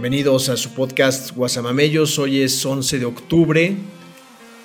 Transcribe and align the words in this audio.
Bienvenidos 0.00 0.48
a 0.48 0.56
su 0.56 0.70
podcast 0.70 1.36
Guasamamellos. 1.36 2.18
Hoy 2.18 2.40
es 2.40 2.64
11 2.64 3.00
de 3.00 3.04
octubre. 3.04 3.76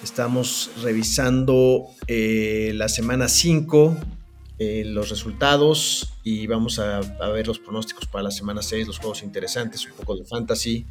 Estamos 0.02 0.72
revisando 0.82 1.88
eh, 2.08 2.72
la 2.74 2.88
semana 2.88 3.28
5, 3.28 3.98
eh, 4.60 4.84
los 4.86 5.10
resultados 5.10 6.14
y 6.24 6.48
vamos 6.48 6.80
a, 6.80 7.02
ver 7.34 7.48
los 7.48 7.60
pronósticos 7.60 8.08
para 8.08 8.24
la 8.24 8.32
semana 8.32 8.62
6, 8.62 8.88
los 8.88 8.98
juegos 8.98 9.24
interesantes, 9.24 9.86
un 9.86 9.98
poco 9.98 10.16
de 10.16 10.24
fantasy. 10.24 10.86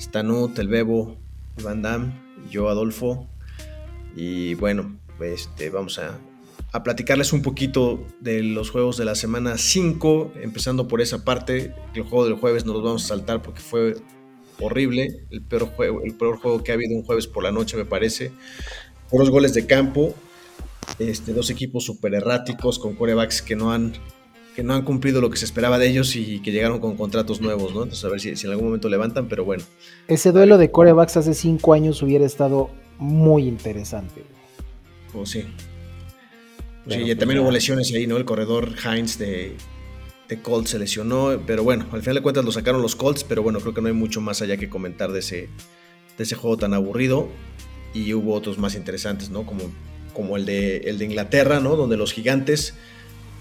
Stanut, 0.00 0.58
el 0.58 0.68
Bebo, 0.68 1.18
Van 1.62 1.82
Damme 1.82 2.14
yo, 2.50 2.70
Adolfo. 2.70 3.28
Y 4.16 4.54
bueno, 4.54 4.98
este, 5.20 5.68
vamos 5.68 5.98
a, 5.98 6.18
a 6.72 6.82
platicarles 6.82 7.32
un 7.32 7.42
poquito 7.42 8.06
de 8.20 8.42
los 8.42 8.70
juegos 8.70 8.96
de 8.96 9.04
la 9.04 9.14
semana 9.14 9.58
5, 9.58 10.32
empezando 10.40 10.88
por 10.88 11.02
esa 11.02 11.22
parte. 11.24 11.74
El 11.94 12.02
juego 12.02 12.24
del 12.24 12.34
jueves 12.34 12.64
no 12.64 12.72
los 12.72 12.82
vamos 12.82 13.04
a 13.04 13.08
saltar 13.08 13.42
porque 13.42 13.60
fue 13.60 13.96
horrible, 14.58 15.26
el 15.30 15.42
peor 15.42 15.66
juego, 15.66 16.02
el 16.02 16.14
peor 16.14 16.38
juego 16.38 16.62
que 16.62 16.72
ha 16.72 16.74
habido 16.74 16.96
un 16.96 17.04
jueves 17.04 17.26
por 17.26 17.42
la 17.42 17.52
noche, 17.52 17.76
me 17.76 17.84
parece. 17.84 18.32
Por 19.10 19.28
goles 19.28 19.52
de 19.52 19.66
campo, 19.66 20.14
este, 20.98 21.34
dos 21.34 21.50
equipos 21.50 21.84
súper 21.84 22.14
erráticos 22.14 22.78
con 22.78 22.94
corebacks 22.94 23.42
que 23.42 23.54
no 23.54 23.72
han 23.72 23.92
que 24.54 24.62
no 24.62 24.74
han 24.74 24.82
cumplido 24.82 25.22
lo 25.22 25.30
que 25.30 25.38
se 25.38 25.46
esperaba 25.46 25.78
de 25.78 25.88
ellos 25.88 26.14
y 26.14 26.40
que 26.40 26.52
llegaron 26.52 26.78
con 26.78 26.94
contratos 26.94 27.40
nuevos, 27.40 27.74
¿no? 27.74 27.84
Entonces 27.84 28.04
a 28.04 28.08
ver 28.08 28.20
si, 28.20 28.28
en 28.28 28.50
algún 28.50 28.66
momento 28.66 28.90
levantan, 28.90 29.26
pero 29.26 29.46
bueno. 29.46 29.64
Ese 30.08 30.30
duelo 30.30 30.58
de 30.58 30.70
corebacks 30.70 31.16
hace 31.16 31.32
cinco 31.32 31.72
años 31.72 32.02
hubiera 32.02 32.26
estado 32.26 32.68
muy 32.98 33.48
interesante. 33.48 34.24
Oh, 35.14 35.24
sí, 35.24 35.46
sí, 36.88 36.98
y 36.98 37.04
pues 37.04 37.18
también 37.18 37.40
hubo 37.40 37.50
lesiones 37.50 37.92
ahí, 37.92 38.06
¿no? 38.06 38.16
El 38.16 38.24
corredor 38.24 38.74
Heinz 38.84 39.18
de, 39.18 39.56
de 40.28 40.42
Colts 40.42 40.70
se 40.70 40.78
lesionó, 40.78 41.40
pero 41.46 41.62
bueno, 41.64 41.86
al 41.92 42.00
final 42.00 42.16
de 42.16 42.22
cuentas 42.22 42.44
lo 42.44 42.52
sacaron 42.52 42.82
los 42.82 42.96
Colts, 42.96 43.24
pero 43.24 43.42
bueno, 43.42 43.60
creo 43.60 43.74
que 43.74 43.80
no 43.80 43.88
hay 43.88 43.94
mucho 43.94 44.20
más 44.20 44.42
allá 44.42 44.56
que 44.56 44.68
comentar 44.68 45.12
de 45.12 45.20
ese, 45.20 45.48
de 46.16 46.24
ese 46.24 46.34
juego 46.34 46.56
tan 46.56 46.74
aburrido. 46.74 47.28
Y 47.94 48.14
hubo 48.14 48.32
otros 48.32 48.56
más 48.56 48.74
interesantes, 48.74 49.28
¿no? 49.28 49.44
Como, 49.44 49.70
como 50.14 50.38
el, 50.38 50.46
de, 50.46 50.78
el 50.78 50.98
de 50.98 51.04
Inglaterra, 51.04 51.60
¿no? 51.60 51.76
Donde 51.76 51.98
los 51.98 52.12
gigantes 52.12 52.74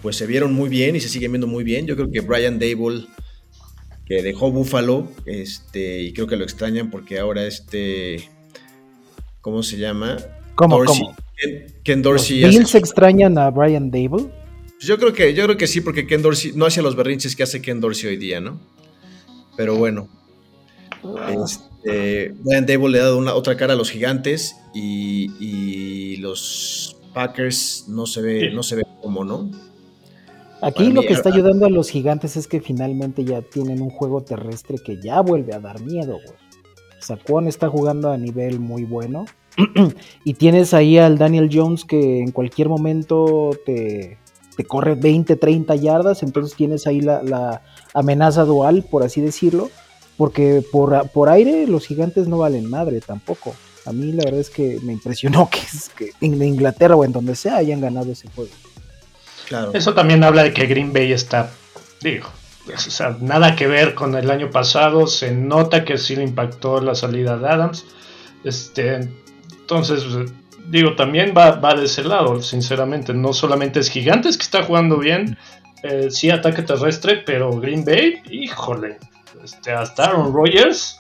pues 0.02 0.16
se 0.16 0.26
vieron 0.26 0.54
muy 0.54 0.68
bien 0.68 0.96
y 0.96 1.00
se 1.00 1.10
siguen 1.10 1.32
viendo 1.32 1.48
muy 1.48 1.64
bien. 1.64 1.86
Yo 1.88 1.96
creo 1.96 2.12
que 2.12 2.22
Brian 2.22 2.60
Dable, 2.60 3.06
que 4.06 4.22
dejó 4.24 4.52
Buffalo, 4.52 5.10
este, 5.26 6.02
y 6.02 6.14
creo 6.14 6.28
que 6.28 6.36
lo 6.36 6.44
extrañan 6.44 6.90
porque 6.90 7.20
ahora 7.20 7.46
este, 7.46 8.30
¿cómo 9.42 9.64
se 9.64 9.78
llama? 9.78 10.18
¿Cómo, 10.56 10.84
¿cómo? 10.84 11.16
Ken, 11.84 12.02
Dorsey. 12.02 12.42
¿Los 12.42 12.56
Bills 12.56 12.76
extrañan 12.76 13.38
a 13.38 13.50
Brian 13.50 13.92
Dable? 13.92 14.32
Pues 14.66 14.88
yo 14.88 14.98
creo 14.98 15.14
que, 15.14 15.34
yo 15.34 15.46
creo 15.46 15.58
que 15.58 15.68
sí, 15.68 15.82
porque 15.82 16.08
Ken 16.08 16.22
Dorsey 16.22 16.54
no 16.56 16.66
hace 16.66 16.82
los 16.82 16.96
berrinches 16.96 17.36
que 17.36 17.44
hace 17.44 17.62
Ken 17.62 17.80
Dorsey 17.80 18.10
hoy 18.10 18.18
día, 18.18 18.40
¿no? 18.40 18.60
Pero 19.56 19.76
bueno. 19.76 20.10
Este, 21.44 22.34
Brian 22.40 22.66
Dable 22.66 22.90
le 22.90 23.00
ha 23.00 23.04
dado 23.04 23.18
una, 23.18 23.34
otra 23.34 23.58
cara 23.58 23.74
a 23.74 23.76
los 23.76 23.90
gigantes 23.90 24.56
y, 24.74 26.18
los 26.18 26.98
Packers 27.14 27.86
no 27.88 28.06
se 28.06 28.22
ve, 28.22 28.52
no 28.52 28.62
se 28.62 28.76
ve 28.76 28.84
como, 29.02 29.26
¿no? 29.26 29.50
Aquí 30.62 30.92
lo 30.92 31.02
que 31.02 31.14
está 31.14 31.30
ayudando 31.30 31.66
a 31.66 31.70
los 31.70 31.90
gigantes 31.90 32.38
es 32.38 32.48
que 32.48 32.62
finalmente 32.62 33.26
ya 33.26 33.42
tienen 33.42 33.82
un 33.82 33.90
juego 33.90 34.22
terrestre 34.22 34.78
que 34.78 35.02
ya 35.02 35.20
vuelve 35.22 35.56
a 35.56 35.60
dar 35.60 35.82
miedo, 35.82 36.20
güey. 36.24 36.38
Saquon 37.00 37.48
está 37.48 37.68
jugando 37.68 38.12
a 38.12 38.18
nivel 38.18 38.60
muy 38.60 38.84
bueno. 38.84 39.26
y 40.24 40.34
tienes 40.36 40.74
ahí 40.74 40.98
al 40.98 41.18
Daniel 41.18 41.50
Jones 41.52 41.86
que 41.86 42.20
en 42.20 42.32
cualquier 42.32 42.70
momento 42.70 43.52
te, 43.66 44.18
te 44.56 44.64
corre 44.66 44.96
20, 44.96 45.36
30 45.36 45.76
yardas, 45.76 46.24
entonces 46.24 46.56
tienes 46.56 46.88
ahí 46.88 47.02
la, 47.02 47.22
la 47.24 47.62
amenaza 47.94 48.44
dual, 48.44 48.86
por 48.90 49.04
así 49.04 49.22
decirlo, 49.22 49.70
porque 50.18 50.64
por, 50.72 51.10
por 51.10 51.30
aire 51.30 51.68
los 51.68 51.88
gigantes 51.88 52.28
no 52.28 52.38
valen 52.38 52.70
madre 52.70 53.02
tampoco. 53.02 53.56
A 53.86 53.92
mí 53.92 54.12
la 54.12 54.24
verdad 54.24 54.40
es 54.40 54.50
que 54.50 54.80
me 54.84 54.94
impresionó 54.94 55.50
que, 55.52 55.60
es 55.60 55.90
que 55.90 56.12
en 56.22 56.42
Inglaterra 56.42 56.96
o 56.96 57.04
en 57.04 57.12
donde 57.12 57.36
sea 57.36 57.58
hayan 57.58 57.82
ganado 57.82 58.12
ese 58.12 58.30
juego. 58.30 58.52
Claro. 59.48 59.72
Eso 59.74 59.94
también 59.94 60.24
habla 60.24 60.44
de 60.44 60.54
que 60.54 60.66
Green 60.66 60.94
Bay 60.94 61.12
está, 61.12 61.52
digo, 62.02 62.28
o 62.74 62.78
sea, 62.78 63.18
nada 63.20 63.56
que 63.56 63.68
ver 63.68 63.96
con 63.96 64.16
el 64.16 64.30
año 64.30 64.50
pasado. 64.50 65.08
Se 65.08 65.32
nota 65.32 65.84
que 65.84 65.98
sí 65.98 66.16
le 66.16 66.24
impactó 66.24 66.80
la 66.80 66.96
salida 66.96 67.38
de 67.38 67.48
Adams. 67.48 67.86
Este, 68.44 69.12
entonces, 69.72 70.04
digo, 70.68 70.96
también 70.96 71.34
va, 71.36 71.52
va 71.52 71.74
de 71.76 71.86
ese 71.86 72.04
lado, 72.04 72.42
sinceramente. 72.42 73.14
No 73.14 73.32
solamente 73.32 73.80
es 73.80 73.90
Gigantes 73.90 74.38
que 74.38 74.44
está 74.44 74.64
jugando 74.64 74.98
bien, 74.98 75.38
eh, 75.84 76.08
sí 76.10 76.30
ataque 76.30 76.62
terrestre, 76.62 77.24
pero 77.26 77.52
Green 77.52 77.86
Bay, 77.86 78.22
híjole, 78.30 78.98
este, 79.42 79.72
hasta 79.72 80.06
Aaron 80.06 80.34
Rodgers 80.34 81.00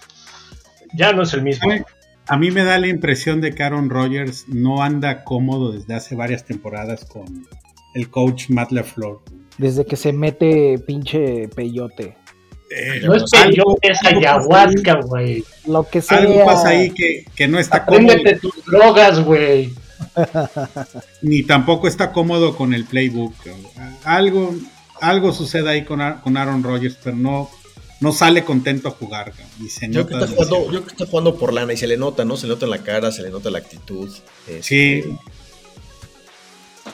ya 0.93 1.11
no 1.11 1.23
es 1.23 1.33
el 1.33 1.43
mismo. 1.43 1.69
A 2.27 2.37
mí 2.37 2.49
me 2.49 2.63
da 2.63 2.79
la 2.79 2.87
impresión 2.87 3.41
de 3.41 3.51
que 3.51 3.61
Aaron 3.61 3.89
Rodgers 3.89 4.45
no 4.47 4.81
anda 4.81 5.25
cómodo 5.25 5.73
desde 5.73 5.95
hace 5.95 6.15
varias 6.15 6.45
temporadas 6.45 7.03
con 7.03 7.45
el 7.93 8.09
coach 8.09 8.49
Matt 8.49 8.71
LaFleur. 8.71 9.19
Desde 9.57 9.85
que 9.85 9.97
se 9.97 10.13
mete 10.13 10.79
pinche 10.79 11.49
peyote. 11.49 12.15
Eh, 12.73 13.01
no 13.03 13.15
es 13.15 13.23
peyote, 13.29 13.91
es 13.91 13.99
ayahuasca, 14.05 15.01
güey. 15.05 15.43
Lo 15.67 15.83
que 15.83 16.01
sea. 16.01 16.19
Algo 16.19 16.45
pasa 16.45 16.69
ahí 16.69 16.89
que, 16.91 17.25
que 17.35 17.47
no 17.47 17.59
está 17.59 17.77
Apréndete 17.77 18.39
cómodo. 18.39 18.53
tus 18.53 18.65
drogas, 18.65 19.19
güey. 19.25 19.73
Ni 21.21 21.43
tampoco 21.43 21.87
está 21.87 22.11
cómodo 22.13 22.55
con 22.55 22.73
el 22.73 22.85
playbook. 22.85 23.33
Algo, 24.05 24.55
algo 25.01 25.33
sucede 25.33 25.69
ahí 25.69 25.83
con, 25.83 26.01
con 26.23 26.37
Aaron 26.37 26.63
Rodgers, 26.63 26.97
pero 27.03 27.17
no, 27.17 27.49
no 27.99 28.11
sale 28.13 28.43
contento 28.45 28.87
a 28.87 28.91
jugar. 28.91 29.33
Y 29.63 29.67
se 29.67 29.89
yo, 29.89 30.07
que 30.07 30.13
está 30.13 30.27
jugando, 30.27 30.71
yo 30.71 30.83
que 30.85 30.91
está 30.91 31.05
jugando 31.05 31.37
por 31.37 31.53
lana 31.53 31.73
y 31.73 31.77
se 31.77 31.87
le 31.87 31.97
nota, 31.97 32.23
¿no? 32.23 32.37
Se 32.37 32.47
le 32.47 32.53
nota 32.53 32.65
en 32.65 32.71
la 32.71 32.83
cara, 32.83 33.11
se 33.11 33.21
le 33.21 33.29
nota 33.31 33.49
la 33.51 33.59
actitud. 33.59 34.09
Este, 34.47 34.63
sí. 34.63 35.03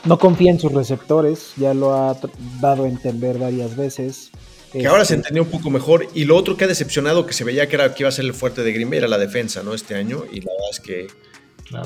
No 0.04 0.18
confía 0.18 0.50
en 0.50 0.60
sus 0.60 0.72
receptores, 0.72 1.52
ya 1.56 1.72
lo 1.72 1.94
ha 1.94 2.16
dado 2.60 2.84
a 2.84 2.88
entender 2.88 3.38
varias 3.38 3.76
veces. 3.76 4.30
Que 4.72 4.86
ahora 4.86 5.04
se 5.04 5.14
este, 5.14 5.28
entendió 5.28 5.42
un 5.44 5.50
poco 5.50 5.70
mejor. 5.70 6.06
Y 6.14 6.24
lo 6.24 6.36
otro 6.36 6.56
que 6.56 6.64
ha 6.64 6.68
decepcionado, 6.68 7.26
que 7.26 7.32
se 7.32 7.44
veía 7.44 7.68
que, 7.68 7.76
era, 7.76 7.94
que 7.94 8.02
iba 8.02 8.08
a 8.08 8.12
ser 8.12 8.24
el 8.24 8.34
fuerte 8.34 8.62
de 8.62 8.72
Green 8.72 8.90
Bay, 8.90 8.98
era 8.98 9.08
la 9.08 9.18
defensa, 9.18 9.62
¿no? 9.62 9.74
Este 9.74 9.94
año. 9.94 10.24
Y 10.30 10.40
la 10.40 10.52
verdad 10.52 10.68
es 10.70 10.80
que 10.80 11.06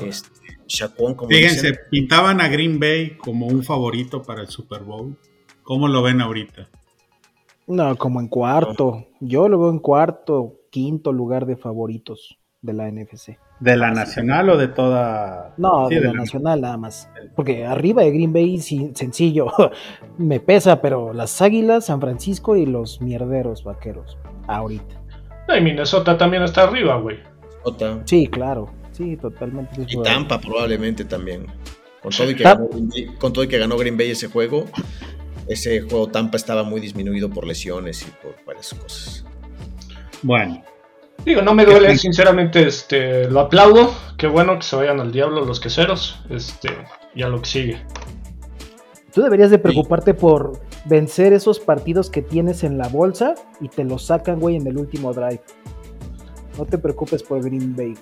este, 0.07 0.29
Chacón, 0.67 1.15
como 1.15 1.29
Fíjense, 1.29 1.73
pintaban 1.89 2.41
a 2.41 2.47
Green 2.47 2.79
Bay 2.79 3.17
como 3.17 3.47
un 3.47 3.63
favorito 3.63 4.21
para 4.23 4.41
el 4.41 4.47
Super 4.47 4.81
Bowl. 4.81 5.17
¿Cómo 5.61 5.87
lo 5.87 6.01
ven 6.01 6.21
ahorita? 6.21 6.69
No, 7.67 7.95
como 7.97 8.19
en 8.19 8.27
cuarto. 8.27 9.07
Yo 9.19 9.47
lo 9.47 9.59
veo 9.59 9.69
en 9.69 9.79
cuarto, 9.79 10.59
quinto 10.69 11.13
lugar 11.13 11.45
de 11.45 11.55
favoritos 11.55 12.37
de 12.61 12.73
la 12.73 12.91
NFC. 12.91 13.37
¿De 13.63 13.77
la 13.77 13.91
nacional 13.91 14.49
o 14.49 14.57
de 14.57 14.67
toda? 14.67 15.53
No, 15.55 15.87
de, 15.87 16.01
la, 16.01 16.11
nacional 16.11 16.59
nada 16.59 16.75
más. 16.75 17.09
Porque 17.33 17.65
arriba 17.65 18.03
de 18.03 18.11
Green 18.11 18.33
Bay, 18.33 18.59
sencillo, 18.59 19.47
me 20.17 20.41
pesa, 20.41 20.81
pero 20.81 21.13
las 21.13 21.41
Águilas, 21.41 21.85
San 21.85 22.01
Francisco 22.01 22.57
y 22.57 22.65
los 22.65 23.01
mierderos 23.01 23.63
vaqueros, 23.63 24.17
ahorita. 24.47 25.01
y 25.57 25.61
Minnesota 25.61 26.17
también 26.17 26.43
está 26.43 26.63
arriba, 26.63 26.97
güey. 26.97 27.19
Sí, 28.03 28.27
claro. 28.27 28.69
Sí, 28.91 29.15
totalmente. 29.15 29.85
Y 29.87 30.01
Tampa 30.03 30.41
probablemente 30.41 31.05
también. 31.05 31.45
Con 32.01 32.11
todo, 32.11 32.29
y 32.29 32.35
que 32.35 32.43
ganó, 32.43 32.67
con 33.17 33.31
todo 33.31 33.45
y 33.45 33.47
que 33.47 33.59
ganó 33.59 33.77
Green 33.77 33.95
Bay 33.95 34.11
ese 34.11 34.27
juego, 34.27 34.65
ese 35.47 35.79
juego 35.83 36.07
Tampa 36.07 36.35
estaba 36.35 36.63
muy 36.63 36.81
disminuido 36.81 37.29
por 37.29 37.47
lesiones 37.47 38.01
y 38.01 38.11
por 38.21 38.35
varias 38.45 38.73
cosas. 38.73 39.25
Bueno. 40.21 40.61
Digo, 41.25 41.41
no 41.41 41.53
me 41.53 41.65
duele, 41.65 41.97
sinceramente, 41.97 42.67
este, 42.67 43.29
lo 43.29 43.39
aplaudo. 43.41 43.93
Qué 44.17 44.27
bueno 44.27 44.57
que 44.57 44.63
se 44.63 44.75
vayan 44.75 44.99
al 44.99 45.11
diablo 45.11 45.45
los 45.45 45.59
queseros. 45.59 46.21
Este, 46.29 46.69
y 47.15 47.23
a 47.23 47.29
lo 47.29 47.41
que 47.41 47.49
sigue. 47.49 47.85
Tú 49.13 49.21
deberías 49.21 49.51
de 49.51 49.59
preocuparte 49.59 50.13
por 50.13 50.59
vencer 50.85 51.33
esos 51.33 51.59
partidos 51.59 52.09
que 52.09 52.21
tienes 52.21 52.63
en 52.63 52.77
la 52.77 52.87
bolsa 52.87 53.35
y 53.61 53.69
te 53.69 53.83
los 53.83 54.07
sacan, 54.07 54.39
güey, 54.39 54.55
en 54.55 54.67
el 54.67 54.77
último 54.77 55.13
drive. 55.13 55.41
No 56.57 56.65
te 56.65 56.77
preocupes 56.77 57.23
por 57.23 57.41
Green 57.41 57.75
Bay. 57.75 57.93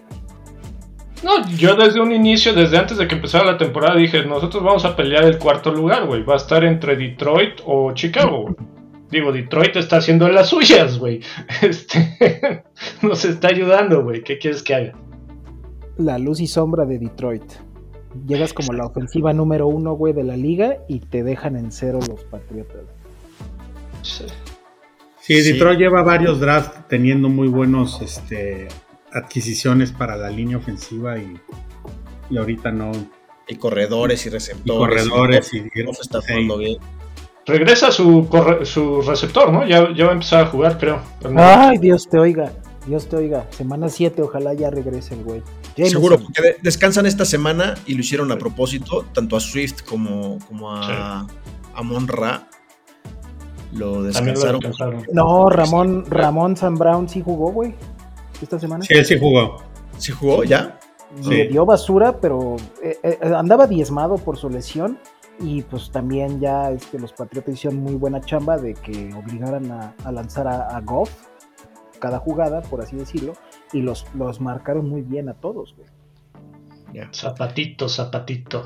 No, 1.23 1.47
yo 1.49 1.75
desde 1.75 2.01
un 2.01 2.11
inicio, 2.11 2.53
desde 2.53 2.77
antes 2.77 2.97
de 2.97 3.07
que 3.07 3.15
empezara 3.15 3.45
la 3.45 3.57
temporada, 3.57 3.95
dije, 3.95 4.25
nosotros 4.25 4.63
vamos 4.63 4.85
a 4.85 4.95
pelear 4.95 5.25
el 5.25 5.37
cuarto 5.37 5.71
lugar, 5.71 6.07
güey. 6.07 6.23
Va 6.23 6.33
a 6.33 6.37
estar 6.37 6.63
entre 6.63 6.95
Detroit 6.95 7.61
o 7.65 7.91
Chicago, 7.93 8.43
güey. 8.43 8.55
Digo, 9.11 9.31
Detroit 9.33 9.75
está 9.75 9.97
haciendo 9.97 10.27
las 10.29 10.49
suyas, 10.49 10.97
güey. 10.97 11.21
Este, 11.61 12.63
nos 13.01 13.25
está 13.25 13.49
ayudando, 13.49 14.03
güey. 14.03 14.23
¿Qué 14.23 14.37
quieres 14.37 14.63
que 14.63 14.75
haga? 14.75 14.93
La 15.97 16.17
luz 16.17 16.39
y 16.39 16.47
sombra 16.47 16.85
de 16.85 16.97
Detroit. 16.97 17.43
Llegas 18.25 18.53
como 18.53 18.73
la 18.73 18.85
ofensiva 18.85 19.33
número 19.33 19.67
uno, 19.67 19.93
güey, 19.93 20.13
de 20.13 20.23
la 20.23 20.37
liga 20.37 20.77
y 20.87 20.99
te 20.99 21.23
dejan 21.23 21.55
en 21.55 21.71
cero 21.71 21.99
los 22.07 22.23
Patriotas. 22.25 22.83
Sí. 24.01 24.25
Sí, 25.19 25.41
Detroit 25.41 25.79
lleva 25.79 26.01
varios 26.01 26.39
drafts 26.39 26.87
teniendo 26.87 27.29
muy 27.29 27.47
buenos 27.47 28.01
este, 28.01 28.67
adquisiciones 29.13 29.91
para 29.91 30.15
la 30.15 30.29
línea 30.29 30.57
ofensiva 30.57 31.19
y, 31.19 31.39
y 32.29 32.37
ahorita 32.37 32.71
no. 32.71 32.91
Y 33.47 33.55
corredores 33.55 34.25
y 34.25 34.29
receptores. 34.29 35.05
Y 35.05 35.09
corredores 35.09 35.53
y, 35.53 35.69
está 36.01 36.21
jugando 36.21 36.57
bien. 36.57 36.77
Regresa 37.45 37.91
su, 37.91 38.27
su 38.63 39.01
receptor, 39.01 39.51
¿no? 39.51 39.67
Ya, 39.67 39.93
ya 39.95 40.05
va 40.05 40.11
a 40.11 40.13
empezar 40.13 40.45
a 40.45 40.47
jugar, 40.47 40.77
creo. 40.77 40.99
Ay, 41.35 41.77
Dios 41.77 42.07
te 42.07 42.19
oiga. 42.19 42.51
Dios 42.85 43.07
te 43.07 43.15
oiga. 43.15 43.47
Semana 43.51 43.89
7, 43.89 44.21
ojalá 44.21 44.53
ya 44.53 44.69
regrese 44.69 45.15
el 45.15 45.23
güey. 45.23 45.41
Seguro, 45.75 46.19
porque 46.19 46.57
descansan 46.61 47.05
esta 47.05 47.25
semana 47.25 47.75
y 47.85 47.95
lo 47.95 48.01
hicieron 48.01 48.31
a 48.31 48.38
propósito, 48.38 49.05
tanto 49.13 49.35
a 49.35 49.39
Swift 49.39 49.81
como, 49.83 50.39
como 50.47 50.71
a, 50.71 51.27
a 51.73 51.83
Monra. 51.83 52.47
Lo 53.73 54.03
descansaron. 54.03 54.61
no, 55.13 55.49
Ramón, 55.49 56.05
Ramón 56.09 56.57
San 56.57 56.75
Brown 56.75 57.07
sí 57.07 57.21
jugó, 57.23 57.51
güey 57.51 57.73
esta 58.43 58.59
semana? 58.59 58.83
Sí, 58.85 58.93
él 58.93 59.05
sí 59.05 59.19
jugó. 59.19 59.57
¿Sí 59.97 60.11
jugó 60.11 60.43
ya? 60.43 60.79
Le 61.23 61.47
dio 61.47 61.65
basura, 61.65 62.19
pero 62.19 62.55
eh, 62.81 62.98
eh, 63.03 63.19
andaba 63.36 63.67
diezmado 63.67 64.17
por 64.17 64.38
su 64.38 64.50
lesión. 64.50 64.98
Y 65.39 65.63
pues 65.63 65.91
también 65.91 66.39
ya 66.39 66.71
este, 66.71 67.00
los 67.00 67.13
Patriotas 67.13 67.55
hicieron 67.55 67.79
muy 67.79 67.95
buena 67.95 68.21
chamba 68.21 68.57
de 68.57 68.73
que 68.75 69.13
obligaran 69.13 69.71
a, 69.71 70.11
lanzar 70.11 70.47
a, 70.47 70.79
Goff 70.81 71.11
cada 72.00 72.19
jugada, 72.19 72.61
por 72.61 72.81
así 72.81 72.95
decirlo, 72.95 73.33
y 73.73 73.81
los, 73.81 74.05
los 74.15 74.39
marcaron 74.39 74.88
muy 74.88 75.01
bien 75.01 75.29
a 75.29 75.33
todos, 75.33 75.75
güey. 75.75 75.88
Zapatito, 77.13 77.88
zapatito. 77.88 78.65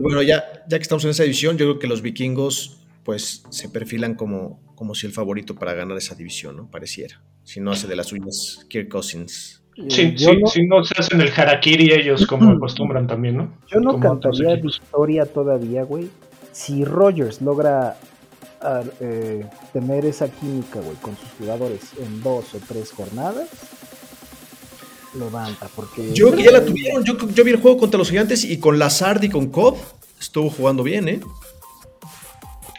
Bueno, 0.00 0.22
ya, 0.22 0.44
ya 0.68 0.78
que 0.78 0.82
estamos 0.82 1.04
en 1.04 1.10
esa 1.10 1.24
división, 1.24 1.56
yo 1.56 1.66
creo 1.66 1.78
que 1.80 1.88
los 1.88 2.00
vikingos 2.00 2.86
pues 3.02 3.44
se 3.50 3.68
perfilan 3.68 4.14
como, 4.14 4.60
como 4.74 4.94
si 4.94 5.06
el 5.06 5.12
favorito 5.12 5.54
para 5.56 5.74
ganar 5.74 5.96
esa 5.96 6.14
división, 6.14 6.56
¿no? 6.56 6.70
Pareciera 6.70 7.22
si 7.46 7.60
no 7.60 7.70
hace 7.70 7.86
de 7.86 7.96
las 7.96 8.08
suyas 8.08 8.66
Kirk 8.68 8.88
Cousins. 8.88 9.62
Sí, 9.88 10.14
sí, 10.16 10.36
no, 10.40 10.46
si 10.46 10.66
no 10.66 10.82
se 10.84 10.94
hacen 10.98 11.20
el 11.20 11.30
harakiri 11.30 11.92
ellos 11.92 12.26
como 12.26 12.50
acostumbran 12.56 13.06
también, 13.06 13.36
¿no? 13.36 13.52
Yo 13.68 13.80
no 13.80 14.00
cantaría 14.00 14.56
victoria 14.56 15.26
todavía, 15.26 15.84
güey. 15.84 16.08
Si 16.52 16.84
Rogers 16.84 17.42
logra 17.42 17.96
ah, 18.62 18.82
eh, 19.00 19.44
tener 19.74 20.06
esa 20.06 20.28
química, 20.30 20.80
güey, 20.80 20.96
con 20.96 21.16
sus 21.16 21.28
jugadores 21.38 21.92
en 22.02 22.22
dos 22.22 22.54
o 22.54 22.58
tres 22.66 22.90
jornadas, 22.92 23.48
levanta, 25.14 25.68
porque... 25.74 26.12
Yo 26.14 26.32
que 26.32 26.42
ya 26.42 26.52
la 26.52 26.64
tuvieron, 26.64 27.04
yo, 27.04 27.16
yo, 27.28 27.44
vi 27.44 27.50
el 27.50 27.60
juego 27.60 27.76
contra 27.76 27.98
los 27.98 28.08
gigantes 28.08 28.44
y 28.44 28.58
con 28.58 28.78
Lazard 28.78 29.22
y 29.24 29.28
con 29.28 29.48
Cobb 29.48 29.76
estuvo 30.18 30.48
jugando 30.48 30.82
bien, 30.82 31.08
¿eh? 31.08 31.20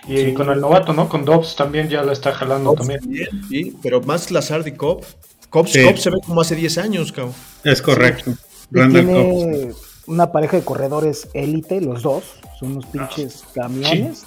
Y 0.08 0.34
con 0.34 0.50
el 0.50 0.62
novato, 0.62 0.94
¿no? 0.94 1.10
Con 1.10 1.26
Dobbs 1.26 1.56
también 1.56 1.90
ya 1.90 2.02
la 2.02 2.14
está 2.14 2.32
jalando 2.34 2.74
también. 2.74 3.02
Sí, 3.50 3.76
pero 3.84 4.02
más 4.02 4.32
Lazard 4.32 4.66
y 4.66 4.72
Cobb. 4.72 5.04
Cobb, 5.50 5.68
se 5.68 5.84
ve 5.84 6.18
como 6.26 6.42
hace 6.42 6.56
10 6.56 6.78
años, 6.78 7.12
cabrón. 7.12 7.34
Es 7.64 7.82
correcto. 7.82 8.34
Tiene 8.72 9.72
una 10.08 10.32
pareja 10.32 10.58
de 10.58 10.64
corredores 10.64 11.30
élite, 11.34 11.82
los 11.82 12.04
dos. 12.04 12.24
Son 12.60 12.72
unos 12.72 12.86
pinches 12.88 13.44
camiones. 13.54 14.26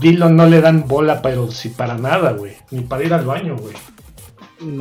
Dillon 0.00 0.36
no 0.36 0.46
le 0.46 0.60
dan 0.60 0.86
bola, 0.86 1.20
pero 1.20 1.50
si 1.50 1.68
para 1.68 1.96
nada, 1.96 2.32
güey. 2.32 2.54
Ni 2.70 2.82
para 2.82 3.04
ir 3.04 3.12
al 3.12 3.24
baño, 3.24 3.56
güey. 3.56 3.74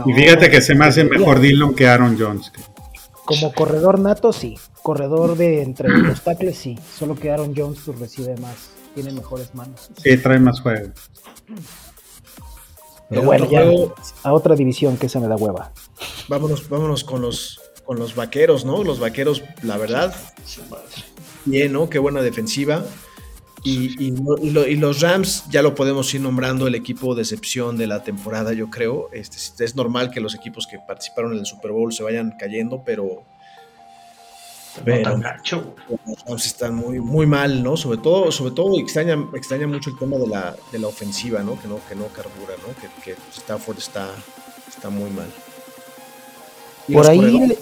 y 0.05 0.13
fíjate 0.13 0.49
que 0.49 0.61
se 0.61 0.75
me 0.75 0.85
hace 0.85 1.03
mejor 1.03 1.39
Dillon 1.39 1.73
que 1.73 1.87
Aaron 1.87 2.17
Jones. 2.17 2.51
Como 3.25 3.51
corredor 3.53 3.99
nato, 3.99 4.31
sí. 4.31 4.57
Corredor 4.81 5.35
de 5.35 5.61
entre 5.61 5.89
los 5.97 6.21
tackles, 6.21 6.57
sí. 6.57 6.77
Solo 6.97 7.15
que 7.15 7.31
Aaron 7.31 7.53
Jones 7.55 7.79
pues, 7.85 7.99
recibe 7.99 8.37
más 8.37 8.71
tiene 8.93 9.11
mejores 9.11 9.53
manos. 9.55 9.89
Sí, 10.01 10.17
trae 10.17 10.39
más 10.39 10.61
juego. 10.61 10.91
Pero 13.11 13.23
bueno, 13.23 13.45
ya 13.49 13.69
a 14.23 14.31
otra 14.31 14.55
división 14.55 14.95
que 14.95 15.09
se 15.09 15.19
me 15.19 15.27
da 15.27 15.35
hueva. 15.35 15.73
Vámonos, 16.29 16.69
vámonos 16.69 17.03
con 17.03 17.21
los 17.21 17.59
con 17.83 17.99
los 17.99 18.15
vaqueros, 18.15 18.63
¿no? 18.63 18.85
Los 18.85 19.01
vaqueros, 19.01 19.43
la 19.63 19.75
verdad, 19.75 20.15
bien, 21.43 21.73
¿no? 21.73 21.89
Qué 21.89 21.99
buena 21.99 22.21
defensiva. 22.21 22.85
Y, 23.63 24.01
y, 24.01 24.77
los 24.77 25.01
Rams 25.01 25.43
ya 25.49 25.61
lo 25.61 25.75
podemos 25.75 26.11
ir 26.13 26.21
nombrando 26.21 26.67
el 26.67 26.73
equipo 26.73 27.13
de 27.13 27.23
excepción 27.23 27.77
de 27.77 27.87
la 27.87 28.01
temporada, 28.01 28.53
yo 28.53 28.69
creo. 28.69 29.09
Este, 29.11 29.65
es 29.65 29.75
normal 29.75 30.09
que 30.09 30.21
los 30.21 30.33
equipos 30.33 30.65
que 30.65 30.79
participaron 30.79 31.33
en 31.33 31.39
el 31.39 31.45
Super 31.45 31.71
Bowl 31.71 31.91
se 31.91 32.01
vayan 32.01 32.33
cayendo, 32.39 32.81
pero. 32.85 33.23
Pero 34.83 35.17
los 35.17 36.25
Rams 36.25 36.45
están 36.45 36.75
muy, 36.75 36.99
muy 36.99 37.25
mal, 37.25 37.63
¿no? 37.63 37.75
Sobre 37.75 37.97
todo, 37.97 38.31
sobre 38.31 38.51
todo 38.51 38.79
extraña, 38.79 39.17
extraña 39.33 39.67
mucho 39.67 39.89
el 39.89 39.97
tema 39.97 40.17
de 40.17 40.27
la, 40.27 40.55
de 40.71 40.79
la 40.79 40.87
ofensiva, 40.87 41.41
¿no? 41.41 41.59
Que 41.59 41.67
no, 41.67 41.79
que 41.87 41.95
no 41.95 42.07
carbura, 42.07 42.55
¿no? 42.65 42.73
Que, 42.79 42.87
que 43.03 43.17
Stafford 43.35 43.77
está, 43.77 44.09
está 44.67 44.89
muy 44.89 45.09
mal. 45.09 45.27
Por 46.91 47.07
ahí, 47.07 47.57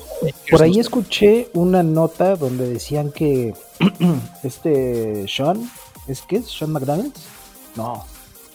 por 0.50 0.62
ahí 0.62 0.80
escuché 0.80 1.50
una 1.54 1.84
nota 1.84 2.36
donde 2.36 2.68
decían 2.68 3.12
que 3.12 3.54
este 4.44 5.28
Sean 5.28 5.70
¿Es 6.08 6.22
que 6.24 6.38
es? 6.38 6.50
¿Sean 6.50 6.72
McDonald's? 6.72 7.22
No. 7.76 8.04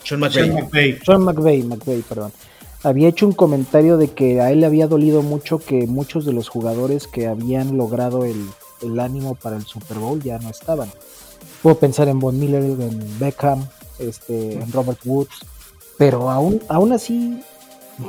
Sean 0.03 0.19
McVay. 0.19 0.99
Sean 1.05 1.21
McVay, 1.21 2.01
perdón. 2.01 2.33
Había 2.85 3.07
hecho 3.07 3.25
un 3.25 3.33
comentario 3.33 3.97
de 3.97 4.09
que 4.09 4.41
a 4.41 4.51
él 4.51 4.59
le 4.59 4.67
había 4.67 4.85
dolido 4.85 5.23
mucho 5.23 5.57
que 5.57 5.87
muchos 5.87 6.23
de 6.23 6.33
los 6.33 6.49
jugadores 6.49 7.07
que 7.07 7.25
habían 7.25 7.77
logrado 7.77 8.25
el, 8.25 8.45
ánimo 8.99 9.33
para 9.33 9.57
el 9.57 9.65
Super 9.65 9.97
Bowl 9.97 10.21
ya 10.21 10.37
no 10.37 10.51
estaban. 10.51 10.91
Puedo 11.63 11.79
pensar 11.79 12.09
en 12.09 12.19
Von 12.19 12.39
Miller, 12.39 12.61
en 12.61 13.19
Beckham, 13.19 13.67
este, 13.97 14.53
en 14.53 14.71
Robert 14.71 14.99
Woods, 15.03 15.47
pero 15.97 16.29
aún, 16.29 16.61
aún 16.67 16.93
así 16.93 17.41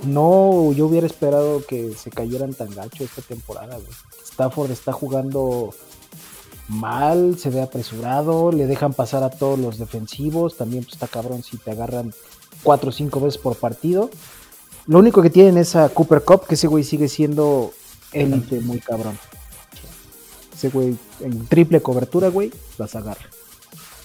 no 0.05 0.71
yo 0.73 0.89
hubiera 0.89 1.07
esperado 1.07 1.65
que 1.65 1.95
se 1.95 2.11
cayeran 2.11 2.53
tan 2.53 2.69
gacho 2.75 3.03
esta 3.03 3.23
temporada. 3.23 3.79
Stafford 4.27 4.73
está 4.73 4.93
jugando 4.93 5.71
mal, 6.69 7.39
se 7.39 7.49
ve 7.49 7.63
apresurado, 7.63 8.53
le 8.53 8.67
dejan 8.67 8.93
pasar 8.93 9.23
a 9.23 9.31
todos 9.31 9.59
los 9.59 9.79
defensivos, 9.79 10.59
también 10.59 10.85
pues, 10.85 10.93
está 10.93 11.09
cabrón 11.09 11.43
si 11.43 11.57
te 11.57 11.71
agarran 11.71 12.13
cuatro 12.63 12.91
o 12.91 12.93
cinco 12.93 13.21
veces 13.21 13.39
por 13.39 13.57
partido. 13.57 14.11
Lo 14.87 15.01
único 15.01 15.21
que 15.21 15.31
tienen 15.31 15.59
es 15.59 15.75
a 15.75 15.89
Cooper 15.89 16.23
Cup, 16.23 16.47
que 16.47 16.55
ese 16.55 16.69
güey 16.69 16.85
sigue 16.85 17.09
siendo 17.09 17.73
élite 18.13 18.61
muy 18.61 18.79
cabrón. 18.79 19.19
Ese 20.55 20.69
güey 20.69 20.97
en 21.21 21.47
triple 21.47 21.81
cobertura, 21.81 22.29
güey, 22.29 22.53
las 22.79 22.95
agarra. 22.95 23.29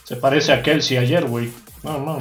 Se 0.03 0.15
parece 0.15 0.51
a 0.51 0.63
Kelsey 0.63 0.97
ayer, 0.97 1.25
güey. 1.27 1.49
No, 1.83 1.99
no. 1.99 2.17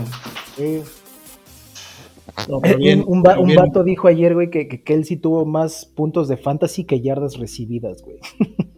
un, 3.08 3.22
vato 3.22 3.82
dijo 3.82 4.08
ayer, 4.08 4.34
güey, 4.34 4.50
que, 4.50 4.68
que 4.68 4.82
Kelsey 4.82 5.16
tuvo 5.16 5.46
más 5.46 5.86
puntos 5.86 6.28
de 6.28 6.36
fantasy 6.36 6.84
que 6.84 7.00
yardas 7.00 7.38
recibidas, 7.38 8.02
güey. 8.02 8.18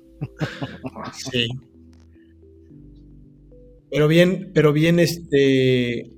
Sí. 1.14 1.48
Pero 3.90 4.08
bien, 4.08 4.52
pero 4.54 4.72
bien, 4.72 4.98
este. 4.98 6.12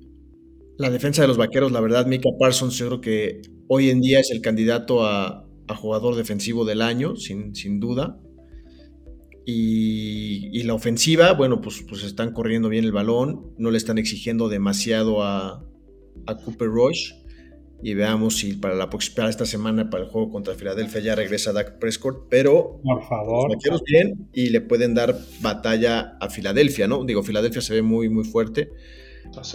La 0.77 0.91
defensa 0.91 1.23
de 1.23 1.29
los 1.29 1.39
vaqueros, 1.39 1.73
la 1.73 1.81
verdad, 1.81 2.07
Mika 2.07 2.29
Parsons, 2.39 2.77
yo 2.77 2.87
creo 2.87 3.01
que 3.01 3.43
hoy 3.75 3.91
en 3.91 4.01
día 4.01 4.21
es 4.21 4.31
el 4.31 4.41
candidato 4.41 5.05
a, 5.05 5.47
jugador 5.77 6.15
defensivo 6.15 6.65
del 6.65 6.83
año, 6.83 7.17
sin, 7.17 7.55
sin 7.55 7.81
duda. 7.81 8.21
Y, 9.47 10.63
la 10.63 10.75
ofensiva, 10.75 11.33
bueno, 11.33 11.61
pues, 11.61 11.85
pues 11.87 12.03
están 12.05 12.33
corriendo 12.33 12.69
bien 12.69 12.85
el 12.85 12.93
balón, 12.93 13.53
no 13.59 13.71
le 13.71 13.77
están 13.77 13.99
exigiendo 13.99 14.49
demasiado 14.49 15.23
a, 15.23 15.65
a 16.27 16.37
Cooper 16.37 16.69
Rush 16.69 17.13
y 17.83 17.93
veamos 17.93 18.37
si 18.37 18.55
para 18.55 18.75
la 18.75 18.89
próxima 18.89 19.29
esta 19.29 19.45
semana 19.45 19.91
para 19.91 20.05
el 20.05 20.11
juego 20.11 20.31
contra 20.31 20.55
Filadelfia 20.55 21.01
ya 21.03 21.15
regresa 21.15 21.53
Dak 21.53 21.79
Prescott, 21.79 22.29
pero 22.31 22.81
por 22.83 23.07
favor, 23.07 23.51
los 23.51 23.83
bien 23.83 24.29
y 24.33 24.49
le 24.49 24.63
pueden 24.63 24.95
dar 24.95 25.15
batalla 25.43 26.17
a 26.19 26.31
Filadelfia, 26.31 26.89
¿no? 26.89 27.05
Digo, 27.05 27.23
Filadelfia 27.23 27.61
se 27.61 27.75
ve 27.75 27.83
muy 27.83 28.09
muy 28.09 28.25
fuerte, 28.25 28.71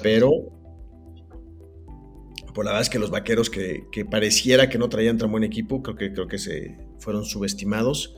pero 0.03 0.58
por 2.59 2.65
la 2.65 2.71
verdad 2.71 2.81
es 2.81 2.89
que 2.89 2.99
los 2.99 3.09
vaqueros 3.09 3.49
que, 3.49 4.05
pareciera 4.11 4.67
que 4.67 4.77
no 4.77 4.89
traían 4.89 5.17
tan 5.17 5.31
buen 5.31 5.45
equipo, 5.45 5.81
creo 5.81 5.95
que 5.95 6.11
creo 6.11 6.27
que 6.27 6.37
se 6.37 6.75
fueron 6.99 7.23
subestimados 7.23 8.17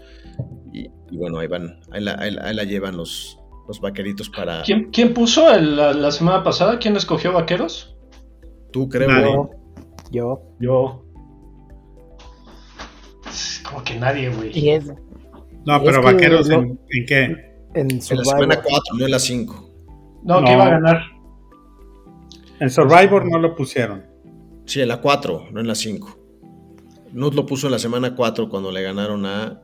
y, 0.74 0.90
bueno, 1.12 1.38
ahí 1.38 1.46
van, 1.46 1.80
ahí 1.92 2.02
la, 2.02 2.64
llevan 2.64 2.98
los, 2.98 3.38
los 3.68 3.80
vaqueritos 3.80 4.32
para. 4.32 4.64
¿Quién, 4.64 5.14
puso 5.14 5.56
la, 5.56 6.12
semana 6.12 6.44
pasada? 6.44 6.80
¿Quién 6.80 6.96
escogió 6.96 7.34
vaqueros? 7.34 7.96
Tú 8.74 8.90
creo. 8.90 9.52
Yo. 10.10 10.42
Yo. 10.60 11.06
Como 13.70 13.84
que 13.84 13.94
nadie, 13.94 14.30
güey. 14.30 14.82
No, 15.68 15.84
pero 15.84 16.02
vaqueros, 16.02 16.50
en, 16.50 16.80
qué? 17.06 17.26
En, 17.76 17.90
la 17.90 18.24
semana 18.26 18.60
4, 18.60 18.98
no 18.98 19.06
en 19.06 19.12
la 19.12 19.20
5. 19.20 19.70
No, 20.24 20.44
que 20.44 20.52
iba 20.52 20.66
a 20.66 20.70
ganar. 20.72 21.04
En 22.60 22.72
Survivor 22.72 23.30
no 23.30 23.38
lo 23.38 23.56
pusieron. 23.56 24.10
Sí, 24.72 24.82
en 24.82 24.88
la 24.88 25.02
4, 25.02 25.48
no 25.52 25.60
en 25.60 25.68
la 25.68 25.76
5. 25.76 26.18
Nut 27.12 27.34
lo 27.34 27.46
puso 27.46 27.68
en 27.68 27.74
la 27.74 27.80
semana 27.80 28.16
4 28.16 28.48
cuando 28.48 28.72
le 28.72 28.82
ganaron 28.82 29.26
a. 29.26 29.62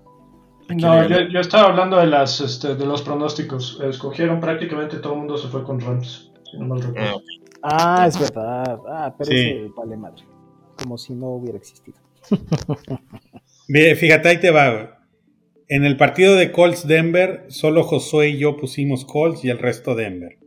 no, 0.68 1.08
yo, 1.08 1.40
estaba 1.40 1.70
hablando 1.70 1.96
de 1.96 2.08
las 2.08 2.42
este, 2.42 2.76
de 2.76 2.86
los 2.86 3.04
pronósticos. 3.04 3.80
Escogieron 3.82 4.42
prácticamente 4.42 4.98
todo 4.98 5.14
el 5.14 5.20
mundo 5.20 5.38
se 5.38 5.48
fue 5.48 5.64
con 5.64 5.80
Rams, 5.80 6.30
si 6.52 6.58
no 6.58 6.66
mal 6.66 6.82
recuerdo. 6.82 7.22
Ah, 7.64 8.02
ah 8.02 8.08
es 8.08 8.20
verdad. 8.20 8.80
Ah, 8.90 9.16
pero 9.18 9.32
ese 9.32 9.72
vale 9.78 9.96
madre 9.96 10.26
como 10.76 10.98
si 10.98 11.14
no 11.14 11.28
hubiera 11.28 11.58
existido. 11.58 11.98
Fíjate, 13.96 14.28
ahí 14.28 14.42
te 14.42 14.52
va. 14.52 15.06
En 15.70 15.86
el 15.86 15.96
partido 15.96 16.36
de 16.36 16.52
Colts 16.52 16.86
Denver, 16.86 17.46
solo 17.48 17.84
Josué 17.84 18.32
y 18.32 18.40
yo 18.40 18.58
pusimos 18.58 19.06
Colts 19.06 19.46
y 19.46 19.50
el 19.52 19.58
resto 19.58 19.96
Denver. 19.96 20.38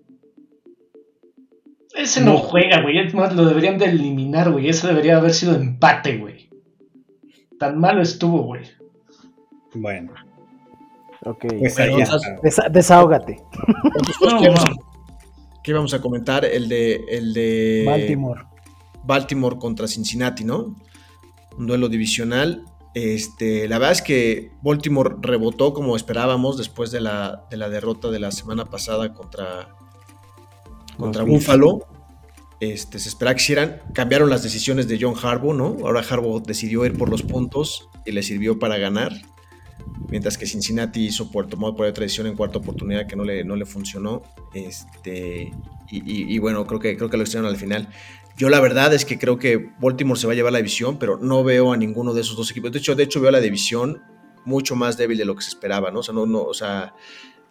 Ese 1.94 2.20
no, 2.20 2.38
juega, 2.38 2.82
güey. 2.82 2.99
Es 2.99 3.14
más, 3.14 3.35
lo 3.35 3.44
deberían 3.44 3.78
de 3.78 3.87
eliminar, 3.87 4.50
güey. 4.50 4.68
Ese 4.68 4.87
debería 4.87 5.16
haber 5.16 5.32
sido 5.35 5.54
empate, 5.54 6.18
güey. 6.18 6.49
Tan 7.59 7.78
malo 7.78 8.00
estuvo, 8.00 8.42
güey. 8.42 8.62
Bueno. 9.75 10.12
Ok. 11.25 11.47
Pues 12.40 12.56
desahógate. 12.70 13.37
¿Qué 15.62 15.73
vamos 15.73 15.92
a 15.92 16.00
comentar? 16.00 16.44
El 16.44 16.68
de, 16.68 17.04
el 17.09 17.35
de 17.35 17.85
Baltimore. 17.87 18.42
Baltimore 19.04 19.59
contra 19.59 19.87
Cincinnati, 19.87 20.44
¿no? 20.44 20.76
Un 21.59 21.66
duelo 21.66 21.88
divisional. 21.88 22.64
Este, 22.94 23.68
la 23.68 23.78
verdad 23.78 23.92
es 23.92 24.02
que 24.02 24.52
Baltimore 24.62 25.16
rebotó 25.20 25.75
como 25.75 25.97
esperábamos 25.97 26.56
después 26.56 26.90
de 26.90 27.00
la, 27.00 27.44
de 27.50 27.56
la 27.56 27.68
derrota 27.68 28.11
de 28.11 28.18
la 28.18 28.32
semana 28.32 28.64
pasada 28.64 29.12
contra, 29.12 29.76
contra 31.00 31.25
Buffalo. 31.25 31.87
Este, 32.61 32.99
se 32.99 33.09
esperaba 33.09 33.35
que 33.35 33.42
hicieran. 33.42 33.80
Cambiaron 33.95 34.28
las 34.28 34.42
decisiones 34.42 34.87
de 34.87 34.99
John 35.00 35.14
Harbaugh, 35.21 35.54
¿no? 35.54 35.76
Ahora 35.83 36.02
Harbaugh 36.09 36.42
decidió 36.42 36.85
ir 36.85 36.97
por 36.97 37.09
los 37.09 37.23
puntos 37.23 37.88
y 38.04 38.12
le 38.12 38.23
sirvió 38.23 38.59
para 38.59 38.76
ganar. 38.78 39.12
Mientras 40.09 40.37
que 40.37 40.47
Cincinnati 40.47 41.07
hizo 41.07 41.30
por 41.30 41.47
tomar 41.47 41.75
por 41.75 41.90
tradición 41.92 42.26
en 42.26 42.37
cuarta 42.37 42.59
oportunidad 42.59 43.07
que 43.07 43.16
no 43.16 43.25
le, 43.25 43.45
no 43.45 43.57
le 43.57 43.64
funcionó. 43.64 44.23
Este, 44.54 45.52
y, 45.90 46.38
bueno, 46.38 46.66
creo 46.66 46.80
que, 46.80 46.97
creo 46.97 47.09
que 47.09 47.16
lo 47.16 47.23
hicieron 47.23 47.49
al 47.49 47.57
final. 47.57 47.88
Yo 48.37 48.49
la 48.49 48.61
verdad 48.61 48.92
es 48.95 49.04
que 49.04 49.19
creo 49.19 49.38
que 49.38 49.71
Baltimore 49.80 50.19
se 50.19 50.26
va 50.26 50.33
a 50.33 50.37
llevar 50.37 50.52
la 50.52 50.59
división, 50.59 50.99
pero 50.99 51.19
no 51.19 51.45
veo 51.45 51.73
a 51.73 51.76
ninguno 51.76 52.14
de 52.14 52.21
esos 52.21 52.37
dos 52.37 52.50
equipos. 52.50 52.73
De 52.73 52.78
hecho, 52.78 52.95
de 52.95 53.04
hecho 53.04 53.21
veo 53.21 53.30
la 53.30 53.40
división 53.40 54.02
mucho 54.45 54.76
más 54.76 54.97
débil 54.97 55.19
de 55.19 55.25
lo 55.25 55.37
que 55.37 55.42
se 55.42 55.50
esperaba, 55.50 55.90
¿no? 55.90 56.00
O 56.00 56.02
sea, 56.02 56.14
no, 56.14 56.26
no, 56.26 56.42
o 56.42 56.54
sea, 56.54 56.95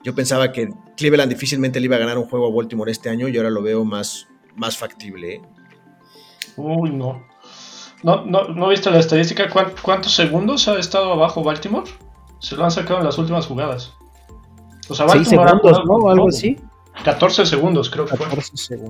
yo 0.03 0.15
pensaba 0.15 0.51
que 0.51 0.69
Cleveland 0.95 1.31
difícilmente 1.31 1.79
le 1.79 1.85
iba 1.85 1.95
a 1.95 1.99
ganar 1.99 2.17
un 2.17 2.25
juego 2.25 2.47
a 2.47 2.55
Baltimore 2.55 2.91
este 2.91 3.09
año 3.09 3.27
y 3.27 3.37
ahora 3.37 3.49
lo 3.49 3.61
veo 3.61 3.83
más, 3.83 4.27
más 4.55 4.77
factible. 4.77 5.35
¿eh? 5.35 5.41
Uy, 6.57 6.91
no. 6.91 7.23
¿No, 8.03 8.23
no, 8.25 8.47
¿No 8.47 8.69
viste 8.69 8.89
la 8.91 8.99
estadística? 8.99 9.49
¿Cuántos 9.81 10.13
segundos 10.13 10.67
ha 10.67 10.79
estado 10.79 11.11
abajo 11.11 11.43
Baltimore? 11.43 11.89
Se 12.39 12.55
lo 12.55 12.63
han 12.63 12.71
sacado 12.71 12.99
en 12.99 13.05
las 13.05 13.17
últimas 13.17 13.45
jugadas. 13.45 13.93
O 14.87 14.95
sea, 14.95 15.05
Baltimore 15.05 15.49
segundos, 15.49 15.81
¿no? 15.85 16.09
Algo 16.09 16.29
así. 16.29 16.57
14 17.03 17.45
segundos, 17.45 17.89
creo 17.89 18.05
que 18.05 18.15
fue. 18.15 18.27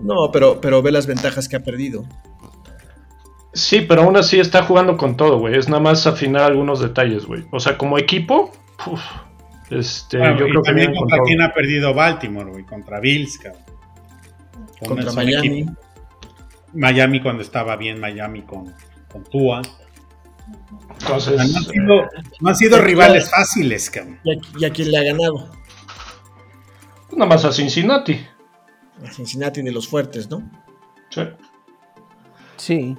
No, 0.01 0.31
pero, 0.31 0.61
pero 0.61 0.81
ve 0.81 0.91
las 0.91 1.07
ventajas 1.07 1.47
que 1.47 1.55
ha 1.55 1.63
perdido. 1.63 2.05
Sí, 3.53 3.81
pero 3.81 4.03
aún 4.03 4.15
así 4.15 4.39
está 4.39 4.63
jugando 4.63 4.95
con 4.95 5.17
todo, 5.17 5.39
güey. 5.39 5.57
Es 5.57 5.67
nada 5.69 5.81
más 5.81 6.05
afinar 6.05 6.43
algunos 6.43 6.79
detalles, 6.79 7.25
güey. 7.25 7.45
O 7.51 7.59
sea, 7.59 7.77
como 7.77 7.97
equipo, 7.97 8.51
este, 9.69 10.17
yo 10.17 10.45
creo 10.47 10.61
también 10.61 10.93
contra 10.95 11.19
quién 11.25 11.41
ha 11.41 11.53
perdido 11.53 11.93
Baltimore, 11.93 12.49
güey. 12.49 12.63
Contra 12.65 12.99
Bills, 12.99 13.37
cabrón. 13.37 13.61
contra 14.87 15.11
Miami. 15.13 15.65
Miami 16.73 17.21
cuando 17.21 17.41
estaba 17.41 17.75
bien, 17.75 17.99
Miami 17.99 18.43
con, 18.43 18.73
con 19.11 19.23
Tua. 19.23 19.61
Entonces, 21.01 21.35
no 21.35 21.41
han 21.41 21.63
sido, 21.63 22.09
no 22.39 22.49
han 22.49 22.55
sido 22.55 22.81
rivales 22.81 23.29
fáciles, 23.29 23.89
cabrón. 23.89 24.19
¿Y 24.57 24.65
a 24.65 24.71
quién 24.71 24.91
le 24.91 24.97
ha 24.97 25.03
ganado? 25.03 25.49
Nada 27.11 27.25
más 27.25 27.45
a 27.45 27.51
Cincinnati. 27.51 28.19
A 29.03 29.11
Cincinnati 29.11 29.61
de 29.61 29.71
los 29.71 29.87
fuertes, 29.87 30.29
¿no? 30.29 30.49
Sí. 31.09 31.21
Sí. 32.57 32.97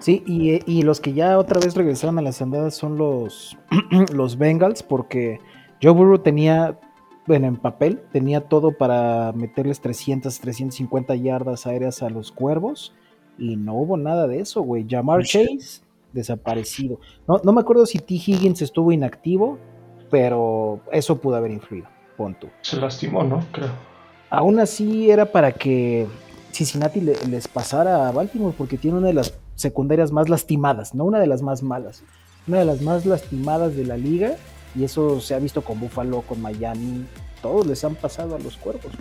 Sí, 0.00 0.22
y, 0.26 0.82
los 0.82 1.00
que 1.00 1.12
ya 1.12 1.38
otra 1.38 1.58
vez 1.60 1.74
regresaron 1.74 2.18
a 2.18 2.22
las 2.22 2.40
andadas 2.40 2.76
son 2.76 2.96
los, 2.96 3.56
los 4.12 4.38
Bengals, 4.38 4.84
porque 4.84 5.40
Joe 5.82 5.92
Burrow 5.92 6.18
tenía 6.18 6.78
bueno, 7.26 7.46
en 7.46 7.56
papel, 7.56 8.00
tenía 8.10 8.40
todo 8.40 8.72
para 8.72 9.32
meterles 9.32 9.80
300, 9.82 10.40
350 10.40 11.14
yardas 11.16 11.66
aéreas 11.66 12.02
a 12.02 12.08
los 12.08 12.32
cuervos 12.32 12.94
y 13.36 13.56
no 13.56 13.74
hubo 13.74 13.98
nada 13.98 14.26
de 14.26 14.40
eso, 14.40 14.62
güey. 14.62 14.86
Jamar 14.88 15.22
Chase, 15.24 15.82
desaparecido. 16.14 16.98
No, 17.26 17.38
no 17.44 17.52
me 17.52 17.60
acuerdo 17.60 17.84
si 17.84 17.98
T. 17.98 18.14
Higgins 18.14 18.62
estuvo 18.62 18.92
inactivo, 18.92 19.58
pero 20.10 20.80
eso 20.90 21.18
pudo 21.20 21.36
haber 21.36 21.50
influido, 21.50 21.86
pon 22.16 22.34
tú. 22.34 22.48
Se 22.62 22.78
lastimó, 22.80 23.22
¿no? 23.22 23.44
Creo. 23.52 23.68
Aún 24.30 24.58
así 24.58 25.10
era 25.10 25.30
para 25.30 25.52
que 25.52 26.06
Cincinnati 26.52 27.02
le- 27.02 27.26
les 27.28 27.46
pasara 27.46 28.08
a 28.08 28.12
Baltimore 28.12 28.54
porque 28.56 28.78
tiene 28.78 28.96
una 28.96 29.08
de 29.08 29.12
las 29.14 29.38
secundarias 29.54 30.12
más 30.12 30.30
lastimadas, 30.30 30.94
no 30.94 31.04
una 31.04 31.20
de 31.20 31.26
las 31.26 31.42
más 31.42 31.62
malas, 31.62 32.02
una 32.46 32.60
de 32.60 32.64
las 32.64 32.80
más 32.80 33.04
lastimadas 33.04 33.76
de 33.76 33.84
la 33.84 33.98
liga 33.98 34.36
y 34.74 34.84
eso 34.84 35.20
se 35.20 35.34
ha 35.34 35.38
visto 35.38 35.62
con 35.62 35.80
Buffalo, 35.80 36.22
con 36.22 36.40
Miami, 36.40 37.04
todos 37.42 37.66
les 37.66 37.82
han 37.84 37.94
pasado 37.94 38.36
a 38.36 38.38
los 38.38 38.56
cuervos. 38.56 38.92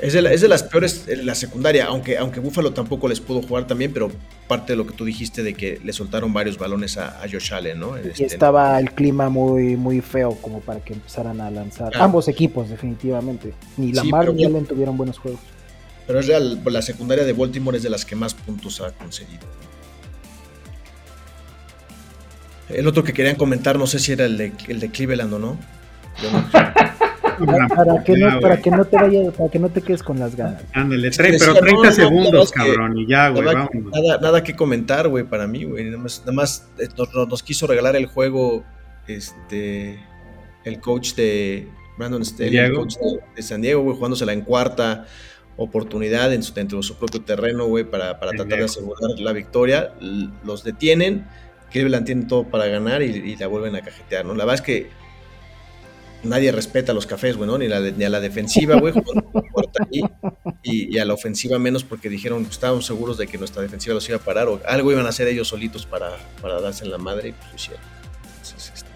Es 0.00 0.14
de, 0.14 0.22
la- 0.22 0.32
es 0.32 0.40
de 0.40 0.48
las 0.48 0.62
peores 0.62 1.04
en 1.08 1.26
la 1.26 1.34
secundaria, 1.34 1.84
aunque, 1.86 2.16
aunque 2.16 2.40
Buffalo 2.40 2.72
tampoco 2.72 3.06
les 3.06 3.20
pudo 3.20 3.42
jugar 3.42 3.66
también, 3.66 3.92
pero 3.92 4.10
parte 4.48 4.72
de 4.72 4.76
lo 4.78 4.86
que 4.86 4.94
tú 4.94 5.04
dijiste 5.04 5.42
de 5.42 5.52
que 5.52 5.78
le 5.84 5.92
soltaron 5.92 6.32
varios 6.32 6.56
balones 6.56 6.96
a, 6.96 7.22
a 7.22 7.28
Josh 7.30 7.52
Allen, 7.52 7.78
¿no? 7.78 7.98
Y 7.98 8.08
Este, 8.08 8.24
estaba 8.24 8.78
el 8.80 8.92
clima 8.94 9.28
muy, 9.28 9.76
muy 9.76 10.00
feo 10.00 10.36
como 10.40 10.60
para 10.60 10.80
que 10.80 10.94
empezaran 10.94 11.40
a 11.42 11.50
lanzar. 11.50 11.92
Ah. 11.94 12.04
Ambos 12.04 12.28
equipos, 12.28 12.70
definitivamente. 12.70 13.52
Ni 13.76 13.88
Sí, 13.88 13.92
Lamar 13.92 14.20
pero 14.26 14.32
ni. 14.32 14.44
Allen 14.46 14.64
tuvieron 14.64 14.96
buenos 14.96 15.18
juegos. 15.18 15.40
Pero 16.06 16.18
es 16.20 16.26
real, 16.26 16.62
la 16.64 16.80
secundaria 16.82 17.24
de 17.24 17.32
Baltimore 17.34 17.76
es 17.76 17.82
de 17.82 17.90
las 17.90 18.06
que 18.06 18.16
más 18.16 18.32
puntos 18.32 18.80
ha 18.80 18.92
concedido. 18.92 19.42
El 22.74 22.86
otro 22.86 23.02
que 23.04 23.12
querían 23.12 23.36
comentar, 23.36 23.78
no 23.78 23.86
sé 23.86 23.98
si 23.98 24.12
era 24.12 24.24
el 24.26 24.36
de, 24.36 24.52
el 24.68 24.80
de 24.80 24.90
Cleveland 24.90 25.32
o 25.34 25.38
no. 25.38 25.58
Yo 26.22 26.30
no- 26.32 26.48
Para 27.74 28.04
que, 28.04 28.18
Ya, 28.20 28.32
no, 28.32 28.40
para 28.40 28.54
güey. 28.56 28.62
que 28.62 28.70
no 28.70 28.84
te 28.84 28.96
vayas, 28.96 29.32
para 29.34 29.50
que 29.50 29.58
no 29.58 29.70
te 29.70 29.80
quedes 29.80 30.02
con 30.02 30.18
las 30.20 30.36
ganas. 30.36 30.62
Ándale, 30.74 31.08
Es 31.08 31.16
que 31.16 31.24
tre- 31.24 31.36
pero 31.38 31.54
decía, 31.54 31.60
30 31.62 31.76
no, 31.76 31.84
no, 31.84 31.92
segundos, 31.92 32.32
no, 32.34 32.42
es 32.42 32.50
que- 32.52 32.58
cabrón, 32.58 32.98
y 32.98 33.06
ya, 33.06 33.28
güey, 33.30 33.44
nada, 33.46 33.68
nada, 33.94 34.18
nada 34.20 34.44
que 34.44 34.54
comentar, 34.54 35.08
güey, 35.08 35.24
para 35.24 35.46
mí, 35.46 35.64
güey. 35.64 35.86
Nada 35.86 35.96
más, 35.96 36.20
nada 36.20 36.32
más, 36.32 36.68
eh, 36.78 36.88
nos, 36.98 37.14
nos- 37.14 37.28
nos 37.28 37.42
quiso 37.42 37.66
regalar 37.66 37.96
el 37.96 38.04
juego 38.06 38.62
este, 39.06 39.98
el 40.64 40.80
coach 40.80 41.14
de 41.14 41.66
Brandon 41.96 42.22
Staley, 42.24 42.58
el 42.58 42.66
Diego. 42.68 42.82
coach 42.82 42.96
de, 42.96 43.20
de 43.36 43.42
San 43.42 43.62
Diego, 43.62 43.82
güey, 43.84 43.96
jugándosela 43.96 44.34
en 44.34 44.42
cuarta 44.42 45.06
oportunidad 45.56 46.32
en 46.34 46.42
su, 46.42 46.52
dentro 46.52 46.76
de 46.78 46.82
su 46.82 46.96
propio 46.96 47.22
terreno, 47.22 47.66
güey, 47.66 47.84
para, 47.84 48.18
para 48.20 48.32
tratar 48.32 48.58
de 48.58 48.64
asegurar 48.64 49.18
la 49.18 49.32
victoria. 49.32 49.92
Los 50.44 50.62
detienen, 50.62 51.26
Cleveland 51.70 52.06
tiene 52.06 52.24
todo 52.26 52.44
para 52.44 52.66
ganar 52.66 53.02
y, 53.02 53.06
y 53.06 53.36
la 53.36 53.46
vuelven 53.46 53.76
a 53.76 53.80
cajetear, 53.82 54.24
¿no? 54.24 54.34
La 54.34 54.44
verdad 54.44 54.56
es 54.56 54.62
que 54.62 54.90
nadie 56.22 56.52
respeta 56.52 56.92
a 56.92 56.94
los 56.94 57.06
cafés, 57.06 57.36
güey, 57.36 57.48
¿no? 57.48 57.56
Ni, 57.58 57.66
la 57.68 57.80
ni 57.80 58.04
a 58.04 58.10
la 58.10 58.20
defensiva, 58.20 58.76
güey, 58.78 58.92
ahí, 59.90 60.02
y, 60.62 60.94
y 60.94 60.98
a 60.98 61.04
la 61.04 61.14
ofensiva 61.14 61.58
menos 61.58 61.82
porque 61.84 62.08
dijeron 62.08 62.44
que 62.44 62.50
estábamos 62.50 62.84
seguros 62.86 63.16
de 63.16 63.26
que 63.26 63.38
nuestra 63.38 63.62
defensiva 63.62 63.94
los 63.94 64.06
iba 64.08 64.18
a 64.18 64.20
parar 64.20 64.48
o 64.48 64.60
algo 64.66 64.92
iban 64.92 65.06
a 65.06 65.08
hacer 65.10 65.28
ellos 65.28 65.48
solitos 65.48 65.86
para, 65.86 66.10
para 66.42 66.60
darse 66.60 66.84
en 66.84 66.90
la 66.90 66.98
madre 66.98 67.30
y 67.30 67.32
pues 67.32 67.48
lo 67.50 67.56
hicieron. 67.56 67.82
Entonces, 68.32 68.72
este, 68.74 68.90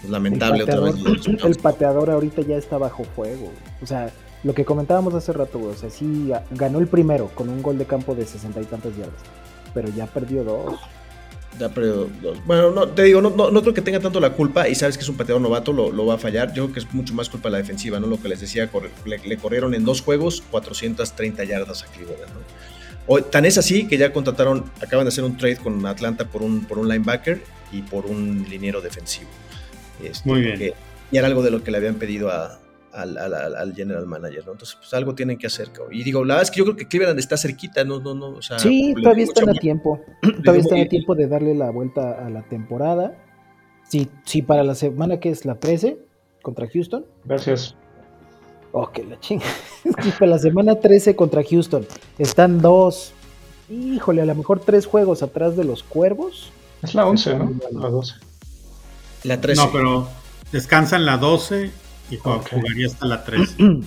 pues, 0.00 0.10
lamentable 0.10 0.56
el, 0.58 0.70
otra 0.70 0.80
vez. 0.80 0.98
los 0.98 1.26
el 1.44 1.56
pateador 1.56 2.10
ahorita 2.10 2.42
ya 2.42 2.56
está 2.56 2.78
bajo 2.78 3.04
fuego. 3.04 3.52
O 3.82 3.86
sea, 3.86 4.10
lo 4.44 4.54
que 4.54 4.64
comentábamos 4.64 5.12
hace 5.14 5.32
rato, 5.32 5.58
güey. 5.58 5.72
O 5.72 5.76
sea, 5.76 5.90
sí 5.90 6.28
ga- 6.28 6.42
ganó 6.52 6.78
el 6.78 6.86
primero 6.86 7.28
con 7.34 7.48
un 7.50 7.62
gol 7.62 7.76
de 7.78 7.84
campo 7.86 8.14
de 8.14 8.24
sesenta 8.26 8.60
y 8.62 8.64
tantas 8.64 8.96
yardas. 8.96 9.20
Pero 9.74 9.88
ya 9.90 10.06
perdió 10.06 10.42
dos. 10.44 10.74
Pero, 11.74 12.08
bueno, 12.46 12.70
no, 12.70 12.88
te 12.88 13.02
digo, 13.04 13.20
no, 13.22 13.30
no, 13.30 13.50
no 13.50 13.62
creo 13.62 13.74
que 13.74 13.80
tenga 13.80 14.00
tanto 14.00 14.18
la 14.20 14.30
culpa 14.32 14.68
y 14.68 14.74
sabes 14.74 14.96
que 14.96 15.02
es 15.04 15.08
un 15.08 15.16
pateador 15.16 15.40
novato, 15.40 15.72
lo, 15.72 15.92
lo 15.92 16.06
va 16.06 16.14
a 16.14 16.18
fallar. 16.18 16.48
Yo 16.52 16.64
creo 16.64 16.72
que 16.74 16.80
es 16.80 16.92
mucho 16.94 17.14
más 17.14 17.28
culpa 17.28 17.48
de 17.48 17.52
la 17.52 17.58
defensiva, 17.58 18.00
¿no? 18.00 18.06
Lo 18.06 18.20
que 18.20 18.28
les 18.28 18.40
decía, 18.40 18.70
corre- 18.70 18.90
le, 19.04 19.18
le 19.18 19.36
corrieron 19.36 19.74
en 19.74 19.84
dos 19.84 20.00
juegos 20.02 20.42
430 20.50 21.44
yardas 21.44 21.82
a 21.82 21.86
Cleveland, 21.86 22.20
¿no? 22.32 22.40
O- 23.06 23.22
tan 23.22 23.44
es 23.44 23.58
así 23.58 23.86
que 23.86 23.98
ya 23.98 24.12
contrataron, 24.12 24.64
acaban 24.80 25.04
de 25.04 25.08
hacer 25.10 25.24
un 25.24 25.36
trade 25.36 25.56
con 25.56 25.84
Atlanta 25.86 26.26
por 26.26 26.42
un, 26.42 26.64
por 26.64 26.78
un 26.78 26.88
linebacker 26.88 27.42
y 27.72 27.82
por 27.82 28.06
un 28.06 28.46
liniero 28.48 28.80
defensivo. 28.80 29.28
Este, 30.02 30.28
Muy 30.28 30.40
bien. 30.40 30.72
Y 31.12 31.18
era 31.18 31.26
algo 31.28 31.42
de 31.42 31.50
lo 31.50 31.62
que 31.62 31.70
le 31.70 31.76
habían 31.76 31.96
pedido 31.96 32.30
a- 32.30 32.58
al, 32.94 33.16
al- 33.18 33.34
al- 33.34 33.56
al 33.56 33.74
general 33.74 34.06
manager, 34.06 34.44
¿no? 34.46 34.52
Entonces, 34.52 34.76
pues 34.76 34.92
algo 34.94 35.14
tienen 35.14 35.36
que 35.38 35.46
hacer, 35.46 35.70
cabrón. 35.70 35.94
Y 35.94 36.02
digo, 36.04 36.24
la 36.24 36.34
verdad 36.34 36.42
es 36.44 36.50
que 36.50 36.58
yo 36.58 36.64
creo 36.64 36.76
que 36.76 36.86
Cleveland 36.88 37.18
está 37.18 37.36
cerquita, 37.36 37.84
no, 37.84 38.00
no, 38.00 38.14
no. 38.14 38.26
O 38.28 38.42
sea, 38.42 38.58
Sí, 38.58 38.94
todavía 39.02 39.24
están 39.24 39.48
a 39.48 39.54
tiempo. 39.54 40.00
Todavía 40.44 40.62
están 40.62 40.80
a 40.80 40.86
tiempo 40.88 41.14
de 41.14 41.26
darle 41.26 41.54
la 41.54 41.70
vuelta 41.70 42.24
a 42.24 42.30
la 42.30 42.42
temporada. 42.42 43.16
Sí, 43.88 44.08
sí, 44.24 44.42
para 44.42 44.62
la 44.64 44.74
semana 44.74 45.20
que 45.20 45.30
es 45.30 45.44
la 45.44 45.56
13 45.56 45.98
contra 46.42 46.66
Houston. 46.68 47.04
Gracias. 47.24 47.74
Oh, 48.72 48.90
que 48.90 49.04
la 49.04 49.20
chinga. 49.20 49.44
Para 50.18 50.32
la 50.32 50.38
semana 50.38 50.74
13 50.80 51.14
contra 51.14 51.42
Houston. 51.48 51.86
Están 52.18 52.60
dos. 52.60 53.12
Híjole, 53.70 54.20
a 54.22 54.24
lo 54.24 54.34
mejor 54.34 54.58
tres 54.60 54.84
juegos 54.86 55.22
atrás 55.22 55.56
de 55.56 55.62
los 55.64 55.82
cuervos. 55.84 56.50
Es 56.82 56.94
la 56.94 57.06
11, 57.06 57.34
¿no? 57.38 57.52
La 57.72 57.88
12. 57.88 58.14
La 59.22 59.40
13. 59.40 59.62
No, 59.62 59.70
pero 59.72 60.08
descansan 60.50 61.06
la 61.06 61.18
12 61.18 61.70
y 62.10 62.16
jug- 62.18 62.36
Ok. 62.40 62.48
jugaría 62.50 62.86
hasta 62.86 63.06
la 63.06 63.24
13. 63.24 63.54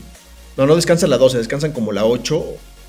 No, 0.57 0.65
no 0.65 0.75
descansan 0.75 1.11
la 1.11 1.19
12, 1.19 1.37
descansan 1.37 1.71
como 1.71 1.91
la 1.91 2.05
8 2.05 2.43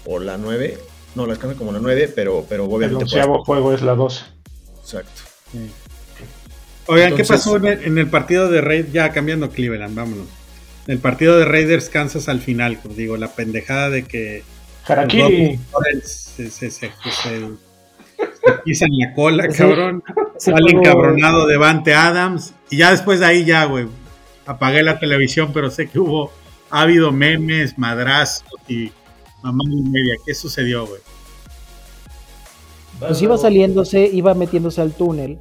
o 0.06 0.18
la 0.18 0.38
9. 0.38 0.78
No, 1.14 1.26
la 1.26 1.34
descansan 1.34 1.58
como 1.58 1.70
la 1.70 1.78
9, 1.80 2.10
pero, 2.16 2.46
pero 2.48 2.64
El 2.64 2.70
obviamente. 2.72 3.04
onceavo 3.04 3.44
juego 3.44 3.74
es 3.74 3.82
la 3.82 3.94
12. 3.94 4.24
Exacto. 4.80 5.20
Oigan, 6.86 7.14
¿qué 7.14 7.24
pasó 7.24 7.56
en 7.56 7.66
el, 7.66 7.98
el 7.98 8.08
partido 8.08 8.48
de 8.50 8.62
Raiders? 8.62 8.92
Ya 8.92 9.12
cambiando 9.12 9.50
Cleveland, 9.50 9.94
vámonos. 9.94 10.26
En 10.86 10.92
el 10.94 10.98
partido 10.98 11.38
de 11.38 11.44
Raiders 11.44 11.90
Kansas 11.90 12.30
al 12.30 12.40
final, 12.40 12.78
pues 12.82 12.96
digo, 12.96 13.18
la 13.18 13.28
pendejada 13.28 13.90
de 13.90 14.04
que 14.04 14.42
Harakiri. 14.86 15.60
se, 16.04 16.50
se, 16.50 16.70
se, 16.70 16.70
se- 16.70 16.90
se 16.90 18.52
pisan 18.64 18.88
la 18.92 19.12
cola, 19.12 19.46
cabrón. 19.56 20.02
Sale 20.38 20.70
encabronado 20.72 21.46
Devante 21.46 21.92
Adams. 21.94 22.54
Y 22.70 22.78
ya 22.78 22.92
después 22.92 23.20
de 23.20 23.26
ahí 23.26 23.44
ya, 23.44 23.64
güey. 23.66 23.86
Apagué 24.48 24.82
la 24.82 24.98
televisión, 24.98 25.50
pero 25.52 25.70
sé 25.70 25.88
que 25.88 25.98
hubo, 25.98 26.32
ha 26.70 26.80
habido 26.80 27.12
memes, 27.12 27.76
madrazos 27.76 28.44
y 28.66 28.90
mamá 29.42 29.62
y 29.70 29.82
media. 29.82 30.14
¿Qué 30.24 30.34
sucedió, 30.34 30.86
güey? 30.86 31.02
Pues 32.98 33.20
iba 33.20 33.36
saliéndose, 33.36 34.08
iba 34.10 34.32
metiéndose 34.32 34.80
al 34.80 34.92
túnel. 34.92 35.38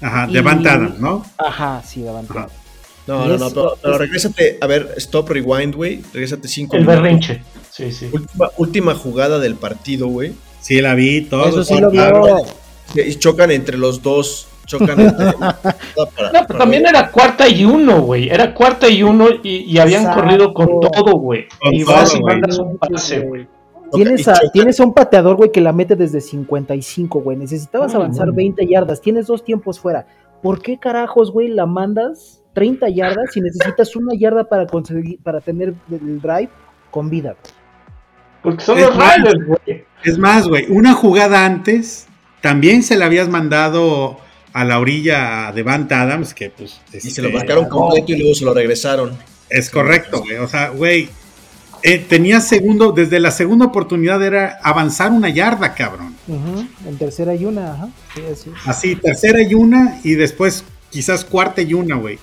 Ajá, 0.00 0.28
Y- 0.30 0.34
Devante 0.34 0.68
Adams, 0.68 1.00
¿no? 1.00 1.26
Ajá, 1.36 1.82
sí, 1.84 2.02
Davante. 2.02 2.32
Ajá. 2.38 2.48
No, 3.08 3.26
no, 3.26 3.36
no, 3.36 3.50
pero, 3.82 3.98
regrésate. 3.98 4.58
A 4.60 4.66
ver, 4.68 4.94
stop, 4.98 5.28
rewind, 5.30 5.74
güey. 5.74 6.02
Regrésate 6.12 6.46
5 6.46 6.76
El 6.76 6.86
berrinche. 6.86 7.42
Sí, 7.72 7.90
sí. 7.90 8.08
Última, 8.12 8.50
última 8.58 8.94
jugada 8.94 9.40
del 9.40 9.56
partido, 9.56 10.06
güey. 10.06 10.34
Sí, 10.60 10.80
la 10.80 10.94
vi, 10.94 11.22
todo. 11.22 11.48
Eso 11.48 11.64
sí 11.64 11.80
lo 11.80 11.90
vio. 11.90 12.44
Y 12.94 13.14
chocan 13.16 13.50
entre 13.50 13.76
los 13.76 14.02
dos. 14.02 14.46
Chocan 14.66 15.00
entre. 15.00 15.32
para- 15.38 16.32
No, 16.32 16.46
pero 16.46 16.58
también 16.58 16.86
era 16.86 17.10
cuarta 17.10 17.48
y 17.48 17.64
uno, 17.64 18.02
güey. 18.02 18.28
Era 18.28 18.52
cuarta 18.52 18.88
y 18.88 19.02
uno 19.02 19.28
y, 19.42 19.58
y 19.72 19.78
habían 19.78 20.02
Exacto. 20.02 20.22
corrido 20.22 20.52
con 20.54 20.80
todo, 20.80 21.12
güey. 21.18 21.46
Y 21.72 21.84
vas 21.84 22.14
y 22.14 22.22
mandas 22.22 22.58
un 22.58 22.76
pase, 22.76 23.20
güey. 23.20 23.46
Tienes 23.92 24.26
a, 24.28 24.34
chocan- 24.34 24.50
tienes 24.52 24.80
a 24.80 24.84
un 24.84 24.92
pateador, 24.92 25.36
güey, 25.36 25.52
que 25.52 25.60
la 25.60 25.72
mete 25.72 25.94
desde 25.96 26.20
55, 26.20 27.20
güey. 27.20 27.36
Necesitabas 27.36 27.94
avanzar 27.94 28.26
bueno. 28.26 28.36
20 28.36 28.66
yardas. 28.66 29.00
Tienes 29.00 29.26
dos 29.28 29.44
tiempos 29.44 29.78
fuera. 29.80 30.06
¿Por 30.42 30.60
qué 30.60 30.78
carajos, 30.78 31.30
güey, 31.32 31.48
la 31.48 31.66
mandas 31.66 32.42
30 32.54 32.88
yardas 32.90 33.32
si 33.32 33.40
necesitas 33.40 33.94
una 33.96 34.12
yarda 34.18 34.44
para 34.44 34.66
conseguir, 34.66 35.18
para 35.22 35.40
tener 35.40 35.74
el 35.90 36.20
drive 36.20 36.50
con 36.90 37.08
vida? 37.08 37.36
Porque 38.42 38.62
son 38.64 38.78
Es 38.78 38.86
los 38.86 38.96
más, 38.96 39.16
Riders, 39.16 39.46
güey. 39.46 39.84
Es 40.04 40.18
más, 40.18 40.46
güey, 40.48 40.66
una 40.70 40.92
jugada 40.92 41.44
antes 41.44 42.06
también 42.42 42.82
se 42.82 42.96
la 42.96 43.06
habías 43.06 43.28
mandado 43.28 44.18
a 44.58 44.64
la 44.64 44.78
orilla 44.78 45.48
a 45.48 45.52
Devante 45.52 45.94
Adams, 45.94 46.32
que 46.32 46.48
pues 46.50 46.80
Y 46.92 46.96
este, 46.96 47.10
se 47.10 47.22
lo 47.22 47.30
marcaron 47.30 47.68
completo 47.68 48.12
y 48.12 48.16
luego 48.18 48.34
se 48.34 48.44
lo 48.46 48.54
regresaron. 48.54 49.16
es 49.50 49.68
correcto, 49.68 50.20
güey. 50.22 50.36
O 50.36 50.48
sea, 50.48 50.70
güey, 50.70 51.10
eh, 51.82 51.98
tenía 51.98 52.40
segundo, 52.40 52.92
desde 52.92 53.20
la 53.20 53.30
segunda 53.30 53.66
oportunidad 53.66 54.22
era 54.24 54.58
avanzar 54.62 55.12
una 55.12 55.28
yarda, 55.28 55.74
cabrón. 55.74 56.16
Ujú, 56.26 56.66
En 56.88 56.96
tercera 56.96 57.34
y 57.34 57.44
una, 57.44 57.72
ajá. 57.74 57.88
Sí, 58.14 58.22
así. 58.32 58.50
Así, 58.64 58.96
tercera 58.96 59.42
y 59.42 59.52
una, 59.54 60.00
y 60.02 60.14
después 60.14 60.64
quizás 60.90 61.24
cuarta 61.24 61.60
y 61.60 61.74
una, 61.74 61.96
güey. 61.96 62.18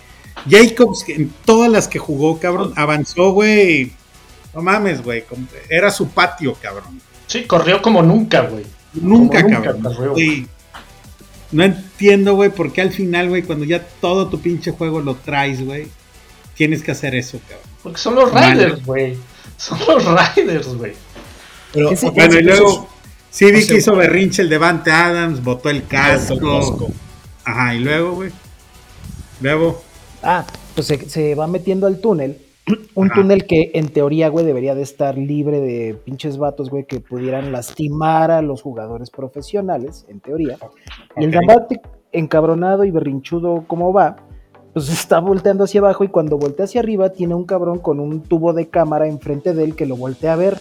Jacobs, 0.50 1.06
en 1.10 1.32
todas 1.46 1.72
las 1.72 1.88
que 1.88 2.00
jugó, 2.00 2.40
cabrón, 2.40 2.74
avanzó, 2.76 3.32
güey. 3.34 3.92
No 4.56 4.62
mames, 4.64 5.04
güey. 5.04 5.22
como- 5.24 5.46
Era 5.70 5.92
su 5.92 6.10
patio, 6.10 6.56
cabrón. 6.60 7.00
Sí, 7.28 7.44
corrió 7.44 7.80
como 7.82 8.02
nunca, 8.02 8.42
güey. 8.42 8.64
Nunca, 8.94 9.42
Como 9.44 9.54
nunca, 9.56 9.72
cabrón. 9.74 9.82
corrió. 9.96 10.12
Güey, 10.14 10.48
No 11.54 11.64
entiendo, 11.64 12.36
güey, 12.36 12.50
por 12.50 12.74
qué 12.74 12.82
al 12.82 12.92
final, 12.92 13.30
güey, 13.30 13.44
cuando 13.44 13.64
ya 13.66 13.86
todo 14.02 14.28
tu 14.28 14.40
pinche 14.42 14.72
juego 14.72 15.00
lo 15.02 15.16
traes, 15.16 15.64
güey, 15.64 15.88
tienes 16.56 16.82
que 16.84 16.92
hacer 16.92 17.16
eso, 17.16 17.40
cabrón. 17.48 17.68
Porque 17.84 17.98
son 18.00 18.16
los. 18.16 18.32
Riders, 18.34 18.84
güey. 18.86 19.18
Son 19.58 19.78
los 19.88 20.04
Riders, 20.36 20.68
güey. 20.76 20.94
Pero, 21.72 21.92
Ese- 21.92 22.10
Bueno, 22.10 22.40
y 22.40 22.44
luego, 22.44 22.90
sí 23.30 23.52
vi 23.52 23.66
que 23.66 23.76
hizo 23.78 23.96
berrinche 23.96 24.42
el 24.42 24.50
Devante 24.50 24.92
Adams, 24.92 25.42
botó 25.44 25.70
el 25.70 25.86
casco. 25.86 26.36
casco. 26.40 26.92
Ajá, 27.46 27.76
y 27.76 27.80
luego, 27.80 28.14
güey. 28.14 28.32
Luego, 29.42 29.84
Ah, 30.22 30.46
pues 30.76 30.88
se, 30.88 31.10
se 31.10 31.36
va 31.36 31.48
metiendo 31.48 31.86
al 31.88 32.00
túnel 32.00 32.38
un 32.96 33.10
túnel 33.10 33.46
que 33.46 33.72
en 33.74 33.90
teoría, 33.90 34.30
güey, 34.30 34.46
debería 34.46 34.76
de 34.76 34.84
estar 34.84 35.18
libre 35.18 35.60
de 35.60 35.96
pinches 35.96 36.38
vatos, 36.38 36.70
güey, 36.70 36.86
que 36.86 37.00
pudieran 37.00 37.52
lastimar 37.52 38.32
a 38.32 38.42
los 38.42 38.62
jugadores 38.62 39.10
profesionales, 39.10 40.06
en 40.08 40.20
teoría. 40.20 40.58
Y 41.18 41.26
el 41.26 41.32
Gambate, 41.32 41.82
encabronado 42.12 42.84
y 42.86 42.92
berrinchudo 42.92 43.66
como 43.68 43.92
va, 43.92 44.18
pues 44.74 44.90
está 44.92 45.20
volteando 45.20 45.64
hacia 45.64 45.82
abajo 45.82 46.04
y 46.04 46.10
cuando 46.10 46.38
voltea 46.38 46.66
hacia 46.66 46.82
arriba 46.82 47.10
tiene 47.10 47.36
un 47.36 47.46
cabrón 47.46 47.80
con 47.80 48.00
un 48.00 48.22
tubo 48.22 48.54
de 48.54 48.70
cámara 48.70 49.08
enfrente 49.08 49.54
de 49.54 49.64
él 49.64 49.76
que 49.76 49.86
lo 49.86 49.96
voltea 49.96 50.34
a 50.34 50.38
ver. 50.38 50.60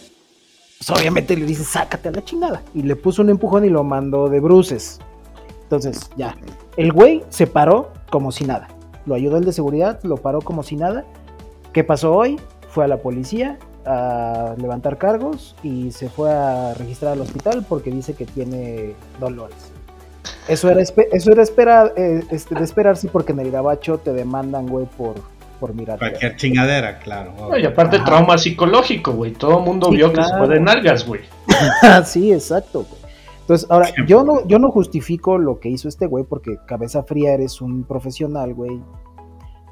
Pues 0.79 0.99
obviamente 0.99 1.37
le 1.37 1.47
dice, 1.47 1.63
sácate 1.63 2.09
a 2.09 2.13
la 2.13 2.25
chingada. 2.25 2.63
Y 2.75 2.83
le 2.83 2.97
puso 2.97 3.23
un 3.23 3.31
empujón 3.31 3.65
y 3.65 3.69
lo 3.69 3.85
mandó 3.85 4.29
de 4.29 4.41
bruces. 4.41 4.99
Entonces, 5.63 6.11
ya. 6.17 6.37
El 6.77 6.93
güey 6.93 7.23
se 7.29 7.47
paró 7.47 7.93
como 8.11 8.33
si 8.33 8.45
nada. 8.45 8.67
Lo 9.07 9.15
ayudó 9.15 9.37
el 9.37 9.45
de 9.45 9.53
seguridad, 9.53 10.01
lo 10.03 10.17
paró 10.17 10.41
como 10.41 10.65
si 10.65 10.75
nada. 10.75 11.05
¿Qué 11.73 11.85
pasó 11.85 12.15
hoy? 12.15 12.39
Fue 12.69 12.85
a 12.85 12.89
la 12.89 12.99
policía 12.99 13.59
a 13.87 14.55
levantar 14.59 14.99
cargos 14.99 15.57
y 15.63 15.91
se 15.91 16.09
fue 16.09 16.31
a 16.31 16.75
registrar 16.75 17.13
al 17.13 17.21
hospital 17.23 17.65
porque 17.69 17.91
dice 17.91 18.15
que 18.15 18.27
tiene 18.27 18.95
dolores. 19.19 19.73
Eso 20.49 20.71
era, 20.71 20.83
eso 20.83 21.33
era 21.33 21.43
esperar, 21.43 21.95
eh, 21.97 22.25
este, 22.31 22.55
de 22.55 22.65
esperarse 22.65 23.09
porque 23.09 23.33
en 23.33 23.41
el 23.41 23.51
gabacho 23.51 23.99
te 23.99 24.13
demandan, 24.13 24.67
güey, 24.67 24.87
por, 24.87 25.15
por 25.59 25.75
mirar. 25.75 25.99
Cualquier 25.99 26.37
chingadera, 26.37 26.99
claro. 26.99 27.33
y 27.59 27.65
aparte 27.65 27.99
trauma 28.01 28.37
psicológico, 28.37 29.13
güey. 29.13 29.33
Todo 29.33 29.59
el 29.59 29.65
mundo 29.65 29.91
vio 29.91 30.13
que 30.13 30.23
se 30.23 30.37
fue 30.37 30.49
de 30.49 30.61
nalgas, 30.61 31.07
güey. 31.07 31.23
sí, 32.05 32.33
exacto, 32.33 32.85
güey. 32.89 33.03
Entonces, 33.41 33.69
ahora, 33.71 33.89
yo 34.07 34.23
no, 34.25 34.47
yo 34.47 34.59
no 34.59 34.71
justifico 34.71 35.39
lo 35.39 35.59
que 35.59 35.69
hizo 35.69 35.89
este 35.89 36.07
güey 36.07 36.25
porque 36.25 36.59
cabeza 36.67 37.03
fría 37.03 37.33
eres 37.33 37.61
un 37.61 37.85
profesional, 37.85 38.55
güey 38.55 38.81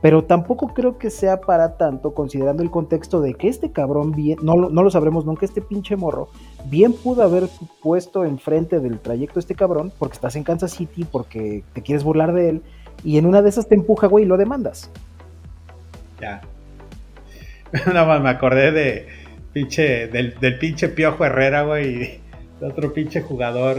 pero 0.03 0.25
tampoco 0.25 0.69
creo 0.69 0.99
que 0.99 1.11
sea 1.11 1.41
para 1.41 1.77
tanto, 1.77 2.15
considerando 2.15 2.63
el 2.63 2.71
contexto 2.71 3.21
de 3.21 3.35
que 3.35 3.49
este 3.49 3.71
cabrón 3.71 4.13
bien, 4.13 4.39
no, 4.43 4.55
no 4.55 4.83
lo 4.83 4.91
sabremos 4.91 5.27
nunca, 5.27 5.45
este 5.45 5.61
pinche 5.61 5.97
morro, 5.97 6.31
bien 6.67 6.93
pudo 6.93 7.23
haber 7.23 7.49
puesto 7.83 8.25
enfrente 8.25 8.81
del 8.81 8.99
trayecto 8.99 9.39
este 9.39 9.55
cabrón, 9.55 9.93
porque 9.99 10.15
estás 10.15 10.37
en 10.37 10.45
Kansas 10.45 10.73
City, 10.73 11.05
porque 11.05 11.63
te 11.75 11.83
quieres 11.83 12.03
burlar 12.03 12.33
de 12.33 12.49
él, 12.49 12.63
y 13.05 13.19
en 13.19 13.27
una 13.27 13.43
de 13.43 13.51
esas 13.51 13.69
te 13.69 13.75
empuja, 13.75 14.07
güey, 14.07 14.25
y 14.25 14.29
lo 14.29 14.37
demandas. 14.37 14.91
Ya. 16.21 16.41
Nada 17.87 18.07
más 18.07 18.23
me 18.23 18.31
acordé 18.31 18.73
de 18.73 19.07
pinche, 19.53 20.09
del, 20.09 20.39
del 20.41 20.59
pinche 20.59 20.89
Piojo 20.89 21.25
Herrera, 21.25 21.63
güey, 21.63 22.21
de 22.59 22.67
otro 22.67 22.93
pinche 22.93 23.21
jugador 23.21 23.79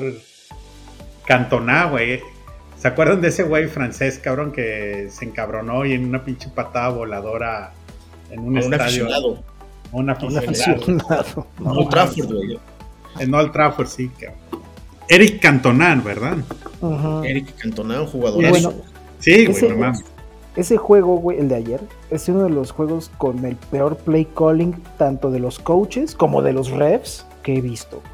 Cantoná, 1.25 1.85
güey 1.85 2.19
¿Se 2.81 2.87
acuerdan 2.87 3.21
de 3.21 3.27
ese 3.27 3.43
güey 3.43 3.67
francés, 3.67 4.17
cabrón, 4.17 4.51
que 4.51 5.07
se 5.11 5.25
encabronó 5.25 5.85
y 5.85 5.93
en 5.93 6.03
una 6.03 6.25
pinche 6.25 6.49
patada 6.49 6.89
voladora 6.89 7.73
en 8.31 8.39
un 8.39 8.57
estadio? 8.57 9.05
Un 9.91 10.09
aficionado. 10.09 11.45
Un 11.59 11.69
No, 11.75 11.89
Trafford, 11.89 12.33
güey. 12.33 12.59
En 13.19 13.35
Old 13.35 13.51
Trafford, 13.51 13.87
sí, 13.87 14.09
cabrón. 14.09 14.39
Eric 15.09 15.39
Cantonan, 15.39 16.03
¿verdad? 16.03 16.37
Eric 17.23 17.55
Cantonan, 17.55 18.07
jugador. 18.07 18.49
Bueno, 18.49 18.73
sí, 19.19 19.45
güey, 19.45 19.77
no 19.77 19.93
Ese 20.55 20.77
juego, 20.77 21.17
güey, 21.17 21.37
el 21.37 21.49
de 21.49 21.55
ayer, 21.57 21.81
es 22.09 22.29
uno 22.29 22.45
de 22.45 22.49
los 22.49 22.71
juegos 22.71 23.11
con 23.19 23.45
el 23.45 23.57
peor 23.57 23.95
play 23.97 24.25
calling, 24.35 24.73
tanto 24.97 25.29
de 25.29 25.39
los 25.39 25.59
coaches 25.59 26.15
como 26.15 26.41
de 26.41 26.53
los 26.53 26.71
refs 26.71 27.27
que 27.43 27.57
he 27.57 27.61
visto, 27.61 27.97
güey. 27.97 28.10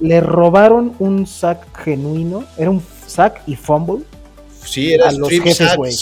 Le 0.00 0.20
robaron 0.20 0.94
un 0.98 1.26
sack 1.26 1.76
genuino, 1.76 2.44
era 2.56 2.70
un 2.70 2.82
sack 3.06 3.42
y 3.46 3.56
fumble. 3.56 4.04
Sí, 4.64 4.92
era 4.92 5.08
a 5.08 5.12
los 5.12 5.28
jefes, 5.28 5.76
güey. 5.76 5.94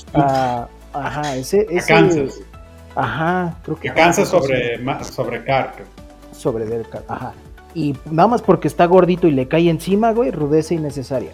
Ajá, 0.93 1.37
ese, 1.37 1.67
ese 1.71 1.89
Kansas. 1.89 2.41
Ajá, 2.95 3.59
creo 3.63 3.79
que, 3.79 3.93
Kansas 3.93 4.29
sobre, 4.29 4.79
sobre 5.05 5.45
Sobre 6.33 6.65
Del 6.65 6.87
ajá. 7.09 7.35
Y 7.75 7.95
nada 8.11 8.27
más 8.27 8.41
porque 8.41 8.69
está 8.69 8.87
gordito 8.87 9.29
y 9.29 9.33
le 9.33 9.49
cae 9.49 9.69
encima, 9.69 10.13
güey, 10.13 10.31
rudeza 10.31 10.73
innecesaria. 10.73 11.33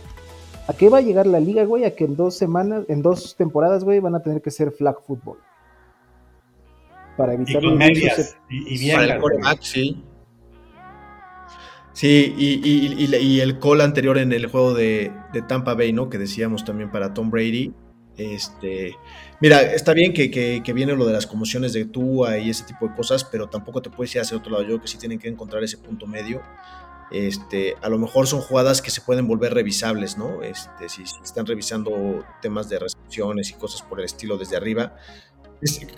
¿A 0.67 0.73
qué 0.73 0.89
va 0.89 0.99
a 0.99 1.01
llegar 1.01 1.27
la 1.27 1.39
liga, 1.39 1.65
güey? 1.65 1.85
A 1.85 1.95
que 1.95 2.05
en 2.05 2.17
dos 2.17 2.37
semanas, 2.37 2.85
en 2.89 3.03
dos 3.03 3.37
temporadas, 3.37 3.85
güey, 3.85 4.01
van 4.01 4.17
a 4.17 4.23
tener 4.23 4.43
que 4.43 4.51
ser 4.51 4.73
flag 4.73 4.97
football. 5.07 5.39
Para 7.17 7.35
evitar 7.35 7.63
y 7.63 7.73
medias, 7.73 8.37
y, 8.49 8.79
bien. 8.79 8.97
Para 8.97 9.15
el 9.15 9.21
coreback, 9.21 9.61
sí. 9.63 10.03
Sí, 11.93 12.35
y, 12.39 13.41
el 13.41 13.59
call 13.59 13.83
anterior 13.83 14.17
en 14.19 14.33
el 14.33 14.47
juego 14.47 14.75
de, 14.75 15.13
Tampa 15.49 15.75
Bay, 15.75 15.93
¿no? 15.93 16.09
Que 16.09 16.19
decíamos 16.19 16.65
también 16.65 16.91
para 16.91 17.13
Tom 17.13 17.31
Brady. 17.31 17.73
Este, 18.17 18.95
mira, 19.41 19.61
está 19.61 19.93
bien 19.93 20.13
que, 20.13 20.73
viene 20.75 20.95
lo 20.95 21.07
de 21.07 21.13
las 21.13 21.27
conmociones 21.27 21.73
de 21.73 21.85
Tua 21.85 22.39
y 22.39 22.51
ese 22.51 22.65
tipo 22.65 22.89
de 22.89 22.95
cosas, 22.95 23.25
pero 23.25 23.49
tampoco 23.49 23.83
te 23.83 23.91
puedes 23.91 24.15
ir 24.15 24.23
hacia 24.23 24.37
otro 24.37 24.53
lado. 24.53 24.63
Yo 24.63 24.69
creo 24.69 24.81
que 24.81 24.89
sí 24.89 24.99
tienen 24.99 25.19
que 25.19 25.29
encontrar 25.29 25.63
ese 25.63 25.79
punto 25.79 26.07
medio. 26.07 26.41
Este, 27.11 27.75
a 27.83 27.91
lo 27.91 27.99
mejor 27.99 28.27
son 28.27 28.41
jugadas 28.41 28.81
que 28.81 28.91
se 28.91 29.03
pueden 29.03 29.29
volver 29.29 29.53
revisables, 29.53 30.17
¿no? 30.17 30.43
Este, 30.43 30.89
si, 30.89 31.03
están 31.03 31.45
revisando 31.45 32.25
temas 32.41 32.71
de 32.71 32.79
recepciones 32.79 33.51
y 33.51 33.55
cosas 33.55 33.83
por 33.83 33.99
el 34.01 34.07
estilo 34.07 34.39
desde 34.39 34.57
arriba, 34.57 34.97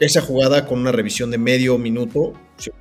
esa 0.01 0.21
jugada 0.21 0.67
con 0.67 0.81
una 0.81 0.91
revisión 0.91 1.31
de 1.31 1.39
medio 1.39 1.79
minuto, 1.79 2.35
se 2.57 2.73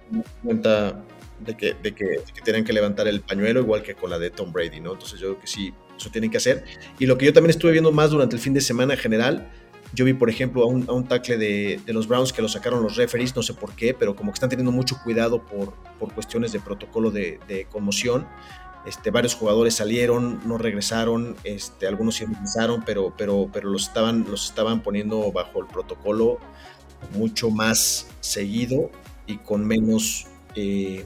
cuenta 0.44 1.06
de 1.44 1.56
que, 1.56 1.76
de 1.82 1.94
que, 1.94 2.22
tienen 2.44 2.64
que 2.64 2.74
levantar 2.74 3.08
el 3.08 3.22
pañuelo, 3.22 3.62
igual 3.62 3.84
que 3.84 3.96
con 3.96 4.10
la 4.10 4.20
de 4.20 4.30
Tom 4.30 4.52
Brady, 4.52 4.80
¿no? 4.80 4.94
Entonces 4.94 5.20
yo 5.20 5.30
creo 5.30 5.40
que 5.40 5.48
sí, 5.48 5.74
eso 5.98 6.10
tienen 6.10 6.32
que 6.32 6.38
hacer. 6.38 6.64
Y 7.00 7.06
lo 7.06 7.18
que 7.18 7.26
yo 7.26 7.34
también 7.34 7.52
estuve 7.52 7.72
viendo 7.72 7.92
más 7.92 8.12
durante 8.12 8.36
el 8.36 8.42
fin 8.42 8.54
de 8.54 8.62
semana 8.62 8.94
en 8.94 9.00
general, 9.00 9.52
yo 9.94 10.06
vi, 10.06 10.14
por 10.14 10.30
ejemplo, 10.30 10.64
a 10.64 10.66
un, 10.66 10.86
a 10.90 10.94
un 10.94 11.08
tackle 11.08 11.38
de, 11.38 11.80
de, 11.86 11.94
los 11.94 12.08
Browns 12.08 12.34
que 12.34 12.42
lo 12.42 12.50
sacaron 12.50 12.82
los 12.82 12.96
referees, 12.96 13.36
no 13.36 13.44
sé 13.44 13.54
por 13.54 13.76
qué, 13.76 13.94
pero 13.94 14.16
como 14.16 14.32
que 14.32 14.36
están 14.36 14.50
teniendo 14.50 14.72
mucho 14.72 14.98
cuidado 15.04 15.46
por, 15.46 15.74
por 16.00 16.14
cuestiones 16.14 16.52
de 16.52 16.60
protocolo 16.60 17.12
de, 17.12 17.40
de 17.48 17.66
conmoción. 17.66 18.28
Este, 18.86 19.12
varios 19.12 19.36
jugadores 19.36 19.76
salieron, 19.76 20.42
no 20.46 20.58
regresaron, 20.58 21.36
este, 21.44 21.88
algunos 21.88 22.16
sí 22.16 22.26
regresaron, 22.26 22.84
pero, 22.86 23.14
pero, 23.18 23.50
pero 23.54 23.70
los, 23.70 23.88
estaban, 23.88 24.26
los 24.30 24.50
estaban 24.50 24.84
poniendo 24.84 25.32
bajo 25.32 25.62
el 25.62 25.68
protocolo 25.68 26.40
mucho 27.16 27.50
más 27.50 28.08
seguido 28.20 28.90
y 29.26 29.38
con 29.38 29.66
menos 29.66 30.28
eh, 30.56 31.06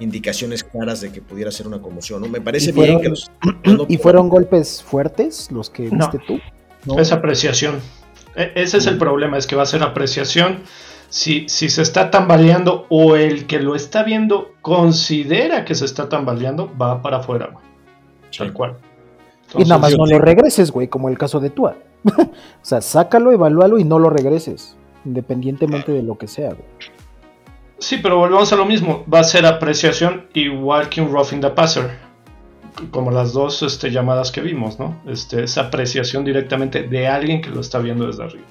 indicaciones 0.00 0.64
claras 0.64 1.00
de 1.00 1.12
que 1.12 1.22
pudiera 1.22 1.50
ser 1.50 1.66
una 1.66 1.80
conmoción. 1.80 2.22
¿no? 2.22 2.28
Me 2.28 2.40
parece 2.40 2.72
bien 2.72 3.00
que 3.00 3.10
los, 3.10 3.30
¿Y 3.88 3.98
fueron 3.98 4.28
golpes 4.28 4.82
fuertes 4.82 5.50
los 5.52 5.70
que 5.70 5.88
viste 5.88 6.18
tú? 6.26 6.40
No. 6.86 6.98
Es 6.98 7.12
apreciación. 7.12 7.80
E, 8.34 8.52
ese 8.56 8.78
es 8.78 8.86
el 8.86 8.98
problema, 8.98 9.38
es 9.38 9.46
que 9.46 9.56
va 9.56 9.62
a 9.62 9.66
ser 9.66 9.82
apreciación. 9.82 10.60
Si, 11.08 11.48
si 11.48 11.68
se 11.68 11.82
está 11.82 12.10
tambaleando 12.10 12.86
o 12.88 13.16
el 13.16 13.46
que 13.46 13.58
lo 13.60 13.74
está 13.74 14.02
viendo 14.04 14.52
considera 14.62 15.64
que 15.64 15.74
se 15.74 15.84
está 15.84 16.08
tambaleando, 16.08 16.72
va 16.80 17.02
para 17.02 17.18
afuera, 17.18 17.50
güey. 17.52 17.64
Tal 18.36 18.52
cual. 18.52 18.76
y 19.58 19.64
nada 19.64 19.78
más 19.78 19.96
no 19.96 20.06
lo 20.06 20.18
regreses, 20.18 20.70
güey, 20.70 20.88
como 20.88 21.08
el 21.08 21.18
caso 21.18 21.40
de 21.40 21.50
Tua. 21.50 21.76
o 22.04 22.30
sea, 22.62 22.80
sácalo, 22.80 23.32
evalúalo 23.32 23.78
y 23.78 23.84
no 23.84 23.98
lo 23.98 24.08
regreses, 24.08 24.76
independientemente 25.04 25.92
de 25.92 26.02
lo 26.02 26.16
que 26.16 26.28
sea, 26.28 26.50
güey. 26.50 26.64
Sí, 27.80 27.98
pero 28.02 28.18
volvemos 28.18 28.52
a 28.52 28.56
lo 28.56 28.66
mismo. 28.66 29.04
Va 29.12 29.20
a 29.20 29.24
ser 29.24 29.46
apreciación 29.46 30.26
igual 30.34 30.88
que 30.90 31.00
un 31.00 31.10
roughing 31.10 31.40
the 31.40 31.50
passer. 31.50 31.98
Como 32.90 33.10
las 33.10 33.32
dos 33.32 33.62
este, 33.62 33.90
llamadas 33.90 34.30
que 34.30 34.42
vimos, 34.42 34.78
¿no? 34.78 35.00
Este, 35.06 35.42
es 35.42 35.58
apreciación 35.58 36.24
directamente 36.24 36.82
de 36.82 37.08
alguien 37.08 37.40
que 37.40 37.50
lo 37.50 37.60
está 37.60 37.78
viendo 37.78 38.06
desde 38.06 38.24
arriba. 38.24 38.46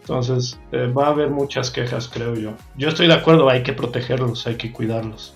Entonces, 0.00 0.58
eh, 0.72 0.86
va 0.86 1.06
a 1.06 1.10
haber 1.10 1.30
muchas 1.30 1.70
quejas, 1.70 2.08
creo 2.08 2.34
yo. 2.34 2.52
Yo 2.76 2.88
estoy 2.88 3.08
de 3.08 3.14
acuerdo, 3.14 3.50
hay 3.50 3.62
que 3.62 3.72
protegerlos, 3.72 4.46
hay 4.46 4.54
que 4.54 4.72
cuidarlos. 4.72 5.34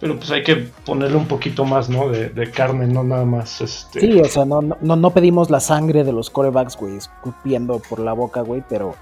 Pero 0.00 0.16
pues 0.16 0.30
hay 0.32 0.42
que 0.42 0.56
ponerle 0.56 1.16
un 1.16 1.26
poquito 1.26 1.64
más, 1.64 1.88
¿no? 1.88 2.08
De, 2.08 2.50
carne, 2.50 2.86
no 2.86 3.04
nada 3.04 3.24
más. 3.24 3.60
Este... 3.60 4.00
Sí, 4.00 4.20
o 4.20 4.24
sea, 4.24 4.44
no, 4.44 4.60
no, 4.62 4.96
no 4.96 5.10
pedimos 5.10 5.50
la 5.50 5.60
sangre 5.60 6.04
de 6.04 6.12
los 6.12 6.30
corebacks, 6.30 6.76
güey, 6.76 6.96
escupiendo 6.96 7.80
por 7.88 8.00
la 8.00 8.12
boca, 8.12 8.40
güey, 8.40 8.62
pero 8.68 8.96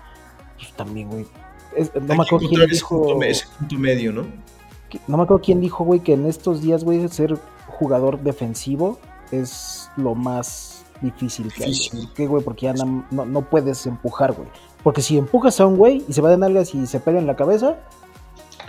pues, 0.59 0.73
también, 0.75 1.09
güey, 1.09 1.27
no 1.95 2.15
me 2.15 2.23
acuerdo 2.23 2.49
quién 2.49 2.69
dijo. 2.69 3.19
medio, 3.79 4.13
¿no? 4.13 4.27
No 5.07 5.17
me 5.17 5.23
acuerdo 5.23 5.43
quién 5.43 5.61
dijo, 5.61 5.85
güey, 5.85 6.01
que 6.01 6.13
en 6.13 6.27
estos 6.27 6.61
días, 6.61 6.85
güey, 6.85 7.09
ser 7.09 7.39
jugador 7.67 8.21
defensivo 8.21 8.99
es 9.31 9.91
lo 9.97 10.15
más 10.15 10.85
difícil 11.01 11.53
que 11.53 11.65
hay. 11.65 11.75
¿Por 11.91 12.13
qué, 12.15 12.27
güey? 12.27 12.45
Porque 12.45 12.67
ya 12.67 12.75
no, 12.75 13.49
puedes 13.49 13.87
empujar, 13.87 14.33
güey. 14.33 14.49
Porque 14.83 15.01
si 15.01 15.17
empujas 15.17 15.61
a 15.61 15.67
un 15.67 15.77
güey 15.77 16.05
y 16.09 16.13
se 16.13 16.21
va 16.21 16.31
de 16.31 16.39
nalgas 16.39 16.75
y 16.75 16.87
se 16.87 17.01
pega 17.01 17.19
en 17.19 17.27
la 17.27 17.37
cabeza, 17.37 17.79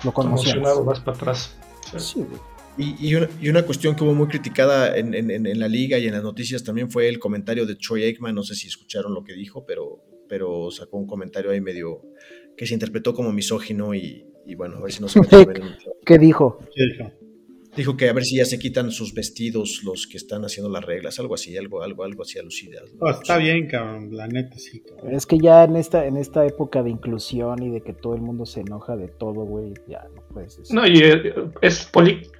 lo 0.03 0.13
conmocionas. 0.13 0.83
vas 0.85 0.99
para 0.99 1.17
atrás. 1.17 1.55
Sí, 1.97 2.19
güey. 2.19 2.39
Y, 2.75 3.15
una, 3.49 3.63
cuestión 3.63 3.95
que 3.95 4.03
hubo 4.03 4.15
muy 4.15 4.27
criticada 4.27 4.97
en, 4.97 5.13
en, 5.13 5.59
la 5.59 5.67
liga 5.67 5.99
y 5.99 6.07
en 6.07 6.13
las 6.13 6.23
noticias 6.23 6.63
también 6.63 6.89
fue 6.89 7.07
el 7.07 7.19
comentario 7.19 7.67
de 7.67 7.75
Troy 7.75 8.03
Aikman. 8.03 8.33
No 8.33 8.41
sé 8.41 8.55
si 8.55 8.67
escucharon 8.67 9.13
lo 9.13 9.23
que 9.23 9.33
dijo, 9.33 9.63
pero, 9.63 10.03
pero 10.27 10.71
sacó 10.71 10.97
un 10.97 11.05
comentario 11.05 11.51
ahí 11.51 11.61
medio, 11.61 12.01
que 12.57 12.65
se 12.65 12.73
interpretó 12.73 13.13
como 13.13 13.31
misógino 13.31 13.93
y, 13.93 14.25
bueno, 14.55 14.77
a 14.77 14.81
ver 14.81 14.91
si 14.91 15.01
nos 15.01 15.13
¿Qué 16.05 16.17
dijo? 16.17 16.59
Dijo 17.75 17.97
que 17.97 18.07
a 18.07 18.13
ver 18.13 18.23
si 18.23 18.37
ya 18.37 18.45
se 18.45 18.59
quitan 18.59 18.91
sus 18.91 19.15
vestidos 19.15 19.81
los 19.83 20.05
que 20.05 20.17
están 20.17 20.45
haciendo 20.45 20.69
las 20.69 20.85
reglas, 20.85 21.19
algo 21.19 21.33
así, 21.33 21.57
algo, 21.57 21.81
algo, 21.81 22.03
algo 22.03 22.21
así 22.21 22.37
alucinado. 22.37 22.85
¿no? 23.01 23.09
está 23.09 23.37
bien, 23.37 23.67
cabrón, 23.67 24.15
la 24.15 24.27
neta 24.27 24.59
sí. 24.59 24.81
Cabrón. 24.81 25.15
Es 25.15 25.25
que 25.25 25.39
ya 25.39 25.63
en 25.63 25.75
esta, 25.75 26.05
en 26.05 26.17
esta 26.17 26.45
época 26.45 26.83
de 26.83 26.91
inclusión 26.91 27.63
y 27.63 27.71
de 27.71 27.81
que 27.81 27.93
todo 27.93 28.13
el 28.13 28.21
mundo 28.21 28.45
se 28.45 28.61
enoja 28.61 28.95
de 28.95 29.07
todo, 29.07 29.43
güey, 29.45 29.73
ya 29.87 30.03
no 30.15 30.21
puedes 30.31 30.57
decir. 30.57 30.75
No, 30.75 30.85
y 30.85 30.99
eh, 30.99 31.33
es 31.61 31.89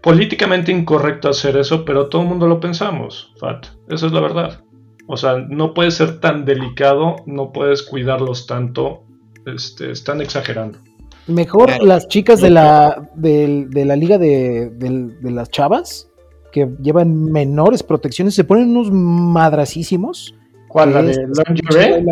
políticamente 0.02 0.72
incorrecto 0.72 1.30
hacer 1.30 1.58
eso, 1.58 1.84
pero 1.84 2.10
todo 2.10 2.22
el 2.22 2.28
mundo 2.28 2.48
lo 2.48 2.60
pensamos, 2.60 3.34
Fat. 3.40 3.66
Esa 3.90 4.06
es 4.06 4.12
la 4.12 4.22
verdad. 4.22 4.64
O 5.08 5.18
sea, 5.18 5.38
no 5.38 5.74
puede 5.74 5.92
ser 5.92 6.20
tan 6.20 6.46
delicado, 6.46 7.18
no 7.26 7.52
puedes 7.52 7.82
cuidarlos 7.82 8.46
tanto, 8.46 9.03
este, 9.46 9.92
están 9.92 10.22
exagerando. 10.22 10.80
Mejor 11.28 11.82
las 11.82 12.08
chicas 12.08 12.42
de 12.42 12.50
la, 12.50 13.10
de, 13.16 13.68
la 13.86 13.96
liga 13.96 14.18
de, 14.18 14.70
de, 14.70 15.32
las 15.32 15.50
chavas, 15.50 16.10
que 16.52 16.70
llevan 16.82 17.32
menores 17.32 17.82
protecciones, 17.82 18.36
se 18.36 18.44
ponen 18.44 18.76
unos 18.76 18.92
madrasísimos. 18.92 20.36
¿Cuál? 20.68 20.94
¿La 20.94 21.02
de 21.02 22.04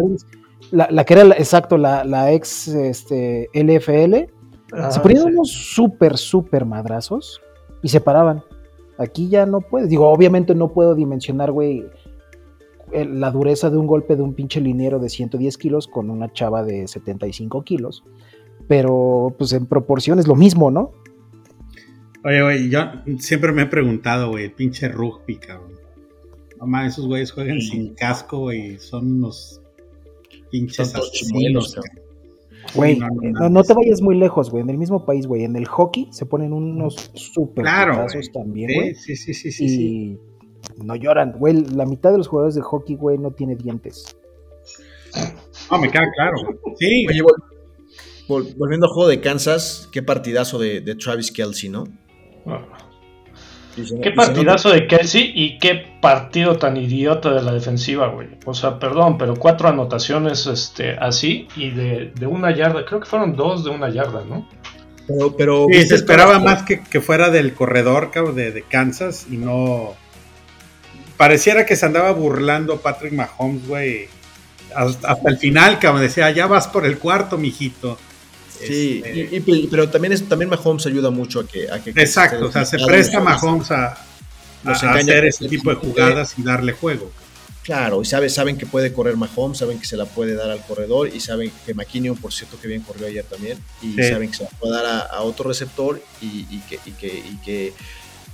la, 0.72 0.88
la, 0.89 1.04
que 1.04 1.13
era, 1.13 1.24
exacto, 1.38 1.78
la, 1.78 2.06
la 2.06 2.32
ex 2.32 2.70
este, 2.70 3.50
LFL. 3.54 4.13
se 4.13 4.30
ah, 4.74 5.02
ponían 5.02 5.26
unos 5.26 5.52
súper, 5.52 6.17
súper 6.17 6.65
madrazos 6.65 7.41
y 7.84 7.89
se 7.89 8.00
paraban. 8.00 8.44
Aquí 8.98 9.28
ya 9.28 9.46
no 9.46 9.62
puedes. 9.62 9.89
Digo, 9.89 10.10
obviamente 10.10 10.56
no 10.56 10.70
puedo 10.70 10.96
dimensionar, 10.96 11.52
güey, 11.52 11.86
la 12.93 13.32
dureza 13.32 13.69
de 13.69 13.77
un 13.77 13.88
golpe 13.88 14.15
de 14.15 14.21
un 14.21 14.34
pinche 14.34 14.62
liniero 14.62 14.99
de 14.99 15.10
110 15.10 15.58
kilos 15.58 15.88
con 15.88 16.10
una 16.10 16.32
chava 16.32 16.63
de 16.63 16.88
75 16.88 17.63
kilos 17.63 18.04
pero 18.71 19.36
pues 19.38 19.51
en 19.51 19.65
proporción 19.65 20.19
es 20.19 20.27
lo 20.27 20.36
mismo, 20.36 20.71
¿no? 20.71 20.93
Oye, 22.23 22.41
güey, 22.41 22.69
yo 22.69 22.80
siempre 23.17 23.51
me 23.51 23.63
he 23.63 23.65
preguntado, 23.65 24.30
güey, 24.30 24.45
el 24.45 24.54
pinche 24.54 24.88
rugby, 24.88 25.36
cabrón. 25.38 25.73
Mamá, 26.58 26.88
esos 26.88 27.06
güeyes 27.06 27.34
juegan 27.34 27.60
sin 27.60 27.95
casco, 27.95 28.39
güey, 28.39 28.77
son 28.77 29.17
unos 29.17 29.62
pinches 30.51 30.95
asesinos, 30.95 31.77
Güey, 32.73 32.97
no, 32.97 33.49
no, 33.49 33.63
te 33.63 33.73
vayas 33.73 34.01
muy 34.01 34.15
lejos, 34.15 34.49
güey. 34.49 34.63
En 34.63 34.69
el 34.69 34.77
mismo 34.77 35.04
país, 35.04 35.27
güey. 35.27 35.43
En 35.43 35.58
el 35.58 35.67
hockey 35.67 36.08
se 36.12 36.25
ponen 36.25 36.54
unos 36.54 37.12
súper 37.15 37.63
claro, 37.63 38.06
también, 38.32 38.69
güey. 38.73 38.95
Sí, 38.95 39.17
sí, 39.17 39.34
sí, 39.34 39.51
sí, 39.51 39.67
sí, 39.67 40.19
no 40.84 40.95
lloran, 40.95 41.34
güey. 41.34 41.65
La 41.74 41.86
mitad 41.86 42.12
de 42.12 42.17
los 42.17 42.28
jugadores 42.28 42.56
de 42.56 42.62
hockey, 42.62 42.95
güey, 42.95 43.17
no 43.17 43.32
tiene 43.32 43.56
dientes. 43.56 44.15
No, 45.69 45.80
me 45.80 45.89
queda 45.89 46.06
claro. 46.15 46.38
Sí. 46.80 47.06
Oye, 47.08 47.21
volviendo 48.28 48.88
al 48.88 48.93
juego 48.93 49.10
de 49.10 49.21
Kansas, 49.21 49.89
qué 49.91 50.02
partidazo 50.02 50.58
de, 50.60 50.82
Travis 50.95 51.32
Kelsey, 51.32 51.69
¿no? 51.69 51.86
qué 54.02 54.12
partidazo 54.12 54.69
de 54.69 54.88
Kelsey 54.88 55.32
y 55.34 55.58
qué 55.60 55.97
partido 56.02 56.58
tan 56.58 56.78
idiota 56.78 57.34
de 57.34 57.41
la 57.41 57.54
defensiva, 57.54 58.08
güey. 58.08 58.28
O 58.45 58.54
sea, 58.54 58.80
perdón, 58.80 59.17
pero 59.17 59.36
cuatro 59.36 59.69
anotaciones 59.69 60.45
este, 60.47 60.91
así 60.91 61.47
y 61.56 61.71
de, 61.71 62.12
una 62.28 62.56
yarda. 62.56 62.86
Creo 62.86 63.00
que 63.00 63.06
fueron 63.06 63.36
dos 63.36 63.63
de 63.63 63.71
una 63.71 63.89
yarda, 63.89 64.24
¿no? 64.26 64.47
Pero, 65.08 65.36
pero 65.36 65.65
sí, 65.69 65.88
se 65.88 65.95
esperaba 65.95 66.39
más 66.39 66.63
que, 66.63 67.02
fuera 67.02 67.30
del 67.30 67.54
corredor 67.54 68.12
de, 68.34 68.52
de 68.52 68.62
Kansas 68.63 69.28
y 69.30 69.38
no. 69.38 69.95
Pareciera 71.21 71.67
que 71.67 71.75
se 71.75 71.86
andaba 71.86 72.12
burlando 72.13 72.81
Patrick 72.81 73.13
Mahomes, 73.13 73.67
güey. 73.67 74.07
Hasta, 74.73 75.12
hasta, 75.12 75.29
el 75.29 75.38
final, 75.38 75.77
cabrón. 75.77 76.01
Decía, 76.01 76.31
ya 76.31 76.47
vas 76.47 76.67
por 76.67 76.84
el 76.84 76.97
cuarto, 76.97 77.38
mijito. 77.38 77.99
Sí, 78.60 79.03
este, 79.05 79.67
pero 79.69 79.88
también, 79.88 80.13
es, 80.13 80.27
también 80.27 80.49
Mahomes 80.49 80.84
ayuda 80.88 81.12
mucho 81.12 81.41
a 81.41 81.45
que... 81.45 81.67
Exacto, 81.95 82.47
o 82.47 82.51
sea, 82.51 82.65
se 82.65 82.79
presta 82.79 83.19
Mahomes 83.19 83.69
a, 83.69 83.99
hacer 84.65 85.25
ese 85.25 85.47
tipo 85.47 85.69
de 85.69 85.75
jugadas 85.75 86.34
y 86.39 86.41
darle 86.41 86.71
juego. 86.71 87.12
Claro, 87.62 88.01
y 88.01 88.05
sabe, 88.05 88.27
saben 88.27 88.57
que 88.57 88.65
puede 88.65 88.91
correr 88.91 89.15
Mahomes, 89.15 89.60
saben 89.60 89.77
que 89.77 89.86
se 89.86 89.97
la 89.97 90.05
puede 90.05 90.34
dar 90.34 90.49
al 90.49 90.65
corredor 90.65 91.07
y 91.07 91.19
saben 91.19 91.51
que 91.67 91.75
McKinnon, 91.75 92.17
por 92.17 92.34
cierto, 92.34 92.60
que 92.60 92.67
bien 92.67 92.81
corrió 92.81 93.05
ayer 93.05 93.25
también, 93.25 93.60
y 93.84 93.93
saben 94.01 94.31
que 94.31 94.38
se 94.38 94.43
la 94.45 94.49
puede 94.49 94.73
dar 94.73 95.07
a, 95.12 95.21
otro 95.21 95.49
receptor 95.49 96.01
y, 96.19 96.60
que, 96.62 96.79
que, 97.45 97.73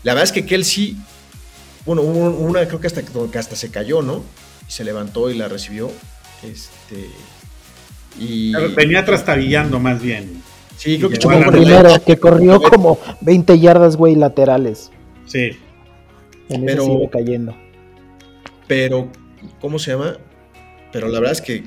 La 0.03 0.13
verdad 0.13 0.23
es 0.23 0.31
que 0.31 0.45
Kelsey, 0.45 0.95
bueno, 1.87 2.01
una 2.03 2.67
creo 2.67 2.81
que 2.81 2.87
hasta, 2.87 3.01
que 3.01 3.39
hasta 3.39 3.55
se 3.55 3.71
cayó, 3.71 4.01
¿no? 4.01 4.21
Y 4.67 4.71
se 4.71 4.83
levantó 4.83 5.31
y 5.31 5.37
la 5.37 5.47
recibió. 5.47 5.89
Este, 6.43 7.09
venía 8.75 9.05
trastabillando 9.05 9.79
más 9.79 10.01
bien. 10.01 10.43
Sí, 10.75 10.97
creo 10.97 11.09
que 11.09 11.17
primero, 11.17 11.89
que 12.05 12.17
corrió 12.17 12.61
como 12.61 12.99
20 13.21 13.57
yardas, 13.57 13.95
güey, 13.95 14.15
laterales. 14.15 14.91
Sí. 15.25 15.51
pero, 16.49 16.83
sigue 16.83 17.09
cayendo. 17.09 17.55
Pero, 18.67 19.09
¿cómo 19.59 19.79
se 19.79 19.91
llama? 19.91 20.17
Pero 20.91 21.07
la 21.07 21.19
verdad 21.19 21.31
es 21.31 21.41
que 21.41 21.63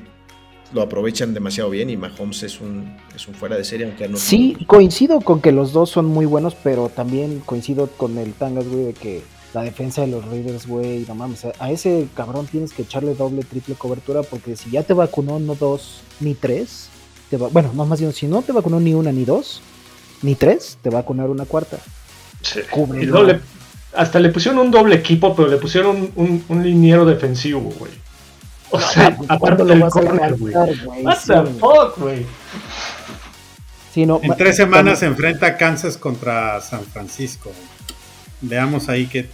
lo 0.71 0.81
aprovechan 0.81 1.33
demasiado 1.33 1.69
bien 1.69 1.89
y 1.89 1.97
Mahomes 1.97 2.43
es 2.43 2.61
un, 2.61 2.95
es 3.13 3.27
un 3.27 3.33
fuera 3.33 3.57
de 3.57 3.63
serie, 3.63 3.87
aunque 3.87 4.07
no. 4.07 4.17
Sí, 4.17 4.55
coincido 4.67 5.19
con 5.19 5.41
que 5.41 5.51
los 5.51 5.73
dos 5.73 5.89
son 5.89 6.05
muy 6.05 6.25
buenos, 6.25 6.55
pero 6.55 6.89
también 6.89 7.41
coincido 7.45 7.87
con 7.87 8.17
el 8.17 8.33
Tangas, 8.33 8.67
güey, 8.67 8.85
de 8.85 8.93
que 8.93 9.21
la 9.53 9.63
defensa 9.63 10.01
de 10.01 10.07
los 10.07 10.25
Raiders, 10.25 10.67
güey, 10.67 11.05
no 11.07 11.15
mames, 11.15 11.45
a 11.59 11.71
ese 11.71 12.07
cabrón 12.15 12.47
tienes 12.47 12.71
que 12.71 12.83
echarle 12.83 13.15
doble, 13.15 13.43
triple 13.43 13.75
cobertura 13.75 14.23
porque 14.23 14.55
si 14.55 14.71
ya 14.71 14.83
te 14.83 14.93
vacunó 14.93 15.39
no 15.39 15.55
dos 15.55 16.01
ni 16.19 16.35
tres, 16.35 16.89
te 17.29 17.37
va, 17.37 17.49
bueno, 17.49 17.71
no 17.73 17.85
más 17.85 17.99
bien, 17.99 18.13
si 18.13 18.27
no 18.27 18.41
te 18.41 18.53
vacunó 18.53 18.79
ni 18.79 18.93
una 18.93 19.11
ni 19.11 19.25
dos, 19.25 19.61
ni 20.21 20.35
tres, 20.35 20.77
te 20.81 20.89
va 20.89 20.99
a 20.99 21.01
vacunar 21.01 21.29
una 21.29 21.45
cuarta. 21.45 21.77
Sí. 22.41 22.61
Doble, 23.07 23.41
hasta 23.93 24.19
le 24.19 24.29
pusieron 24.29 24.59
un 24.59 24.71
doble 24.71 24.95
equipo, 24.95 25.35
pero 25.35 25.47
le 25.49 25.57
pusieron 25.57 26.11
un, 26.15 26.43
un, 26.47 26.63
liniero 26.63 27.05
defensivo, 27.05 27.61
güey. 27.77 27.91
O 28.69 28.79
sea, 28.79 29.17
aparte 29.27 29.65
del 29.65 29.81
corner, 29.89 30.37
güey. 30.37 30.53
What 31.03 31.17
the 31.27 31.43
fuck, 31.59 31.97
güey. 31.97 32.25
en 33.95 34.37
tres 34.37 34.55
semanas 34.55 34.99
se 34.99 35.07
enfrenta 35.07 35.47
a 35.47 35.57
Kansas 35.57 35.97
contra 35.97 36.61
San 36.61 36.83
Francisco. 36.85 37.51
Veamos 38.41 38.89
ahí 38.89 39.05
que 39.05 39.27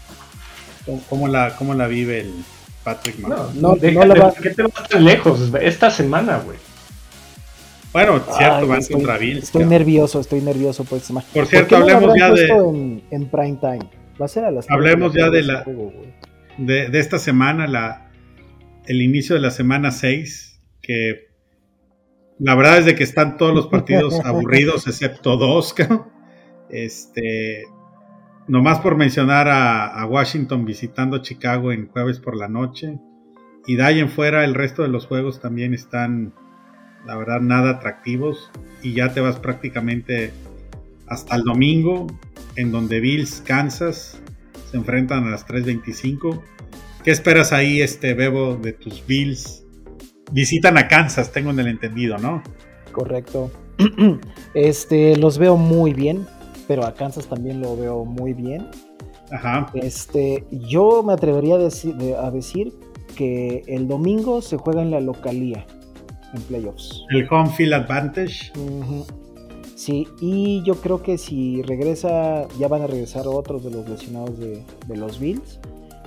cómo 1.10 1.28
la, 1.28 1.56
cómo 1.56 1.74
la 1.74 1.88
vive 1.88 2.22
el 2.22 2.34
Patrick 2.84 3.20
Mahomes. 3.20 3.56
No, 3.56 3.76
no, 3.76 3.92
no 3.92 4.06
la 4.06 4.16
va... 4.16 4.34
¿Qué 4.34 4.52
te 4.52 4.64
vas 4.64 4.88
tan 4.90 5.04
lejos? 5.04 5.52
Esta 5.62 5.90
semana, 5.92 6.38
güey. 6.38 6.58
Bueno, 7.94 8.22
cierto, 8.38 8.68
van 8.68 8.84
contra 8.84 9.18
Bills. 9.18 9.46
Estoy 9.46 9.66
nervioso, 9.66 10.20
estoy 10.20 10.42
nervioso 10.42 10.84
por 10.84 10.98
esta 10.98 11.08
semana. 11.08 11.28
Por 11.34 11.48
cierto, 11.48 11.78
hablemos 11.78 12.14
ya 12.18 12.32
de. 12.32 12.48
En, 12.48 13.04
en, 13.10 13.28
prime 13.28 13.58
time. 13.60 13.90
Va 14.22 14.26
a 14.26 14.28
ser 14.28 14.46
a 14.46 14.52
las. 14.52 14.70
Hablemos 14.70 15.14
ya 15.14 15.30
de 15.30 15.42
la. 15.42 15.66
de, 16.58 16.90
de, 16.90 17.00
esta 17.00 17.18
semana, 17.18 17.66
la, 17.66 18.12
el 18.86 19.02
inicio 19.02 19.36
de 19.36 19.42
la 19.42 19.52
semana 19.52 19.92
6. 19.92 20.60
Que 20.82 21.28
la 22.40 22.56
verdad 22.56 22.78
es 22.78 22.86
de 22.86 22.96
que 22.96 23.04
están 23.04 23.38
todos 23.38 23.56
los 23.56 23.68
partidos 23.68 24.20
aburridos, 24.26 24.86
excepto 24.88 25.38
dos, 25.38 25.74
Este. 26.70 27.64
Nomás 28.48 28.80
por 28.80 28.96
mencionar 28.96 29.50
a, 29.50 30.06
Washington 30.06 30.64
visitando 30.64 31.18
Chicago 31.22 31.74
en 31.74 31.88
jueves 31.88 32.20
por 32.20 32.38
la 32.38 32.48
noche. 32.48 32.98
Y 33.66 33.76
de 33.76 33.84
ahí 33.84 34.00
en 34.00 34.10
fuera 34.10 34.46
el 34.46 34.56
resto 34.56 34.84
de 34.84 34.88
los 34.88 35.06
juegos 35.06 35.42
también 35.42 35.74
están, 35.74 36.34
la 37.06 37.18
verdad, 37.18 37.42
nada 37.42 37.72
atractivos. 37.72 38.50
Y 38.82 38.94
ya 38.94 39.14
te 39.14 39.20
vas 39.20 39.38
prácticamente 39.38 40.32
hasta 41.08 41.36
el 41.36 41.44
domingo, 41.44 42.08
en 42.56 42.72
donde 42.72 43.02
Bills, 43.02 43.42
Kansas 43.46 44.22
se 44.72 44.78
enfrentan 44.78 45.28
a 45.28 45.32
las 45.32 45.46
3.25. 45.46 46.42
¿Qué 47.04 47.12
esperas 47.12 47.52
ahí, 47.52 47.82
este 47.82 48.14
Bebo, 48.14 48.56
de 48.56 48.72
tus 48.72 49.06
Bills? 49.06 49.66
Visitan 50.32 50.78
a 50.78 50.88
Kansas, 50.88 51.34
tengo 51.34 51.52
en 51.52 51.60
el 51.60 51.68
entendido, 51.68 52.18
¿no? 52.18 52.44
Correcto. 52.94 53.52
Este, 54.54 55.16
los 55.18 55.38
veo 55.38 55.56
muy 55.56 55.94
bien 55.94 56.26
pero 56.68 56.86
a 56.86 56.94
Kansas 56.94 57.28
también 57.28 57.62
lo 57.62 57.76
veo 57.78 58.06
muy 58.06 58.34
bien. 58.34 58.68
Ajá. 59.32 59.72
Este, 59.74 60.46
yo 60.52 61.04
me 61.04 61.14
atrevería 61.14 61.56
a 61.56 61.60
decir, 61.60 61.96
a 62.22 62.32
decir 62.32 62.74
que 63.16 63.64
el 63.68 63.88
domingo 63.88 64.42
se 64.42 64.58
juega 64.58 64.82
en 64.82 64.92
la 64.92 65.00
localía, 65.00 65.66
en 66.34 66.42
playoffs. 66.44 67.04
El 67.10 67.28
home 67.30 67.50
field 67.50 67.74
advantage. 67.74 68.52
Sí, 69.76 70.08
y 70.22 70.64
yo 70.64 70.76
creo 70.76 71.04
que 71.04 71.18
si 71.18 71.62
regresa, 71.62 72.48
ya 72.60 72.68
van 72.68 72.82
a 72.82 72.88
regresar 72.88 73.28
otros 73.28 73.64
de 73.64 73.72
los 73.72 73.88
lesionados 73.88 74.38
de, 74.40 74.64
los 74.96 75.20
Bills. 75.20 75.60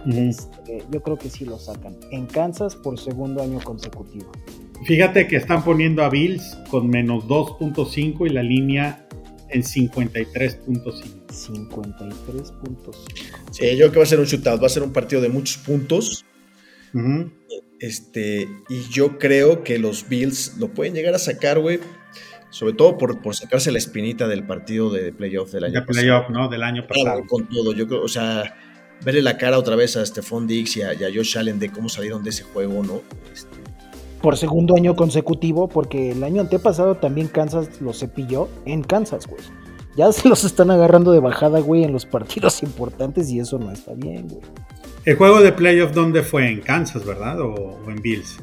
Este, 0.06 0.82
yo 0.90 1.02
creo 1.02 1.18
que 1.18 1.28
sí 1.28 1.44
lo 1.44 1.58
sacan. 1.58 1.96
En 2.10 2.26
Kansas 2.26 2.74
por 2.74 2.98
segundo 2.98 3.42
año 3.42 3.60
consecutivo. 3.62 4.30
Fíjate 4.86 5.28
que 5.28 5.36
están 5.36 5.62
poniendo 5.62 6.02
a 6.02 6.08
Bills 6.08 6.58
con 6.70 6.88
menos 6.88 7.28
2.5 7.28 8.26
y 8.26 8.30
la 8.30 8.42
línea 8.42 9.06
en 9.52 9.62
53.5. 9.62 11.26
53.5. 11.28 12.94
Sí, 13.50 13.76
yo 13.76 13.76
creo 13.76 13.92
que 13.92 13.98
va 13.98 14.04
a 14.04 14.06
ser 14.06 14.20
un 14.20 14.26
shootout, 14.26 14.62
va 14.62 14.66
a 14.66 14.70
ser 14.70 14.82
un 14.82 14.92
partido 14.92 15.22
de 15.22 15.28
muchos 15.28 15.58
puntos. 15.58 16.24
Este, 17.78 18.48
y 18.68 18.82
yo 18.90 19.18
creo 19.18 19.62
que 19.64 19.78
los 19.78 20.08
Bills 20.08 20.56
lo 20.58 20.68
pueden 20.68 20.94
llegar 20.94 21.14
a 21.14 21.18
sacar, 21.18 21.58
güey. 21.58 21.80
Sobre 22.50 22.74
todo 22.74 22.98
por, 22.98 23.22
por 23.22 23.36
sacarse 23.36 23.70
la 23.70 23.78
espinita 23.78 24.26
del 24.26 24.44
partido 24.44 24.90
de 24.90 25.12
playoff 25.12 25.52
del 25.52 25.64
año 25.64 25.80
De 25.80 25.86
playoff, 25.86 26.30
¿no? 26.30 26.48
Del 26.48 26.64
año 26.64 26.86
pasado. 26.86 27.04
pasado. 27.04 27.26
Con 27.28 27.48
todo, 27.48 27.72
yo 27.72 27.86
creo, 27.86 28.02
o 28.02 28.08
sea, 28.08 28.56
verle 29.04 29.22
la 29.22 29.38
cara 29.38 29.56
otra 29.56 29.76
vez 29.76 29.96
a 29.96 30.04
Stephon 30.04 30.48
Diggs 30.48 30.76
y 30.76 30.82
a, 30.82 30.94
y 30.94 31.04
a 31.04 31.08
Josh 31.14 31.38
Allen 31.38 31.60
de 31.60 31.70
cómo 31.70 31.88
salieron 31.88 32.24
de 32.24 32.30
ese 32.30 32.42
juego, 32.42 32.82
¿no? 32.82 33.02
Este, 33.32 33.59
Por 34.22 34.37
segundo 34.37 34.74
año 34.76 34.94
consecutivo, 34.96 35.68
porque 35.68 36.11
el 36.12 36.22
año 36.24 36.40
antepasado 36.42 36.96
también 36.96 37.28
Kansas 37.28 37.80
los 37.80 37.98
cepilló 37.98 38.48
en 38.66 38.83
Kansas, 38.83 39.26
güey. 39.26 39.40
Ya 39.96 40.12
se 40.12 40.28
los 40.28 40.44
están 40.44 40.70
agarrando 40.70 41.11
de 41.12 41.20
bajada, 41.20 41.61
güey, 41.61 41.85
en 41.85 41.92
los 41.92 42.06
partidos 42.06 42.62
importantes 42.62 43.30
y 43.30 43.40
eso 43.40 43.59
no 43.59 43.70
está 43.72 43.92
bien, 43.94 44.28
güey. 44.28 44.42
El 45.06 45.16
juego 45.16 45.40
de 45.40 45.52
playoff, 45.52 45.92
¿dónde 45.92 46.22
fue? 46.22 46.48
En 46.50 46.61
Kansas, 46.61 47.04
¿verdad? 47.06 47.40
¿O, 47.40 47.54
o 47.54 47.90
en 47.90 48.02
Bills? 48.02 48.38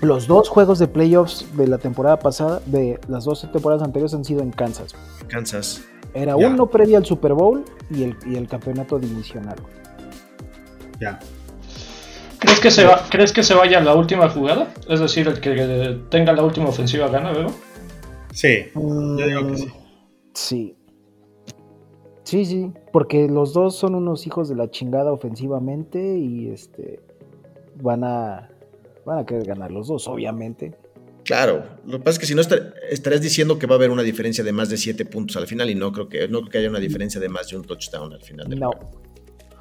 Los 0.00 0.26
dos 0.26 0.48
juegos 0.48 0.78
de 0.78 0.88
playoffs 0.88 1.46
de 1.56 1.68
la 1.68 1.78
temporada 1.78 2.18
pasada, 2.18 2.60
de 2.66 2.98
las 3.06 3.24
dos 3.24 3.46
temporadas 3.52 3.82
anteriores, 3.82 4.14
han 4.14 4.24
sido 4.24 4.42
en 4.42 4.50
Kansas. 4.50 4.94
Kansas. 5.28 5.82
Era 6.14 6.36
Ya. 6.38 6.48
uno 6.48 6.66
previo 6.66 6.96
al 6.98 7.04
Super 7.04 7.34
Bowl 7.34 7.64
y 7.90 8.02
el, 8.02 8.16
y 8.26 8.34
el 8.34 8.48
campeonato 8.48 8.98
divisional. 8.98 9.56
güey. 9.60 9.74
Ya. 11.00 11.18
¿Crees 12.40 12.60
que, 12.60 12.70
se 12.70 12.84
va, 12.84 13.06
¿Crees 13.10 13.32
que 13.32 13.42
se 13.42 13.54
vaya 13.54 13.80
la 13.80 13.94
última 13.94 14.28
jugada? 14.28 14.72
Es 14.88 15.00
decir, 15.00 15.28
el 15.28 15.40
que 15.40 15.98
tenga 16.08 16.32
la 16.32 16.42
última 16.42 16.68
ofensiva 16.68 17.08
gana, 17.08 17.32
¿veo? 17.32 17.48
Sí, 18.32 18.66
yo 18.74 19.26
digo 19.26 19.46
que 19.48 19.56
sí. 19.58 19.66
Mm, 19.66 19.72
Sí. 20.34 20.76
Sí, 22.24 22.44
sí, 22.44 22.72
porque 22.92 23.26
los 23.28 23.52
dos 23.52 23.74
son 23.76 23.96
unos 23.96 24.24
hijos 24.26 24.48
de 24.48 24.54
la 24.54 24.70
chingada 24.70 25.12
ofensivamente 25.12 26.16
y 26.18 26.48
este 26.48 27.00
van 27.82 28.04
a 28.04 28.48
van 29.04 29.18
a 29.18 29.26
querer 29.26 29.44
ganar 29.46 29.72
los 29.72 29.88
dos, 29.88 30.06
obviamente. 30.06 30.76
Claro, 31.24 31.64
lo 31.84 31.98
que 31.98 32.04
pasa 32.04 32.10
es 32.16 32.18
que 32.20 32.26
si 32.26 32.34
no 32.36 32.40
estar- 32.40 32.72
estarías 32.88 33.20
diciendo 33.20 33.58
que 33.58 33.66
va 33.66 33.74
a 33.74 33.78
haber 33.78 33.90
una 33.90 34.02
diferencia 34.02 34.44
de 34.44 34.52
más 34.52 34.68
de 34.68 34.76
7 34.76 35.04
puntos 35.06 35.36
al 35.36 35.46
final 35.48 35.68
y 35.70 35.74
no 35.74 35.90
creo 35.92 36.08
que 36.08 36.28
no 36.28 36.38
creo 36.40 36.50
que 36.50 36.58
haya 36.58 36.70
una 36.70 36.78
diferencia 36.78 37.20
de 37.20 37.28
más 37.28 37.48
de 37.48 37.56
un 37.56 37.64
touchdown 37.64 38.12
al 38.12 38.22
final. 38.22 38.48
del 38.48 38.60
No. 38.60 38.70
juego. 38.70 39.02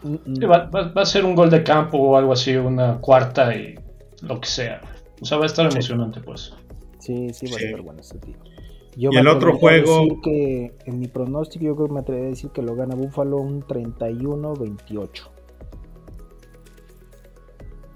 Sí, 0.01 0.45
va, 0.45 0.65
va- 0.69 0.91
va 0.91 1.01
a 1.01 1.05
ser 1.05 1.25
un 1.25 1.35
gol 1.35 1.49
de 1.49 1.63
campo 1.63 1.97
o 1.97 2.15
algo 2.17 2.31
así, 2.33 2.55
una 2.55 2.99
cuarta 2.99 3.53
y 3.55 3.75
lo 4.21 4.39
que 4.39 4.47
sea. 4.47 4.81
O 5.21 5.25
sea, 5.25 5.37
va 5.37 5.43
a 5.43 5.47
estar 5.47 5.69
emocionante, 5.69 6.21
pues. 6.21 6.53
Sí, 6.99 7.33
sí, 7.33 7.47
va 7.47 7.57
Sí. 7.57 7.63
a 7.63 7.67
estar 7.67 7.81
bueno 7.81 7.99
ese 7.99 8.17
tío. 8.19 8.35
Yo 8.95 9.11
Y 9.11 9.15
me 9.15 9.21
el 9.21 9.27
otro 9.27 9.57
juego- 9.57 10.01
decir 10.03 10.17
que 10.23 10.73
en 10.85 10.99
mi 10.99 11.07
pronóstico 11.07 11.65
yo 11.65 11.75
creo 11.75 11.87
que 11.87 11.93
me 11.93 11.99
atrevería 12.01 12.27
a 12.27 12.31
decir 12.31 12.49
que 12.51 12.61
lo 12.61 12.75
gana 12.75 12.95
Buffalo 12.95 13.37
un 13.37 13.61
31-28. 13.61 15.29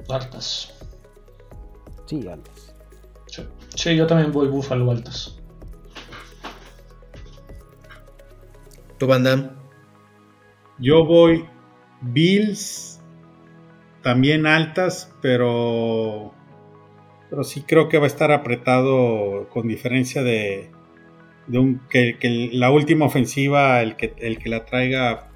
Altas. 0.10 0.74
Sí, 2.06 2.28
Alex. 2.28 2.76
Sí. 3.28 3.44
Sí, 3.76 3.96
yo 3.96 4.06
también 4.06 4.32
voy 4.32 4.48
búfalo 4.50 4.92
altas. 4.92 5.38
¿Tu 8.98 9.08
banda? 9.08 9.56
Yo 10.80 11.06
voy 11.06 11.46
Bills, 12.04 13.00
también 14.02 14.46
altas, 14.46 15.14
pero, 15.22 16.34
pero 17.30 17.44
sí 17.44 17.64
creo 17.64 17.88
que 17.90 17.98
va 17.98 18.04
a 18.06 18.08
estar 18.08 18.32
apretado 18.32 19.48
con 19.50 19.68
diferencia 19.68 20.24
de, 20.24 20.70
de 21.48 21.58
un, 21.60 21.80
que, 21.90 22.18
que 22.20 22.50
la 22.54 22.72
última 22.72 23.06
ofensiva, 23.06 23.82
el 23.82 23.96
que, 23.96 24.14
el 24.18 24.38
que 24.40 24.50
la 24.50 24.66
traiga 24.66 25.30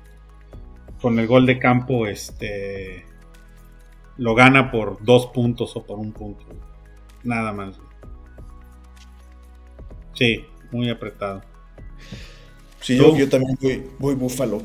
con 1.02 1.20
el 1.20 1.28
gol 1.28 1.46
de 1.46 1.60
campo, 1.60 2.08
este 2.08 3.06
lo 4.18 4.34
gana 4.34 4.72
por 4.72 5.04
dos 5.06 5.28
puntos 5.28 5.76
o 5.76 5.86
por 5.86 6.00
un 6.00 6.12
punto. 6.12 6.46
Nada 7.24 7.54
más. 7.54 7.80
Sí, 10.14 10.44
muy 10.72 10.90
apretado. 10.90 11.44
Sí, 12.82 12.98
yo- 12.98 13.16
yo, 13.16 13.30
también 13.30 13.58
voy, 13.62 13.84
voy 14.00 14.16
Buffalo. 14.16 14.62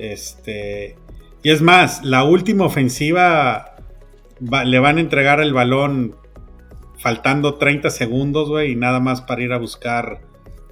Este. 0.00 0.96
Y 1.42 1.50
es 1.50 1.62
más, 1.62 2.04
la 2.04 2.24
última 2.24 2.64
ofensiva 2.66 3.76
va- 4.42 4.64
le 4.64 4.78
van 4.78 4.96
a 4.98 5.00
entregar 5.00 5.40
el 5.40 5.52
balón 5.52 6.14
faltando 6.98 7.54
30 7.54 7.90
segundos, 7.90 8.48
güey, 8.48 8.72
y 8.72 8.76
nada 8.76 9.00
más 9.00 9.22
para 9.22 9.42
ir 9.42 9.52
a 9.52 9.58
buscar, 9.58 10.20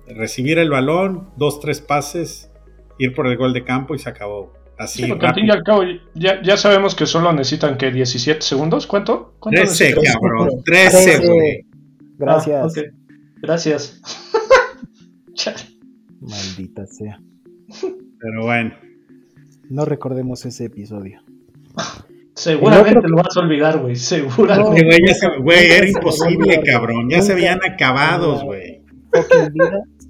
recibir 0.07 0.59
el 0.59 0.71
balón, 0.71 1.31
dos, 1.37 1.61
tres 1.61 1.81
pases, 1.81 2.51
ir 2.99 3.15
por 3.15 3.27
el 3.27 3.37
gol 3.37 3.53
de 3.55 3.65
campo 3.65 3.95
y 3.95 3.99
se 3.99 4.09
acabó. 4.11 4.53
Así, 4.79 5.03
Sí, 5.05 5.11
al 5.11 5.19
fin 5.19 5.19
y 5.19 5.27
rápido. 5.27 5.53
al 5.55 5.63
cabo 5.65 5.83
ya, 6.15 6.41
ya 6.43 6.57
sabemos 6.57 6.95
que 6.95 7.05
solo 7.07 7.33
necesitan 7.33 7.77
que 7.79 7.91
17 7.91 8.43
segundos. 8.43 8.87
¿Cuánto? 8.87 9.35
¿Cuánto 9.41 9.61
13, 9.63 9.85
necesitan? 9.91 10.21
cabrón. 10.21 10.49
13, 10.65 11.03
Trece. 11.03 11.27
güey. 11.27 11.67
Gracias. 12.19 12.75
Ah. 12.79 12.83
Gracias. 13.43 14.01
Maldita 16.21 16.87
sea. 16.87 17.21
Pero 18.21 18.45
bueno. 18.45 18.73
No 19.71 19.85
recordemos 19.85 20.45
ese 20.47 20.67
episodio. 20.67 21.21
Seguramente 22.35 22.99
otro- 22.99 23.09
lo 23.11 23.17
vas 23.17 23.37
a 23.37 23.41
olvidar, 23.41 23.79
güey. 23.79 23.95
No, 23.95 23.99
Seguramente. 23.99 24.85
Güey, 24.85 25.15
se- 25.15 25.77
era 25.77 25.87
a 25.87 25.89
imposible, 25.89 26.63
cabrón. 26.65 27.11
Ya 27.11 27.21
se 27.23 27.33
habían 27.33 27.59
acabados, 27.65 28.43
a 28.43 28.45
güey. 28.45 28.83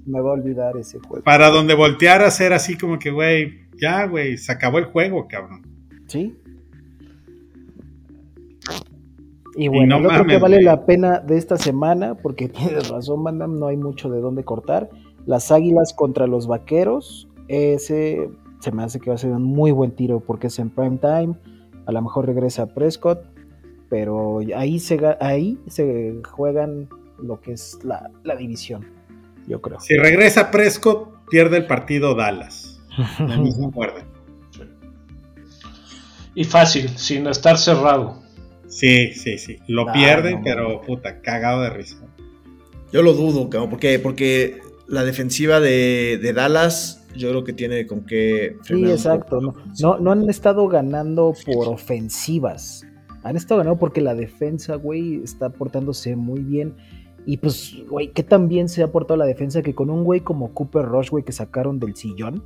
Me 0.05 0.21
va 0.21 0.29
a 0.29 0.33
olvidar 0.33 0.77
ese 0.77 0.99
juego. 0.99 1.23
Para 1.23 1.49
donde 1.49 1.73
voltearas 1.73 2.39
era 2.41 2.55
así 2.57 2.77
como 2.77 2.99
que, 2.99 3.11
güey, 3.11 3.67
ya, 3.81 4.05
güey, 4.05 4.37
se 4.37 4.51
acabó 4.51 4.77
el 4.79 4.85
juego, 4.85 5.27
cabrón. 5.27 5.61
¿Sí? 6.07 6.35
Y 9.55 9.67
bueno, 9.67 9.95
no 9.95 9.99
el 10.01 10.05
otro 10.05 10.17
mames, 10.19 10.35
que 10.37 10.41
vale 10.41 10.55
güey. 10.57 10.65
la 10.65 10.85
pena 10.85 11.19
de 11.19 11.37
esta 11.37 11.57
semana, 11.57 12.15
porque 12.15 12.47
tienes 12.49 12.89
razón, 12.89 13.23
Mandam, 13.23 13.57
no 13.57 13.67
hay 13.67 13.77
mucho 13.77 14.09
de 14.09 14.21
dónde 14.21 14.43
cortar. 14.43 14.89
Las 15.25 15.51
águilas 15.51 15.93
contra 15.93 16.27
los 16.27 16.47
vaqueros. 16.47 17.27
Ese 17.47 18.29
se 18.59 18.71
me 18.71 18.83
hace 18.83 18.99
que 18.99 19.09
va 19.09 19.15
a 19.15 19.19
ser 19.19 19.31
un 19.31 19.43
muy 19.43 19.71
buen 19.71 19.91
tiro 19.91 20.19
porque 20.19 20.47
es 20.47 20.59
en 20.59 20.69
prime 20.69 20.97
time. 20.97 21.35
A 21.85 21.91
lo 21.91 22.01
mejor 22.01 22.25
regresa 22.27 22.67
Prescott, 22.67 23.21
pero 23.89 24.39
ahí 24.55 24.79
se, 24.79 24.99
ahí 25.21 25.57
se 25.67 26.15
juegan 26.29 26.87
lo 27.21 27.41
que 27.41 27.53
es 27.53 27.79
la, 27.83 28.09
la 28.23 28.35
división, 28.35 28.85
yo 29.47 29.61
creo. 29.61 29.79
Si 29.79 29.95
regresa 29.97 30.51
Prescott, 30.51 31.09
pierde 31.29 31.57
el 31.57 31.65
partido 31.67 32.15
Dallas. 32.15 32.79
La 33.19 33.37
misma 33.37 33.71
cuerda. 33.71 34.05
Y 36.35 36.43
fácil, 36.43 36.89
sin 36.97 37.27
estar 37.27 37.57
cerrado. 37.57 38.21
Sí, 38.67 39.13
sí, 39.13 39.37
sí. 39.37 39.57
Lo 39.67 39.89
Ah, 39.89 39.93
pierde, 39.93 40.33
no, 40.35 40.41
pero 40.43 40.81
puta, 40.81 41.21
cagado 41.21 41.61
de 41.63 41.69
risa. 41.71 41.97
Yo 42.91 43.01
lo 43.01 43.13
dudo, 43.13 43.49
cabrón, 43.49 43.69
porque, 43.69 43.99
porque 43.99 44.61
la 44.87 45.03
defensiva 45.03 45.59
de, 45.59 46.19
de 46.21 46.33
Dallas, 46.33 46.98
yo 47.19 47.29
creo 47.29 47.43
que 47.43 47.53
tiene 47.53 47.85
con 47.85 48.01
qué 48.05 48.55
Sí, 48.63 48.83
exacto. 48.85 49.39
no, 49.79 49.99
no 49.99 50.11
han 50.11 50.29
estado 50.29 50.67
ganando 50.67 51.33
por 51.45 51.67
ofensivas. 51.67 52.85
Han 53.23 53.35
estado 53.35 53.59
ganando 53.59 53.79
porque 53.79 54.01
la 54.01 54.15
defensa, 54.15 54.75
güey, 54.75 55.21
está 55.23 55.49
portándose 55.49 56.15
muy 56.15 56.39
bien. 56.41 56.75
Y 57.25 57.37
pues, 57.37 57.75
güey, 57.89 58.11
¿qué 58.11 58.23
tan 58.23 58.47
bien 58.47 58.69
se 58.69 58.81
ha 58.81 58.91
portado 58.91 59.17
la 59.17 59.25
defensa 59.25 59.61
que 59.61 59.75
con 59.75 59.89
un 59.89 60.03
güey 60.03 60.21
como 60.21 60.53
Cooper 60.53 60.85
Rush, 60.85 61.09
güey, 61.09 61.23
que 61.23 61.31
sacaron 61.31 61.79
del 61.79 61.95
sillón, 61.95 62.43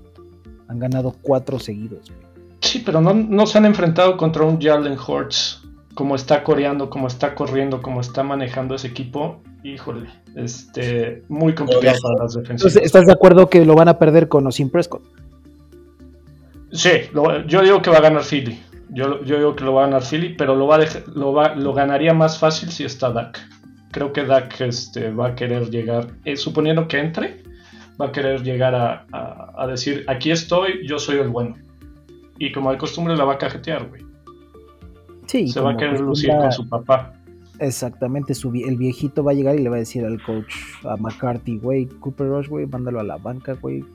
han 0.68 0.80
ganado 0.80 1.16
cuatro 1.22 1.60
seguidos, 1.60 2.10
güey. 2.10 2.34
Sí, 2.60 2.82
pero 2.84 3.02
no, 3.02 3.14
no 3.14 3.46
se 3.46 3.58
han 3.58 3.66
enfrentado 3.66 4.18
contra 4.18 4.44
un 4.44 4.60
Jalen 4.60 4.98
Hurts. 4.98 5.63
Como 5.96 6.16
está 6.16 6.44
coreando, 6.44 6.90
como 6.90 7.08
está 7.08 7.36
corriendo, 7.36 7.82
como 7.82 8.02
está 8.02 8.24
manejando 8.24 8.76
ese 8.76 8.88
equipo. 8.88 9.42
Híjole, 9.64 10.10
este, 10.36 11.24
muy 11.30 11.54
complicado 11.56 11.96
para 12.02 12.24
las 12.24 12.34
defensivas. 12.34 12.62
Entonces, 12.74 12.84
¿estás 12.84 13.06
de 13.06 13.14
acuerdo 13.14 13.50
que 13.50 13.64
lo 13.66 13.76
van 13.76 13.88
a 13.88 13.98
perder 14.00 14.28
con 14.28 14.46
o 14.48 14.52
sin 14.52 14.70
Prescott? 14.70 15.02
Sí, 16.72 16.90
lo- 17.14 17.46
yo 17.46 17.62
digo 17.62 17.82
que 17.82 17.90
va 17.90 17.98
a 17.98 18.02
ganar 18.02 18.24
Philly. 18.24 18.60
Yo, 18.90 19.24
yo 19.24 19.38
digo 19.38 19.56
que 19.56 19.64
lo 19.64 19.74
va 19.74 19.84
a 19.84 19.86
ganar 19.88 20.04
Philly, 20.04 20.36
pero 20.36 20.56
lo, 20.56 20.68
va 20.68 20.76
a 20.78 20.80
lo, 21.16 21.34
va, 21.34 21.56
lo 21.56 21.74
ganaría 21.74 22.14
más 22.14 22.38
fácil 22.40 22.70
si 22.70 22.84
está 22.84 23.12
Dak. 23.12 23.40
Creo 23.92 24.12
que 24.12 24.24
Dak 24.26 24.60
este, 24.62 25.12
va 25.12 25.28
a 25.30 25.36
querer 25.36 25.70
llegar, 25.70 26.08
eh, 26.26 26.36
suponiendo 26.36 26.88
que 26.88 27.00
entre, 27.00 27.44
va 28.02 28.08
a 28.08 28.12
querer 28.12 28.42
llegar 28.44 28.74
a, 28.76 29.06
a- 29.12 29.54
a 29.58 29.68
decir, 29.68 30.04
aquí 30.08 30.32
estoy, 30.32 30.86
yo 30.88 30.98
soy 31.00 31.18
el 31.20 31.30
bueno. 31.30 31.56
Y 32.40 32.52
como 32.52 32.72
de 32.72 32.78
costumbre 32.78 33.16
la 33.16 33.24
va 33.26 33.34
a 33.34 33.38
cajetear, 33.38 33.88
güey. 33.88 34.02
Sí. 35.28 35.48
Se 35.48 35.60
va 35.60 35.72
a 35.72 35.78
querer 35.78 36.00
lucir 36.02 36.30
con 36.30 36.52
su 36.52 36.68
papá. 36.68 37.14
Exactamente, 37.60 38.34
su, 38.34 38.52
el 38.54 38.78
viejito 38.78 39.24
va 39.24 39.32
a 39.32 39.36
llegar 39.36 39.58
y 39.58 39.64
le 39.64 39.70
va 39.70 39.76
a 39.76 39.80
decir 39.80 40.04
al 40.04 40.22
coach, 40.22 40.54
a 40.84 40.98
McCarthy, 40.98 41.58
güey, 41.60 41.86
Cooper 41.86 42.28
Rush, 42.28 42.48
güey, 42.50 42.66
mándalo 42.66 43.00
a 43.00 43.04
la 43.04 43.18
banca, 43.18 43.54
güey. 43.54 43.86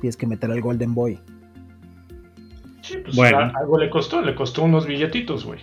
Tienes 0.00 0.16
que 0.16 0.26
meter 0.26 0.50
al 0.50 0.60
Golden 0.60 0.94
Boy. 0.94 1.18
Sí, 2.82 2.98
pues 3.02 3.16
Bueno. 3.16 3.38
a- 3.38 3.52
algo 3.58 3.78
le 3.78 3.90
costó, 3.90 4.20
le 4.22 4.34
costó 4.34 4.62
unos 4.64 4.86
billetitos, 4.86 5.44
güey. 5.44 5.60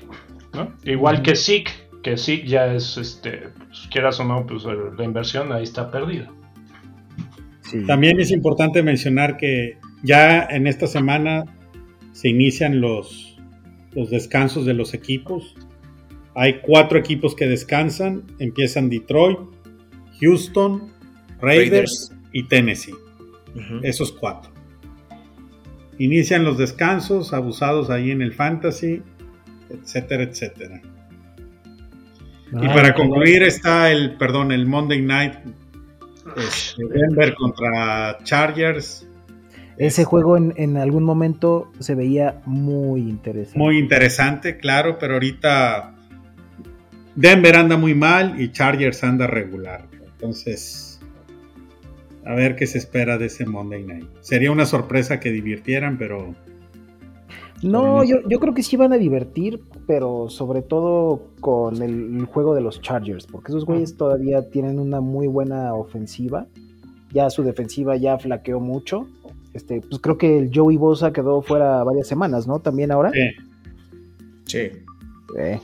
¿no? 0.53 0.69
Igual 0.83 1.21
que 1.21 1.35
Zeke, 1.35 1.71
que 2.03 2.17
Zeke 2.17 2.45
ya 2.47 2.73
es, 2.73 2.97
este, 2.97 3.49
pues, 3.67 3.87
quieras 3.89 4.19
o 4.19 4.25
no, 4.25 4.45
pues 4.45 4.63
la 4.97 5.03
inversión 5.05 5.51
ahí 5.53 5.63
está 5.63 5.89
perdida. 5.91 6.29
Sí. 7.61 7.85
También 7.85 8.19
es 8.19 8.31
importante 8.31 8.83
mencionar 8.83 9.37
que 9.37 9.77
ya 10.03 10.43
en 10.43 10.67
esta 10.67 10.87
semana 10.87 11.45
se 12.11 12.27
inician 12.29 12.81
los, 12.81 13.30
los 13.93 14.09
descansos 14.09 14.65
de 14.65 14.73
los 14.73 14.93
equipos. 14.93 15.55
Hay 16.35 16.61
cuatro 16.61 16.97
equipos 16.97 17.35
que 17.35 17.47
descansan. 17.47 18.23
Empiezan 18.39 18.89
Detroit, 18.89 19.39
Houston, 20.19 20.91
Raiders, 21.41 22.11
y 22.31 22.43
Tennessee. 22.43 22.95
Esos 23.83 24.11
cuatro. 24.11 24.51
Inician 25.97 26.43
los 26.43 26.57
descansos, 26.57 27.33
abusados 27.33 27.89
ahí 27.89 28.11
en 28.11 28.21
el 28.21 28.33
fantasy, 28.33 29.03
etcétera, 29.69 30.23
etcétera. 30.23 30.81
y 32.53 32.65
Ah, 32.65 32.73
para 32.73 32.93
concluir 32.95 33.43
está 33.43 33.91
el, 33.91 34.17
perdón, 34.17 34.51
el 34.51 34.65
Monday 34.65 35.01
Night 35.01 35.33
este, 36.37 36.83
Denver 36.85 37.35
contra 37.35 38.17
Chargers. 38.23 39.07
Ese 39.77 40.03
juego 40.03 40.37
en, 40.37 40.53
en 40.57 40.77
algún 40.77 41.03
momento 41.03 41.71
se 41.79 41.95
veía 41.95 42.41
muy 42.45 43.01
interesante. 43.01 43.57
Muy 43.57 43.77
interesante, 43.79 44.57
claro, 44.57 44.97
pero 44.99 45.13
ahorita 45.13 45.95
Denver 47.15 47.55
anda 47.55 47.77
muy 47.77 47.95
mal 47.95 48.39
y 48.39 48.51
Chargers 48.51 49.03
anda 49.03 49.27
regular. 49.27 49.87
Entonces, 50.13 50.99
a 52.25 52.33
ver 52.35 52.55
qué 52.55 52.67
se 52.67 52.77
espera 52.77 53.17
de 53.17 53.25
ese 53.25 53.45
Monday 53.45 53.83
Night. 53.83 54.07
Sería 54.21 54.51
una 54.51 54.65
sorpresa 54.65 55.19
que 55.19 55.31
divirtieran, 55.31 55.97
pero 55.97 56.35
No, 57.63 58.03
yo, 58.03 58.17
yo 58.27 58.39
creo 58.39 58.53
que 58.53 58.63
sí 58.63 58.77
van 58.77 58.93
a 58.93 58.97
divertir, 58.97 59.61
pero 59.87 60.29
sobre 60.29 60.61
todo 60.61 61.29
con 61.39 61.81
el, 61.81 62.17
el 62.19 62.25
juego 62.25 62.53
de 62.55 62.61
los 62.61 62.81
Chargers, 62.81 63.27
porque 63.27 63.51
esos 63.51 63.65
güeyes 63.65 63.97
todavía 63.97 64.49
tienen 64.49 64.79
una 64.79 65.01
muy 65.01 65.27
buena 65.27 65.73
ofensiva. 65.73 66.47
Ya 67.11 67.29
su 67.29 67.43
defensiva 67.43 67.97
ya 67.97 68.17
flaqueó 68.17 68.59
mucho. 68.59 69.07
Este, 69.53 69.81
pues 69.81 69.99
creo 70.01 70.17
que 70.17 70.37
el 70.37 70.49
Joey 70.53 70.77
Bosa 70.77 71.11
quedó 71.11 71.41
fuera 71.41 71.83
varias 71.83 72.07
semanas, 72.07 72.47
¿no? 72.47 72.59
También 72.59 72.91
ahora. 72.91 73.11
eh, 73.13 73.33
Sí. 74.45 74.69
Eh. 75.37 75.59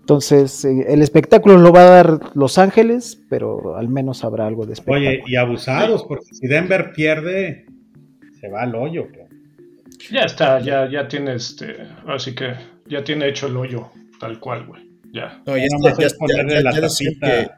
Entonces, 0.00 0.64
eh, 0.64 0.86
el 0.88 1.02
espectáculo 1.02 1.56
lo 1.58 1.72
va 1.72 1.82
a 1.82 1.90
dar 1.90 2.20
Los 2.34 2.58
Ángeles, 2.58 3.20
pero 3.28 3.76
al 3.76 3.88
menos 3.88 4.24
habrá 4.24 4.46
algo 4.46 4.66
de 4.66 4.72
espectáculo. 4.72 5.08
oye, 5.08 5.22
y 5.26 5.36
abusados, 5.36 6.04
porque 6.04 6.26
si 6.32 6.46
Denver 6.48 6.92
pierde, 6.92 7.66
se 8.40 8.48
va 8.48 8.62
al 8.62 8.74
hoyo. 8.74 9.06
cabrón. 9.08 9.28
Ya 10.10 10.22
está, 10.22 10.58
ya, 10.60 10.90
ya 10.90 11.06
tiene 11.06 11.34
este. 11.34 11.76
Así 12.06 12.34
que 12.34 12.54
ya 12.86 13.04
tiene 13.04 13.28
hecho 13.28 13.46
el 13.46 13.56
hoyo, 13.56 13.90
tal 14.18 14.40
cual, 14.40 14.66
güey. 14.66 14.82
Ya. 15.12 15.40
No, 15.46 15.56
ya, 15.56 15.64
Nada 15.64 15.76
está, 15.76 15.90
más 15.90 15.98
ya, 15.98 16.06
es 16.06 16.14
ponerle 16.14 16.54
ya- 16.54 16.62
la 16.62 16.72
que 17.20 17.50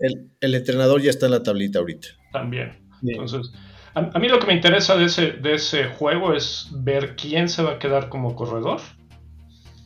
el, 0.00 0.30
el 0.40 0.54
entrenador 0.54 1.02
ya 1.02 1.10
está 1.10 1.26
en 1.26 1.32
la 1.32 1.42
tablita 1.42 1.78
ahorita. 1.80 2.08
También. 2.32 2.72
Sí. 3.00 3.10
Entonces, 3.10 3.52
a, 3.98 4.10
a 4.14 4.18
mí 4.18 4.28
lo 4.28 4.38
que 4.38 4.46
me 4.46 4.54
interesa 4.54 4.96
de 4.96 5.04
ese, 5.06 5.32
de 5.32 5.54
ese 5.54 5.84
juego 5.84 6.32
es 6.34 6.68
ver 6.72 7.16
quién 7.16 7.48
se 7.48 7.62
va 7.62 7.72
a 7.72 7.78
quedar 7.78 8.08
como 8.08 8.34
corredor. 8.34 8.80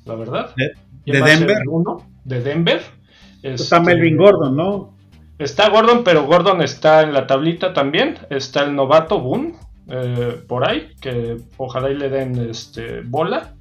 La 0.05 0.15
verdad. 0.15 0.55
¿De- 0.57 0.73
¿Quién 1.05 1.23
a 1.23 1.27
Denver? 1.27 1.59
uno? 1.69 2.07
de 2.25 2.41
Denver. 2.43 2.83
Está 3.43 3.79
Este, 3.79 3.81
Melvin 3.81 4.17
Gordon, 4.17 4.57
¿no? 4.57 4.95
Está 5.39 5.69
Gordon, 5.71 6.05
pero 6.05 6.25
Gordon 6.27 6.63
está 6.63 7.03
en 7.03 7.13
la 7.13 7.27
tablita 7.27 7.73
también. 7.73 8.19
Está 8.31 8.63
el 8.63 8.77
novato 8.77 9.19
Boone 9.21 9.55
eh, 9.89 10.41
por 10.47 10.69
ahí, 10.69 10.91
que 11.01 11.39
ojalá 11.57 11.91
y 11.91 11.95
le 11.97 12.09
den 12.09 12.49
este, 12.49 13.01
bola. 13.01 13.55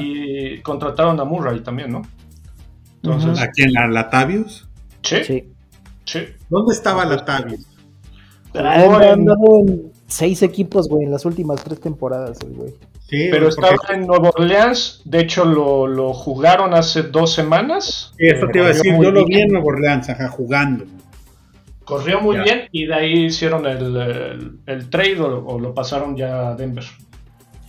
Y 0.00 0.60
contrataron 0.62 1.20
a 1.20 1.24
Murray 1.24 1.60
también, 1.60 1.92
¿no? 1.92 2.02
Entonces, 3.04 3.40
Aquí 3.40 3.62
en 3.62 3.72
la 3.72 3.86
Latavius. 3.86 4.68
sí, 5.02 5.22
sí. 5.24 5.44
Sí. 6.04 6.20
¿Dónde 6.48 6.74
estaba 6.74 7.04
Latavius? 7.04 7.64
En- 8.54 9.28
en 9.28 9.92
seis 10.06 10.42
equipos, 10.42 10.88
güey, 10.88 11.04
en 11.04 11.12
las 11.12 11.24
últimas 11.24 11.62
tres 11.62 11.80
temporadas, 11.80 12.38
el 12.44 12.54
güey. 12.54 12.70
Sí, 13.08 13.28
Pero 13.30 13.48
porque- 13.48 13.66
estaba 13.74 13.94
en 13.94 14.06
Nueva 14.06 14.30
Orleans, 14.36 15.02
de 15.04 15.20
hecho 15.20 15.44
lo, 15.44 15.86
lo 15.86 16.12
jugaron 16.12 16.74
hace 16.74 17.02
dos 17.02 17.32
semanas. 17.32 18.12
Sí, 18.16 18.26
eso 18.26 18.46
te 18.52 18.58
iba 18.58 18.66
a 18.66 18.70
decir, 18.70 18.94
corrió 18.94 18.96
muy 18.96 19.06
yo 19.06 19.12
lo 19.12 19.24
vi 19.26 19.34
bien. 19.34 19.46
en 19.48 19.52
Nueva 19.54 19.66
Orleans, 19.68 20.08
ajá, 20.08 20.28
jugando. 20.28 20.84
Corrió 21.84 22.20
muy 22.20 22.36
Ya. 22.36 22.42
bien 22.44 22.60
y 22.70 22.86
de 22.86 22.94
ahí 22.94 23.24
hicieron 23.26 23.66
el, 23.66 23.96
el- 23.96 24.58
el 24.66 24.90
trade 24.90 25.20
o, 25.20 25.44
o 25.44 25.58
lo 25.58 25.74
pasaron 25.74 26.16
ya 26.16 26.50
a 26.50 26.54
Denver. 26.54 26.84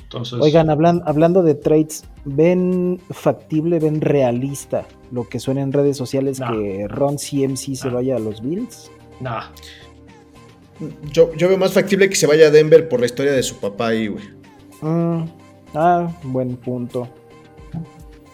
Entonces, 0.03 0.39
Oigan, 0.41 0.69
hablan- 0.69 1.01
hablando 1.05 1.41
de 1.41 1.55
trades, 1.55 2.03
¿ven 2.25 2.99
factible, 3.09 3.79
ven 3.79 4.01
realista 4.01 4.86
lo 5.11 5.27
que 5.27 5.39
suena 5.39 5.61
en 5.61 5.71
redes 5.73 5.95
sociales 5.97 6.39
que 6.39 6.86
Ron 6.89 7.17
CMC 7.17 7.75
se 7.75 7.89
vaya 7.89 8.17
a 8.17 8.19
los 8.19 8.41
Bills? 8.41 8.91
nah. 9.21 9.43
Yo, 11.11 11.34
yo 11.36 11.47
veo 11.47 11.57
más 11.57 11.73
factible 11.73 12.09
que 12.09 12.15
se 12.15 12.27
vaya 12.27 12.47
a 12.47 12.49
Denver 12.49 12.89
por 12.89 12.99
la 12.99 13.05
historia 13.05 13.32
de 13.32 13.43
su 13.43 13.59
papá 13.59 13.89
ahí, 13.89 14.07
güey. 14.07 14.23
Mm, 14.82 15.25
ah, 15.75 16.11
buen 16.23 16.57
punto. 16.57 17.07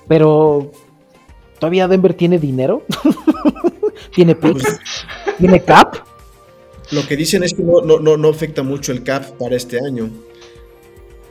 Pero, 0.07 0.71
¿todavía 1.59 1.87
Denver 1.87 2.13
tiene 2.13 2.39
dinero? 2.39 2.83
¿Tiene? 4.15 4.35
Pues, 4.35 4.79
¿Tiene 5.37 5.61
cap? 5.61 5.95
lo 6.91 7.05
que 7.05 7.17
dicen 7.17 7.43
es 7.43 7.53
que 7.53 7.63
no, 7.63 7.81
no, 7.81 7.99
no, 7.99 8.15
no 8.17 8.29
afecta 8.29 8.63
mucho 8.63 8.91
el 8.91 9.03
cap 9.03 9.23
para 9.37 9.55
este 9.55 9.79
año. 9.85 10.09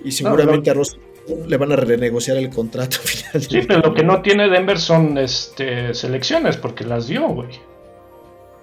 Y 0.04 0.12
seguramente 0.12 0.70
a 0.70 0.74
Ross 0.74 0.98
le 1.46 1.56
van 1.56 1.72
a 1.72 1.76
renegociar 1.76 2.36
el 2.36 2.50
contrato 2.50 2.98
final. 3.02 3.42
Sí, 3.42 3.60
pero 3.66 3.80
lo 3.80 3.94
que 3.94 4.04
no 4.04 4.22
tiene 4.22 4.48
Denver 4.48 4.78
son 4.78 5.18
este, 5.18 5.94
selecciones 5.94 6.56
porque 6.56 6.84
las 6.84 7.08
dio, 7.08 7.26
güey. 7.28 7.48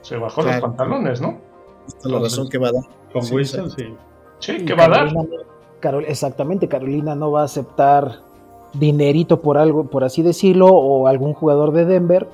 Se 0.01 0.17
bajó 0.17 0.43
los 0.43 0.59
pantalones, 0.59 1.21
¿no? 1.21 1.41
Esta 1.87 1.99
es 1.99 2.05
la 2.13 2.19
razón 2.19 2.49
que 2.49 2.57
va 2.57 2.69
a 2.69 2.71
dar. 2.73 2.83
Con 3.11 3.23
Sí, 3.23 3.35
Wilson, 3.35 3.65
exacto. 3.65 3.83
sí. 3.83 3.93
Sí, 4.57 4.65
¿qué 4.65 4.73
va 4.73 4.85
a 4.85 4.89
dar? 4.89 4.99
Carolina 5.13 5.23
no- 5.23 5.53
Carol- 5.81 6.05
exactamente, 6.07 6.67
Carolina 6.67 7.13
no 7.15 7.31
va 7.31 7.41
a 7.41 7.45
aceptar 7.45 8.19
dinerito 8.73 9.41
por 9.41 9.57
algo, 9.57 9.85
por 9.85 10.03
así 10.03 10.21
decirlo, 10.21 10.67
o 10.67 11.07
algún 11.07 11.33
jugador 11.33 11.71
de 11.73 11.85
Denver, 11.85 12.27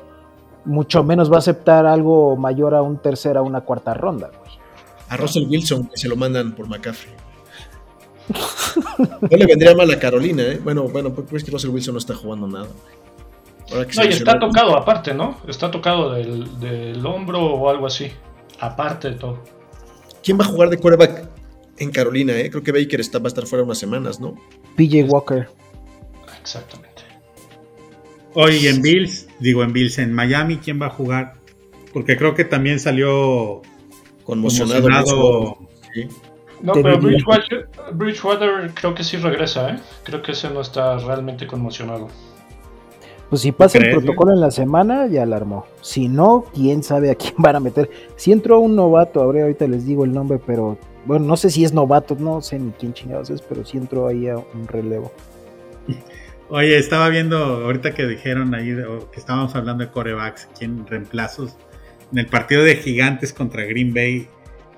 mucho 0.65 1.03
menos 1.03 1.31
va 1.31 1.35
a 1.35 1.39
aceptar 1.39 1.85
algo 1.85 2.35
mayor 2.35 2.75
a 2.75 2.81
un 2.81 2.97
tercera, 2.97 3.41
una 3.41 3.61
cuarta 3.61 3.93
ronda, 3.93 4.27
güey. 4.39 4.51
A 5.09 5.17
Russell 5.17 5.47
Wilson, 5.49 5.87
que 5.87 5.97
se 5.97 6.07
lo 6.07 6.15
mandan 6.15 6.53
por 6.53 6.67
McCaffrey. 6.67 7.13
No 9.21 9.37
le 9.37 9.45
vendría 9.47 9.75
mal 9.75 9.89
a 9.91 9.97
Carolina, 9.99 10.43
¿eh? 10.43 10.59
Bueno, 10.63 10.83
bueno, 10.83 11.11
pues 11.11 11.33
es 11.33 11.43
que 11.43 11.51
Russell 11.51 11.71
Wilson 11.71 11.93
no 11.95 11.97
está 11.99 12.13
jugando 12.15 12.47
nada. 12.47 12.67
Ahora 13.71 13.85
que 13.87 13.95
No, 13.95 14.05
y 14.05 14.07
está 14.09 14.37
tocado 14.39 14.77
aparte, 14.77 15.13
¿no? 15.13 15.35
Está 15.47 15.71
tocado 15.71 16.11
del, 16.13 16.59
del 16.59 17.03
hombro 17.05 17.43
o 17.43 17.69
algo 17.69 17.87
así. 17.87 18.11
Aparte 18.59 19.11
de 19.11 19.15
todo. 19.15 19.43
¿Quién 20.23 20.39
va 20.39 20.43
a 20.43 20.47
jugar 20.47 20.69
de 20.69 20.77
quarterback 20.77 21.29
en 21.77 21.91
Carolina, 21.91 22.37
eh? 22.37 22.49
Creo 22.49 22.63
que 22.63 22.71
Baker 22.71 22.99
está, 22.99 23.19
va 23.19 23.25
a 23.25 23.27
estar 23.29 23.45
fuera 23.45 23.63
unas 23.63 23.77
semanas, 23.77 24.19
¿no? 24.19 24.35
PJ 24.75 25.03
Walker. 25.05 25.47
Exactamente. 26.41 27.03
Oye, 28.33 28.69
en 28.69 28.81
Bills, 28.81 29.27
digo 29.39 29.63
en 29.63 29.73
Bills, 29.73 29.97
en 29.97 30.13
Miami, 30.13 30.57
¿quién 30.57 30.81
va 30.81 30.87
a 30.87 30.89
jugar? 30.91 31.35
Porque 31.93 32.15
creo 32.17 32.35
que 32.35 32.45
también 32.45 32.79
salió 32.79 33.61
Conmocionado. 34.23 34.83
conmocionado. 34.83 35.57
Sí. 35.93 36.07
No, 36.61 36.73
Te 36.73 36.83
pero. 36.83 36.99
Bridgewater, 36.99 37.69
Bridgewater 37.93 38.71
creo 38.73 38.93
que 38.93 39.03
sí 39.03 39.17
regresa, 39.17 39.71
¿eh? 39.71 39.79
Creo 40.03 40.21
que 40.21 40.33
ese 40.33 40.49
no 40.49 40.61
está 40.61 40.97
realmente 40.99 41.47
conmocionado. 41.47 42.09
Pues 43.29 43.43
si 43.43 43.51
pasa 43.51 43.77
el 43.77 43.91
protocolo 43.91 44.33
en 44.33 44.41
la 44.41 44.49
semana, 44.49 45.05
ya 45.05 45.25
la 45.25 45.35
armó. 45.35 45.65
Si 45.81 46.07
no, 46.07 46.45
quién 46.53 46.81
sabe 46.81 47.11
a 47.11 47.15
quién 47.15 47.33
van 47.37 47.55
a 47.55 47.59
meter. 47.59 47.89
Si 48.15 48.31
entró 48.31 48.59
un 48.59 48.75
novato, 48.75 49.21
ahora 49.21 49.43
ahorita 49.43 49.67
les 49.67 49.85
digo 49.85 50.03
el 50.03 50.11
nombre, 50.11 50.39
pero 50.43 50.77
bueno, 51.05 51.25
no 51.25 51.37
sé 51.37 51.51
si 51.51 51.63
es 51.63 51.71
novato, 51.71 52.15
no 52.19 52.41
sé 52.41 52.57
ni 52.57 52.71
quién 52.71 52.93
chingados 52.93 53.29
es, 53.29 53.41
pero 53.41 53.63
sí 53.63 53.77
entró 53.77 54.07
ahí 54.07 54.27
a 54.27 54.37
un 54.37 54.67
relevo. 54.67 55.11
Oye, 56.49 56.77
estaba 56.79 57.09
viendo 57.09 57.37
ahorita 57.37 57.93
que 57.93 58.07
dijeron 58.07 58.55
ahí 58.55 58.75
que 59.11 59.19
estábamos 59.19 59.55
hablando 59.55 59.83
de 59.83 59.91
corebacks, 59.91 60.49
quién 60.57 60.87
reemplazos. 60.87 61.55
En 62.11 62.17
el 62.17 62.25
partido 62.25 62.63
de 62.63 62.75
Gigantes 62.75 63.33
contra 63.33 63.63
Green 63.65 63.93
Bay, 63.93 64.27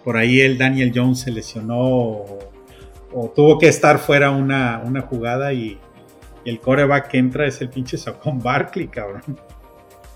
por 0.04 0.18
ahí 0.18 0.42
el 0.42 0.58
Daniel 0.58 0.92
Jones 0.94 1.22
se 1.22 1.32
lesionó 1.32 1.80
o, 1.80 2.40
o 3.14 3.30
tuvo 3.34 3.58
que 3.58 3.70
estar 3.70 4.00
fuera 4.00 4.32
una, 4.32 4.82
una 4.86 5.02
jugada 5.02 5.54
y, 5.54 5.80
y 6.44 6.50
el 6.50 6.60
coreback 6.60 7.10
que 7.10 7.18
entra 7.18 7.46
es 7.48 7.62
el 7.62 7.70
pinche 7.70 7.98
Saquon 7.98 8.40
Barkley, 8.40 8.88
cabrón. 8.88 9.22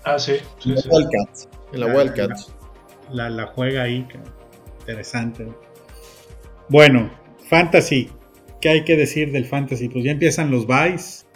Ah, 0.04 0.18
sí. 0.18 0.34
sí, 0.58 0.70
En 0.70 0.74
la 0.76 0.80
sí. 0.82 0.88
Wildcat. 0.90 1.30
En 1.72 1.80
la 1.80 1.86
Ah, 1.86 1.96
Wildcat. 1.96 2.30
La, 3.10 3.30
la 3.30 3.46
juega 3.46 3.82
ahí, 3.82 4.02
cabrón. 4.04 4.32
interesante. 4.80 5.46
Bueno, 6.68 7.10
Fantasy. 7.48 8.10
¿Qué 8.60 8.68
hay 8.70 8.84
que 8.84 8.96
decir 8.96 9.30
del 9.32 9.44
Fantasy? 9.44 9.88
Pues 9.88 10.04
ya 10.04 10.10
empiezan 10.12 10.50
los 10.50 10.66
buys. 10.66 11.26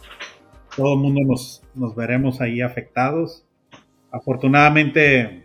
Todo 0.76 0.94
el 0.94 1.00
mundo 1.00 1.20
nos, 1.26 1.62
nos 1.74 1.94
veremos 1.94 2.40
ahí 2.40 2.60
afectados. 2.60 3.44
Afortunadamente 4.10 5.44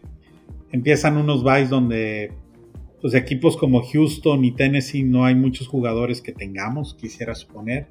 empiezan 0.72 1.18
unos 1.18 1.44
buys 1.44 1.70
donde 1.70 2.34
pues 3.02 3.14
equipos 3.14 3.58
como 3.58 3.84
Houston 3.84 4.44
y 4.46 4.52
Tennessee 4.52 5.04
no 5.04 5.26
hay 5.26 5.36
muchos 5.36 5.68
jugadores 5.68 6.22
que 6.22 6.32
tengamos, 6.32 6.96
quisiera 6.96 7.36
suponer. 7.36 7.88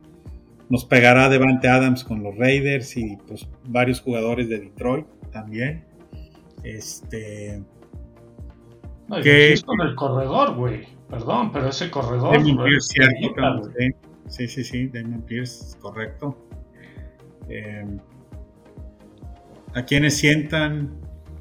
Nos 0.75 0.85
pegará 0.85 1.29
Devante 1.29 1.69
Adams 1.69 2.03
con 2.03 2.25
los 2.25 2.37
Raiders 2.37 2.97
y 2.97 3.17
pues 3.29 3.47
varios 3.69 4.01
jugadores 4.01 4.49
de 4.49 4.59
Detroit 4.59 5.07
también. 5.31 5.85
Este, 6.65 7.63
No, 9.07 9.19
es 9.19 9.63
con 9.63 9.81
el 9.83 9.95
corredor, 9.95 10.57
güey. 10.57 10.89
Perdón, 11.09 11.53
pero 11.53 11.69
ese 11.69 11.93
corredor. 11.93 12.41
Güey, 12.43 12.57
Pierce, 12.57 12.93
cierto, 12.93 13.71
sí. 14.27 14.49
Sí, 14.49 14.65
sí, 14.65 14.89
Damon 14.89 15.23
Pierce, 15.23 15.79
correcto. 15.79 16.37
Eh, 17.49 17.87
¿A 19.77 19.85
quiénes 19.85 20.17
sientan? 20.17 20.93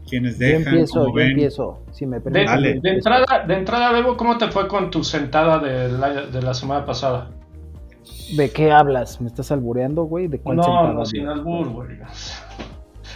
¿Quiénes 0.08 0.38
Yo 0.38 0.46
dejan? 0.46 0.74
empiezo, 0.76 0.94
¿Cómo 1.00 1.08
yo 1.08 1.14
ven? 1.16 1.32
empiezo. 1.32 1.86
Si 1.92 2.06
me 2.06 2.20
De, 2.20 2.22
permiten, 2.22 2.86
entrada, 2.86 3.46
de 3.48 3.54
entrada, 3.56 3.92
Bebo, 3.94 4.16
¿cómo 4.16 4.38
te 4.38 4.50
fue 4.50 4.68
con 4.68 4.92
tu 4.92 5.04
sentada 5.04 5.58
de 5.58 5.92
la, 5.92 6.28
de 6.28 6.40
la 6.44 6.54
semana 6.54 6.86
pasada? 6.86 7.32
¿De 8.36 8.50
qué 8.52 8.72
hablas? 8.72 9.20
¿Me 9.22 9.28
estás 9.28 9.52
albureando, 9.52 10.04
güey? 10.04 10.28
¿De 10.28 10.40
cuál 10.40 10.58
No, 10.58 10.94
no, 10.94 11.06
sin 11.06 11.28
albur, 11.28 11.70
güey. 11.70 11.98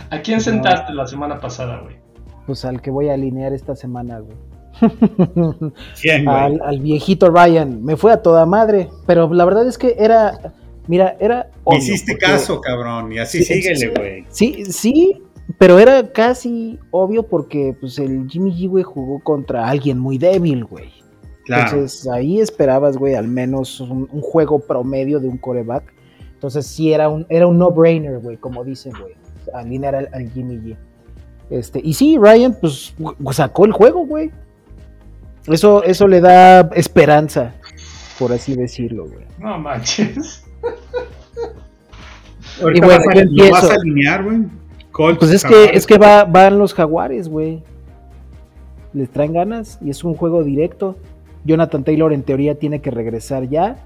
¿A 0.10 0.22
quién 0.22 0.40
sentaste 0.42 0.94
la 0.94 1.06
semana 1.08 1.40
pasada, 1.40 1.82
güey? 1.82 1.96
Pues 2.46 2.64
al 2.66 2.82
que 2.82 2.92
voy 2.92 3.10
a 3.10 3.14
alinear 3.14 3.54
esta 3.54 3.76
semana, 3.76 4.20
güey. 4.20 4.38
¿Quién, 6.02 6.26
güey? 6.26 6.38
al, 6.38 6.62
al 6.64 6.80
viejito 6.80 7.30
Ryan. 7.30 7.84
Me 7.84 7.96
fue 7.98 8.12
a 8.12 8.22
toda 8.22 8.46
madre. 8.46 8.90
Pero 9.06 9.32
la 9.34 9.46
verdad 9.46 9.68
es 9.68 9.78
que 9.78 9.96
era. 9.98 10.54
Mira, 10.88 11.18
era. 11.20 11.50
Obvio, 11.64 11.80
hiciste 11.80 12.14
porque- 12.14 12.26
caso, 12.26 12.62
cabrón, 12.62 13.12
y 13.12 13.20
así 13.20 13.40
Sí, 13.44 13.56
síguele, 13.56 13.76
sí. 13.76 13.88
güey. 13.96 14.26
Sí, 14.30 14.66
sí, 14.66 15.22
pero 15.58 15.80
era 15.80 16.12
casi 16.14 16.80
obvio 16.92 17.24
porque 17.24 17.76
pues 17.80 18.00
el 18.00 18.28
Jimmy 18.30 18.52
G, 18.52 18.70
güey, 18.70 18.84
jugó 18.84 19.20
contra 19.22 19.68
alguien 19.68 20.00
muy 20.00 20.18
débil, 20.18 20.64
güey. 20.64 20.90
Claro. 21.48 21.72
Entonces 21.72 22.08
ahí 22.08 22.40
esperabas, 22.40 22.98
güey, 22.98 23.16
al 23.16 23.28
menos 23.28 23.80
un, 23.80 24.08
un 24.12 24.22
juego 24.22 24.60
promedio 24.60 25.20
de 25.20 25.28
un 25.28 25.38
coreback. 25.38 25.94
Entonces 26.34 26.68
sí 26.68 26.94
era 26.94 27.10
un, 27.10 27.26
era 27.30 27.48
un 27.48 27.58
no-brainer, 27.58 28.20
güey, 28.20 28.38
como 28.38 28.64
dicen, 28.64 28.94
güey, 29.00 29.14
alinear 29.54 29.96
al, 29.96 30.10
al 30.14 30.30
Jimmy 30.32 30.58
G. 30.58 30.78
Este, 31.50 31.82
y 31.84 31.94
sí, 31.94 32.18
Ryan, 32.20 32.56
pues 32.62 32.94
sacó 33.32 33.66
el 33.66 33.72
juego, 33.72 34.06
güey. 34.06 34.32
Eso, 35.48 35.82
eso 35.84 36.08
le 36.08 36.20
da 36.22 36.70
esperanza, 36.76 37.54
por 38.20 38.34
así 38.34 38.56
decirlo, 38.56 39.06
güey. 39.08 39.26
No 39.40 39.58
manches. 39.58 40.44
Ahorita 42.62 42.86
y 42.86 42.88
bueno, 42.88 43.04
vas 43.06 43.16
a- 43.16 43.24
yo 43.24 43.46
¿Lo 43.46 43.52
vas 43.52 43.64
a 43.64 43.66
empiezo. 43.68 43.82
alinear, 43.82 44.24
güey? 44.24 44.38
Colts, 44.92 45.20
Pues 45.20 45.32
es 45.32 45.44
que, 45.44 45.66
es 45.74 45.86
que 45.86 45.98
va, 45.98 46.24
van 46.26 46.58
los 46.58 46.74
jaguares, 46.74 47.30
güey. 47.30 47.64
Les 48.94 49.10
traen 49.12 49.34
ganas 49.34 49.78
y 49.82 49.92
es 49.92 50.04
un 50.04 50.16
juego 50.16 50.44
directo. 50.44 50.96
Jonathan 51.48 51.84
Taylor 51.84 52.14
en 52.14 52.24
teoría 52.24 52.56
tiene 52.56 52.82
que 52.82 52.92
regresar 52.92 53.50
ya. 53.50 53.78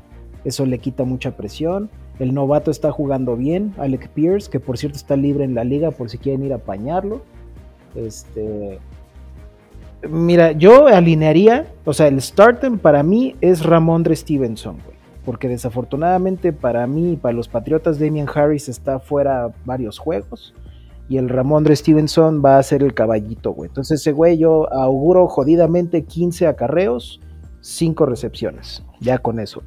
Eso 0.44 0.66
le 0.66 0.80
quita 0.80 1.06
mucha 1.06 1.38
presión. 1.38 1.90
El 2.20 2.34
novato 2.34 2.72
está 2.72 2.92
jugando 2.92 3.38
bien. 3.38 3.74
Alec 3.78 4.10
Pierce, 4.10 4.50
que 4.50 4.60
por 4.60 4.78
cierto 4.78 4.98
está 4.98 5.16
libre 5.16 5.44
en 5.44 5.56
la 5.56 5.64
liga 5.64 5.92
por 5.92 6.10
si 6.10 6.18
quieren 6.18 6.44
ir 6.44 6.54
a 6.54 6.58
apañarlo. 6.58 7.22
Este. 7.96 8.80
Mira, 10.10 10.52
yo 10.52 10.88
alinearía, 10.88 11.68
o 11.86 11.94
sea, 11.94 12.08
el 12.08 12.20
startem 12.20 12.80
para 12.80 13.04
mí 13.04 13.36
es 13.40 13.64
Ramondre 13.64 14.16
Stevenson, 14.16 14.78
güey. 14.84 14.98
Porque 15.24 15.48
desafortunadamente 15.48 16.52
para 16.52 16.88
mí 16.88 17.14
y 17.14 17.16
para 17.16 17.36
los 17.36 17.48
Patriotas, 17.48 18.00
Damian 18.00 18.28
Harris 18.34 18.68
está 18.68 19.00
fuera 19.00 19.52
varios 19.64 20.00
juegos 20.00 20.56
y 21.12 21.18
el 21.18 21.28
Ramondre 21.28 21.76
Stevenson 21.76 22.42
va 22.44 22.58
a 22.58 22.64
ser 22.64 22.84
el 22.84 22.94
caballito, 22.94 23.52
güey. 23.52 23.68
Entonces 23.68 24.00
ese 24.00 24.14
güey 24.14 24.38
yo 24.38 24.72
auguro 24.72 25.28
jodidamente 25.28 26.06
15 26.06 26.48
acarreos, 26.48 27.20
5 27.62 28.06
recepciones. 28.06 28.84
Ya 29.00 29.18
con 29.18 29.40
eso. 29.40 29.64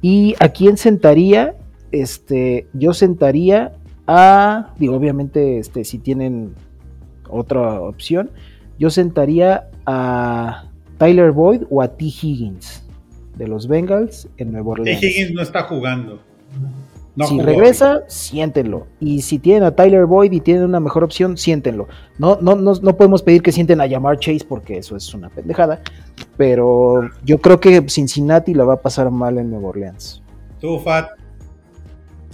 ¿Y 0.00 0.34
a 0.40 0.48
quién 0.48 0.76
sentaría? 0.76 1.56
Este, 1.92 2.66
yo 2.72 2.92
sentaría 2.92 3.72
a, 4.06 4.74
digo, 4.78 4.94
obviamente, 4.96 5.58
este, 5.58 5.84
si 5.84 5.98
tienen 5.98 6.54
otra 7.28 7.80
opción, 7.80 8.30
yo 8.78 8.90
sentaría 8.90 9.68
a 9.84 10.64
Tyler 10.98 11.32
Boyd 11.32 11.62
o 11.70 11.82
a 11.82 11.88
T. 11.88 12.04
Higgins 12.04 12.84
de 13.36 13.48
los 13.48 13.68
Bengals 13.68 14.28
en 14.36 14.52
Nueva 14.52 14.74
T. 14.76 14.80
Orleans. 14.80 15.02
Higgins 15.02 15.32
no 15.32 15.42
está 15.42 15.62
jugando. 15.64 16.20
No 17.16 17.26
si 17.26 17.34
jugó, 17.34 17.46
regresa, 17.46 18.02
siéntenlo. 18.08 18.86
Y 19.00 19.22
si 19.22 19.38
tienen 19.38 19.62
a 19.64 19.74
Tyler 19.74 20.04
Boyd 20.06 20.32
y 20.32 20.40
tienen 20.40 20.64
una 20.64 20.80
mejor 20.80 21.02
opción, 21.02 21.36
siéntenlo. 21.38 21.88
No, 22.18 22.38
no, 22.42 22.54
no, 22.54 22.74
no 22.74 22.96
podemos 22.96 23.22
pedir 23.22 23.42
que 23.42 23.52
sienten 23.52 23.80
a 23.80 23.88
Jamar 23.88 24.18
Chase 24.18 24.44
porque 24.48 24.76
eso 24.78 24.96
es 24.96 25.12
una 25.14 25.30
pendejada. 25.30 25.80
Pero 26.36 27.08
yo 27.24 27.38
creo 27.38 27.58
que 27.58 27.82
Cincinnati 27.88 28.52
la 28.54 28.64
va 28.64 28.74
a 28.74 28.82
pasar 28.82 29.10
mal 29.10 29.38
en 29.38 29.50
Nueva 29.50 29.68
Orleans. 29.68 30.22
Tú, 30.60 30.78
Fat. 30.80 31.08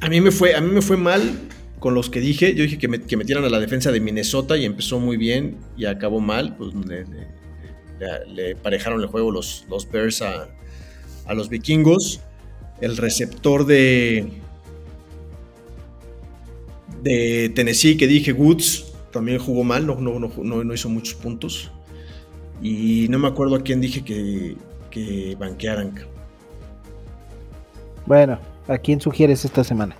A 0.01 0.09
mí 0.09 0.21
me 0.21 0.33
fue, 0.33 0.55
a 0.57 0.61
mí 0.61 0.73
me 0.73 0.83
fue 0.83 0.97
mal 0.97 1.23
con 1.79 1.95
los 1.95 2.11
que 2.11 2.19
dije. 2.19 2.55
Yo 2.55 2.65
dije 2.65 2.79
que, 2.79 2.89
me- 2.89 3.01
que 3.03 3.17
metieran 3.17 3.45
a 3.45 3.49
la 3.49 3.61
defensa 3.61 3.93
de 3.93 4.01
Minnesota 4.01 4.57
y 4.57 4.65
empezó 4.65 4.99
muy 4.99 5.17
bien 5.17 5.59
y 5.77 5.85
acabó 5.85 6.21
mal. 6.21 6.57
Pues 6.57 6.75
le, 6.75 7.05
le- 7.05 7.29
le- 8.01 8.27
le 8.35 8.57
parejaron 8.57 9.01
el 9.01 9.07
juego 9.07 9.31
los, 9.31 9.65
los 9.71 9.89
Bears 9.89 10.23
a, 10.23 10.49
a 11.27 11.35
los 11.35 11.49
vikingos. 11.49 12.21
El 12.81 12.97
receptor 12.97 13.65
de, 13.65 14.42
de 17.03 17.51
Tennessee 17.55 17.97
que 17.97 18.07
dije 18.07 18.33
Woods 18.33 18.93
también 19.11 19.39
jugó 19.39 19.65
mal, 19.65 19.87
no, 19.87 19.97
no, 20.01 20.19
no, 20.19 20.65
no- 20.65 20.75
hizo 20.75 20.89
muchos 20.89 21.15
puntos. 21.15 21.71
Y 22.63 23.07
no 23.11 23.19
me 23.19 23.29
acuerdo 23.29 23.57
a 23.57 23.61
quién 23.63 23.81
dije 23.81 24.03
que, 24.05 24.57
que 24.91 25.37
banquearan. 25.39 25.93
Bueno, 28.07 28.39
¿a 28.69 28.79
quién 28.79 29.01
sugieres 29.01 29.45
esta 29.45 29.65
semana? 29.65 29.97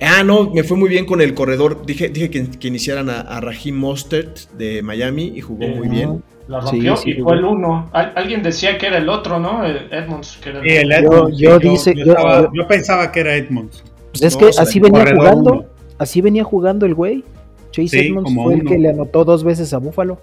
Ah, 0.00 0.22
no, 0.24 0.50
me 0.50 0.62
fue 0.62 0.76
muy 0.76 0.88
bien 0.88 1.04
con 1.06 1.20
el 1.20 1.34
corredor. 1.34 1.84
Dije, 1.84 2.08
dije 2.08 2.30
que, 2.30 2.48
que 2.50 2.68
iniciaran 2.68 3.10
a, 3.10 3.20
a 3.20 3.40
Raheem 3.40 3.76
Mostert 3.76 4.50
de 4.52 4.82
Miami 4.82 5.32
y 5.34 5.40
jugó 5.40 5.66
muy 5.66 5.86
Eh, 5.88 5.90
bien. 5.90 6.22
La 6.46 6.60
rompió 6.60 6.96
sí, 6.96 7.10
y 7.10 7.20
fue 7.20 7.34
el 7.36 7.44
uno. 7.44 7.90
Al- 7.92 8.12
alguien 8.16 8.42
decía 8.42 8.78
que 8.78 8.86
era 8.86 8.98
el 8.98 9.08
otro, 9.08 9.38
¿no? 9.38 9.64
El 9.64 9.92
Edmonds. 9.92 10.38
Que 10.42 10.48
era 10.50 10.60
el 10.60 10.64
Sí, 10.64 10.76
el 10.76 10.88
Yo- 10.88 10.96
Edmonds, 10.96 11.38
yo 11.38 11.58
dice- 11.58 11.94
yo- 11.94 12.04
estaba- 12.04 12.42
yo- 12.42 12.50
yo 12.54 12.66
pensaba 12.68 13.12
que 13.12 13.20
era 13.20 13.36
Edmonds. 13.36 13.82
Pues 14.12 14.22
es 14.22 14.32
No, 14.34 14.38
que 14.40 14.44
o 14.46 14.52
sea, 14.52 14.62
así 14.62 14.80
venía 14.80 15.00
corredor 15.04 15.18
jugando. 15.18 15.52
uno. 15.52 15.64
Así 15.98 16.20
venía 16.20 16.44
jugando 16.44 16.86
el 16.86 16.94
güey. 16.94 17.24
Chase 17.70 17.88
Sí, 17.88 17.98
Edmonds 18.08 18.24
como 18.24 18.44
fue 18.44 18.54
el 18.54 18.64
que 18.64 18.78
le 18.78 18.88
anotó 18.90 19.24
dos 19.24 19.44
veces 19.44 19.72
a 19.74 19.78
Buffalo. 19.78 20.20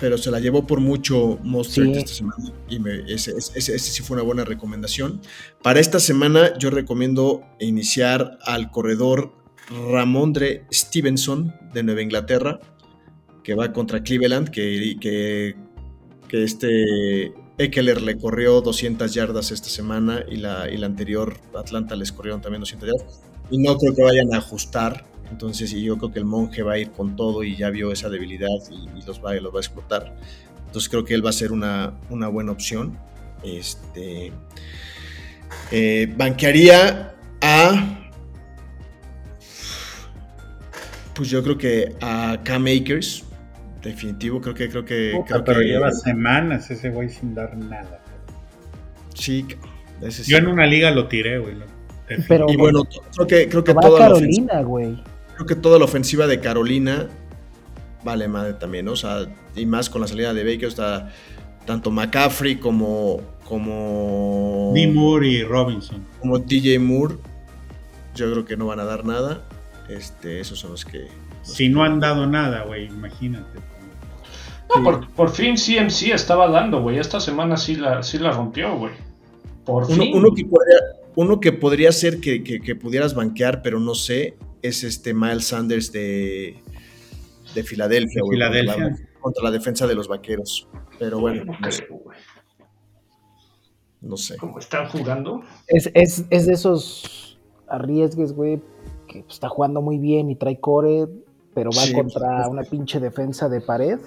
Pero 0.00 0.16
se 0.18 0.30
la 0.30 0.38
llevó 0.38 0.64
por 0.66 0.80
mucho 0.80 1.38
Mostert 1.42 1.86
Sí. 1.92 1.98
esta 1.98 2.12
semana. 2.12 2.52
Y 2.68 2.78
me- 2.78 3.00
ese, 3.12 3.32
ese- 3.36 3.56
ese 3.56 3.78
sí 3.78 4.02
fue 4.02 4.16
una 4.16 4.22
buena 4.24 4.44
recomendación. 4.44 5.20
Para 5.62 5.80
esta 5.80 5.98
semana 5.98 6.56
yo 6.58 6.70
recomiendo 6.70 7.42
iniciar 7.58 8.38
al 8.44 8.70
corredor 8.70 9.32
Ramondre 9.90 10.64
Stevenson 10.72 11.54
de 11.74 11.82
Nueva 11.82 12.02
Inglaterra, 12.02 12.60
que 13.42 13.54
va 13.54 13.72
contra 13.72 14.02
Cleveland, 14.02 14.50
que, 14.50 14.96
que, 15.00 15.56
que 16.28 16.44
este 16.44 17.32
Eckler 17.58 18.00
le 18.02 18.16
corrió 18.18 18.60
200 18.60 19.12
yardas 19.14 19.50
esta 19.50 19.68
semana 19.68 20.24
y 20.30 20.36
la, 20.36 20.70
y 20.70 20.76
la 20.76 20.86
anterior 20.86 21.34
Atlanta 21.56 21.96
les 21.96 22.12
corrieron 22.12 22.40
también 22.40 22.60
200 22.60 22.88
yardas. 22.88 23.22
Y 23.50 23.58
no 23.58 23.76
creo 23.78 23.94
que 23.94 24.02
vayan 24.02 24.32
a 24.34 24.38
ajustar. 24.38 25.04
Entonces, 25.30 25.72
y 25.72 25.82
yo 25.82 25.98
creo 25.98 26.10
que 26.12 26.18
el 26.18 26.24
monje 26.24 26.62
va 26.62 26.74
a 26.74 26.78
ir 26.78 26.90
con 26.90 27.14
todo 27.16 27.42
y 27.44 27.54
ya 27.56 27.70
vio 27.70 27.92
esa 27.92 28.08
debilidad 28.08 28.48
y, 28.70 28.98
y 28.98 29.02
los, 29.06 29.22
va, 29.24 29.34
los 29.34 29.52
va 29.54 29.58
a 29.58 29.60
explotar. 29.60 30.14
Entonces 30.66 30.88
creo 30.88 31.04
que 31.04 31.14
él 31.14 31.24
va 31.24 31.30
a 31.30 31.34
ser 31.34 31.52
una, 31.52 31.94
una 32.10 32.28
buena 32.28 32.52
opción. 32.52 32.98
Este, 33.42 34.32
eh, 35.70 36.12
banquearía 36.16 37.14
a. 37.42 37.94
Pues 41.14 41.30
yo 41.30 41.42
creo 41.42 41.58
que 41.58 41.94
a 42.00 42.40
Cam 42.44 42.66
Akers. 42.66 43.24
Definitivo, 43.82 44.40
creo 44.40 44.54
que 44.54 44.68
creo 44.68 44.84
que. 44.84 45.12
Puta, 45.14 45.26
creo 45.34 45.44
pero 45.44 45.60
que- 45.60 45.66
lleva 45.66 45.92
semanas 45.92 46.70
ese 46.70 46.90
güey 46.90 47.08
sin 47.08 47.34
dar 47.34 47.56
nada. 47.56 48.02
Sí, 49.14 49.46
ese 50.02 50.24
sí. 50.24 50.30
Yo 50.32 50.38
en 50.38 50.48
una 50.48 50.66
liga 50.66 50.90
lo 50.90 51.06
tiré, 51.08 51.38
güey. 51.38 51.54
lo- 51.54 51.77
Pero 52.28 52.46
Y 52.48 52.56
bueno, 52.56 52.84
creo 53.14 53.26
que, 53.26 53.48
creo 53.48 53.64
que 53.64 53.74
toda 53.74 54.08
la 54.08 54.14
ofensiva. 54.14 54.46
Carolina, 54.48 54.62
güey. 54.68 55.02
creo 55.34 55.46
que 55.46 55.54
toda 55.54 55.78
la 55.78 55.84
ofensiva 55.84 56.26
de 56.26 56.40
Carolina 56.40 57.08
vale 58.04 58.28
madre 58.28 58.54
también, 58.54 58.84
¿no? 58.86 58.92
O 58.92 58.96
sea, 58.96 59.26
y 59.54 59.66
más 59.66 59.90
con 59.90 60.00
la 60.00 60.06
salida 60.08 60.32
de 60.34 60.44
Baker, 60.44 60.68
está 60.68 61.10
tanto 61.66 61.90
McCaffrey 61.90 62.56
como 62.56 63.20
como 63.44 64.72
D. 64.74 64.86
Moore 64.88 65.28
y 65.28 65.42
Robinson. 65.42 66.04
como 66.20 66.38
DJ 66.38 66.78
Moore. 66.78 67.16
Yo 68.14 68.30
creo 68.32 68.44
que 68.44 68.56
no 68.56 68.66
van 68.66 68.80
a 68.80 68.84
dar 68.84 69.04
nada. 69.04 69.42
Este, 69.88 70.40
esos 70.40 70.58
son 70.58 70.72
los 70.72 70.84
que 70.84 71.06
los 71.40 71.52
Si 71.54 71.64
que- 71.64 71.70
no 71.70 71.82
han 71.82 71.98
dado 72.00 72.26
nada, 72.26 72.64
güey, 72.64 72.86
imagínate. 72.86 73.58
No, 74.74 74.84
por, 74.84 75.08
por 75.12 75.30
fin 75.30 75.56
CMC 75.56 76.12
estaba 76.12 76.48
dando, 76.50 76.82
güey. 76.82 76.98
Esta 76.98 77.20
semana 77.20 77.56
sí 77.56 77.74
la, 77.76 78.02
sí 78.02 78.18
la 78.18 78.32
rompió, 78.32 78.76
güey. 78.76 78.92
Por 79.64 79.84
uno, 79.84 79.94
fin. 79.94 80.14
uno 80.14 80.28
que 80.34 80.44
podría, 80.44 80.76
uno 81.20 81.40
que 81.40 81.52
podría 81.52 81.90
ser 81.90 82.20
que, 82.20 82.44
que- 82.44 82.60
que 82.60 82.76
pudieras 82.76 83.14
banquear, 83.14 83.60
pero 83.62 83.80
no 83.80 83.94
sé, 83.94 84.36
es 84.62 84.84
este 84.84 85.14
Miles 85.14 85.46
Sanders 85.46 85.90
de 85.90 86.62
de 87.54 87.62
Filadelfia, 87.64 88.20
De 88.20 88.22
güey, 88.22 88.36
Filadelfia. 88.36 88.74
Contra, 88.74 89.04
la, 89.14 89.20
contra 89.20 89.44
la 89.44 89.50
defensa 89.50 89.86
de 89.86 89.94
los 89.94 90.06
vaqueros. 90.06 90.68
Pero 90.98 91.18
bueno, 91.18 91.44
No 91.44 91.58
no 94.00 94.16
sé. 94.16 94.34
No. 94.34 94.40
¿Cómo 94.40 94.58
están 94.60 94.88
jugando? 94.90 95.42
Es, 95.66 95.90
es, 95.94 96.24
es 96.30 96.46
de 96.46 96.52
esos 96.52 97.38
arriesgues, 97.66 98.32
güey, 98.32 98.60
que 99.08 99.24
está 99.28 99.48
jugando 99.48 99.80
muy 99.82 99.98
bien 99.98 100.30
y 100.30 100.36
trae 100.36 100.60
core, 100.60 101.08
pero 101.54 101.70
va 101.76 101.82
Sí, 101.82 101.92
contra 101.92 102.36
pues, 102.36 102.48
una 102.48 102.62
pinche 102.62 103.00
defensa 103.00 103.48
de 103.48 103.60
pared. 103.60 103.98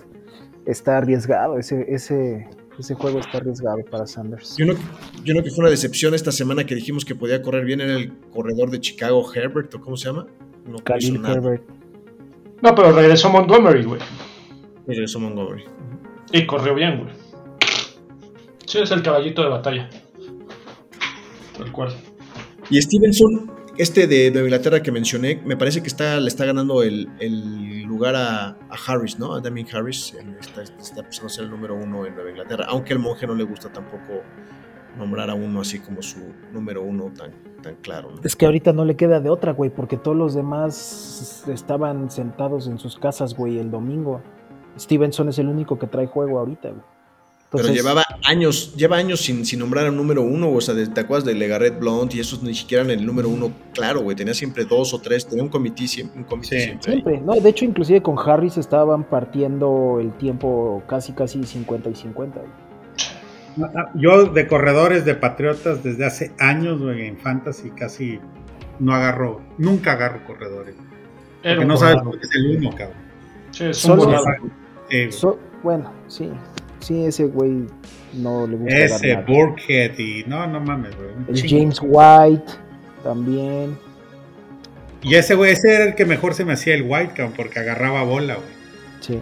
Está 0.65 0.97
arriesgado 0.99 1.57
ese, 1.57 1.85
ese, 1.93 2.47
Ese 2.79 2.95
juego 2.95 3.19
está 3.19 3.37
arriesgado 3.37 3.79
para 3.89 4.05
Sanders. 4.05 4.55
Yo 4.57 4.65
no, 4.65 4.73
yo 5.23 5.33
no 5.33 5.43
que 5.43 5.49
fue 5.49 5.59
una 5.59 5.69
decepción 5.69 6.13
esta 6.13 6.31
semana 6.31 6.65
que 6.65 6.73
dijimos 6.75 7.05
que 7.05 7.15
podía 7.15 7.41
correr 7.41 7.65
bien 7.65 7.81
era 7.81 7.95
el 7.95 8.17
corredor 8.31 8.71
de 8.71 8.79
Chicago, 8.79 9.23
Herbert, 9.33 9.73
o 9.75 9.81
cómo 9.81 9.97
se 9.97 10.07
llama. 10.07 10.25
No 10.65 10.77
Khalil 10.77 11.21
Herbert. 11.25 11.63
No, 12.61 12.75
pero 12.75 12.91
regresó 12.91 13.29
Montgomery, 13.29 13.83
güey. 13.83 14.01
Regresó 14.87 15.19
Montgomery. 15.19 15.63
Y 16.31 16.45
corrió 16.45 16.75
bien, 16.75 16.99
güey. 16.99 17.13
Sí, 18.65 18.79
es 18.79 18.91
el 18.91 19.01
caballito 19.01 19.43
de 19.43 19.49
batalla. 19.49 19.89
Tal 21.57 21.71
cual. 21.71 21.93
Y 22.69 22.81
Stevenson, 22.81 23.51
este 23.77 24.07
de 24.07 24.31
Nueva 24.31 24.47
Inglaterra 24.47 24.81
que 24.81 24.91
mencioné, 24.91 25.41
me 25.43 25.57
parece 25.57 25.81
que 25.81 25.87
está, 25.87 26.19
le 26.19 26.27
está 26.27 26.45
ganando 26.45 26.83
el, 26.83 27.09
a, 28.07 28.55
Harris, 28.87 29.19
¿no? 29.19 29.33
A 29.33 29.41
Damien 29.41 29.67
Harris. 29.73 30.13
Está, 30.39 30.63
está 30.63 31.01
a 31.01 31.29
ser 31.29 31.45
el 31.45 31.51
número 31.51 31.75
uno 31.75 32.05
en 32.05 32.15
Nueva 32.15 32.29
Inglaterra. 32.29 32.65
Aunque 32.69 32.93
al 32.93 32.99
monje 32.99 33.27
no 33.27 33.35
le 33.35 33.43
gusta 33.43 33.71
tampoco 33.71 34.21
nombrar 34.97 35.29
a 35.29 35.33
uno 35.33 35.61
así 35.61 35.79
como 35.79 36.01
su 36.01 36.19
número 36.51 36.81
uno 36.81 37.11
tan, 37.15 37.31
tan 37.61 37.75
claro. 37.75 38.15
Es 38.23 38.35
que 38.35 38.45
ahorita 38.45 38.73
no 38.73 38.85
le 38.85 38.95
queda 38.95 39.19
de 39.19 39.29
otra, 39.29 39.53
güey, 39.53 39.69
porque 39.69 39.97
todos 39.97 40.17
los 40.17 40.33
demás 40.33 41.45
estaban 41.47 42.09
sentados 42.11 42.67
en 42.67 42.77
sus 42.77 42.97
casas, 42.97 43.35
güey, 43.35 43.59
el 43.59 43.71
domingo. 43.71 44.21
Stevenson 44.77 45.29
es 45.29 45.39
el 45.39 45.47
único 45.47 45.77
que 45.79 45.87
trae 45.87 46.07
juego 46.07 46.39
ahorita, 46.39 46.69
güey. 46.69 46.83
Pero 47.51 47.67
llevaba 47.67 48.03
años, 48.23 48.73
lleva 48.77 48.95
años 48.95 49.19
sin, 49.19 49.45
sin 49.45 49.59
nombrar 49.59 49.85
a 49.85 49.91
número 49.91 50.21
uno, 50.21 50.49
o 50.49 50.61
sea, 50.61 50.73
¿te 50.73 51.01
acuerdas 51.01 51.25
de 51.25 51.35
Legarret 51.35 51.77
Blount 51.77 52.15
y 52.15 52.21
esos 52.21 52.41
ni 52.41 52.53
siquiera 52.53 52.81
en 52.83 52.91
el 52.91 53.05
número 53.05 53.27
uno? 53.27 53.51
Claro, 53.73 54.01
güey, 54.01 54.15
tenía 54.15 54.33
siempre 54.33 54.63
dos 54.63 54.93
o 54.93 54.99
tres, 54.99 55.27
tenía 55.27 55.43
un 55.43 55.49
comité 55.49 55.85
siempre. 55.85 56.23
Un 56.23 56.43
siempre, 56.43 57.19
no, 57.19 57.33
de 57.33 57.49
hecho, 57.49 57.65
inclusive 57.65 58.01
con 58.01 58.17
Harris 58.17 58.57
estaban 58.57 59.03
partiendo 59.03 59.97
el 59.99 60.13
tiempo 60.13 60.81
casi, 60.87 61.11
casi 61.11 61.43
50 61.43 61.89
y 61.89 61.95
50. 61.95 62.41
Yo 63.95 64.25
de 64.27 64.47
corredores 64.47 65.03
de 65.03 65.15
Patriotas 65.15 65.83
desde 65.83 66.05
hace 66.05 66.31
años, 66.39 66.81
güey, 66.81 67.05
en 67.05 67.17
Fantasy 67.17 67.71
casi 67.71 68.19
no 68.79 68.93
agarro, 68.93 69.41
nunca 69.57 69.91
agarro 69.91 70.25
corredores. 70.25 70.75
Porque 71.43 71.65
no 71.65 71.75
sabes 71.75 72.01
por 72.01 72.17
qué 72.17 72.27
es 72.27 72.35
el 72.35 72.57
uno, 72.57 72.69
cabrón. 72.69 72.97
Sí, 73.51 73.65
es 73.65 73.83
un 75.23 75.35
bueno, 75.63 75.91
sí, 76.07 76.31
Sí, 76.81 77.05
ese 77.05 77.25
güey 77.25 77.67
no 78.13 78.47
le 78.47 78.57
gusta. 78.57 78.75
Ese 78.75 79.15
Burkhead 79.15 79.97
y. 79.97 80.23
No, 80.25 80.45
no 80.47 80.59
mames, 80.59 80.95
güey. 80.95 81.09
El 81.29 81.49
James 81.49 81.79
White 81.81 82.51
también. 83.03 83.77
Y 85.03 85.15
ese 85.15 85.35
güey, 85.35 85.51
ese 85.51 85.73
era 85.73 85.83
el 85.85 85.95
que 85.95 86.05
mejor 86.05 86.33
se 86.33 86.45
me 86.45 86.53
hacía 86.53 86.75
el 86.75 86.83
White, 86.83 87.13
cabrón, 87.15 87.33
porque 87.35 87.59
agarraba 87.59 88.03
bola, 88.03 88.35
güey. 88.35 88.47
Sí. 88.99 89.19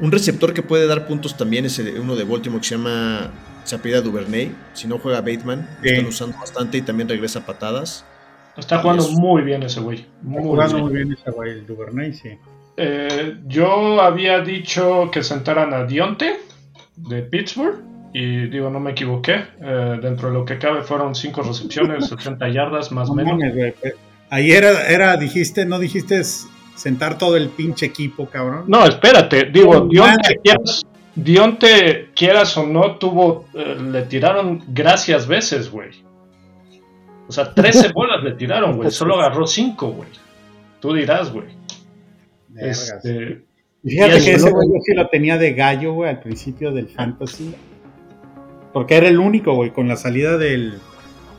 Un 0.00 0.12
receptor 0.12 0.52
que 0.52 0.62
puede 0.62 0.86
dar 0.86 1.06
puntos 1.06 1.36
también 1.36 1.64
es 1.64 1.78
uno 1.78 2.16
de 2.16 2.24
Baltimore 2.24 2.60
que 2.60 2.68
se 2.68 2.76
llama 2.76 3.30
Chapida 3.64 4.00
Duvernay. 4.00 4.52
Si 4.74 4.88
no 4.88 4.98
juega 4.98 5.20
Bateman, 5.20 5.68
lo 5.80 5.90
están 5.90 6.06
usando 6.06 6.38
bastante 6.38 6.78
y 6.78 6.82
también 6.82 7.08
regresa 7.08 7.44
patadas. 7.46 8.04
Está 8.56 8.78
jugando 8.78 9.08
muy 9.10 9.42
bien 9.42 9.62
ese 9.62 9.80
güey. 9.80 10.06
Muy, 10.20 10.42
jugando 10.42 10.78
muy 10.78 10.92
bien 10.92 11.12
ese 11.12 11.30
güey, 11.30 11.50
el 11.50 11.66
Duvernay, 11.66 12.12
sí. 12.12 12.30
Eh, 12.76 13.36
yo 13.46 14.00
había 14.00 14.40
dicho 14.40 15.10
que 15.12 15.22
sentaran 15.22 15.74
a 15.74 15.84
Dionte 15.84 16.40
de 16.96 17.22
Pittsburgh. 17.22 17.82
Y 18.14 18.46
digo, 18.48 18.68
no 18.68 18.78
me 18.78 18.90
equivoqué. 18.90 19.44
Eh, 19.60 19.98
dentro 20.02 20.28
de 20.28 20.34
lo 20.34 20.44
que 20.44 20.58
cabe 20.58 20.82
fueron 20.82 21.14
5 21.14 21.42
recepciones, 21.42 22.12
80 22.12 22.48
yardas 22.48 22.92
más 22.92 23.08
o 23.08 23.14
menos. 23.14 23.40
Ahí 24.30 24.52
era, 24.52 24.88
era, 24.88 25.16
dijiste, 25.16 25.64
no 25.64 25.78
dijiste 25.78 26.22
sentar 26.74 27.18
todo 27.18 27.36
el 27.36 27.48
pinche 27.50 27.86
equipo, 27.86 28.26
cabrón. 28.26 28.64
No, 28.66 28.86
espérate, 28.86 29.44
digo, 29.52 29.88
Dionte, 31.14 32.10
quieras, 32.14 32.56
o 32.56 32.66
no, 32.66 32.96
tuvo, 32.96 33.46
eh, 33.52 33.76
le 33.78 34.02
tiraron 34.02 34.62
gracias 34.68 35.26
veces, 35.26 35.70
güey. 35.70 35.90
O 37.28 37.32
sea, 37.32 37.52
13 37.52 37.92
bolas 37.94 38.22
le 38.22 38.32
tiraron, 38.32 38.76
güey. 38.76 38.90
Solo 38.90 39.20
agarró 39.20 39.46
5, 39.46 39.86
güey. 39.88 40.08
Tú 40.80 40.94
dirás, 40.94 41.30
güey. 41.30 41.48
Este, 42.56 43.42
Fíjate 43.84 44.24
que 44.24 44.34
ese 44.34 44.50
güey 44.50 44.68
yo 44.68 44.80
sí 44.84 44.94
lo 44.94 45.08
tenía 45.08 45.38
de 45.38 45.54
gallo, 45.54 45.92
güey, 45.92 46.10
al 46.10 46.20
principio 46.20 46.70
del 46.70 46.88
Fantasy. 46.88 47.54
Porque 48.72 48.96
era 48.96 49.08
el 49.08 49.18
único, 49.18 49.54
güey, 49.54 49.70
con 49.70 49.88
la 49.88 49.96
salida 49.96 50.38
del 50.38 50.78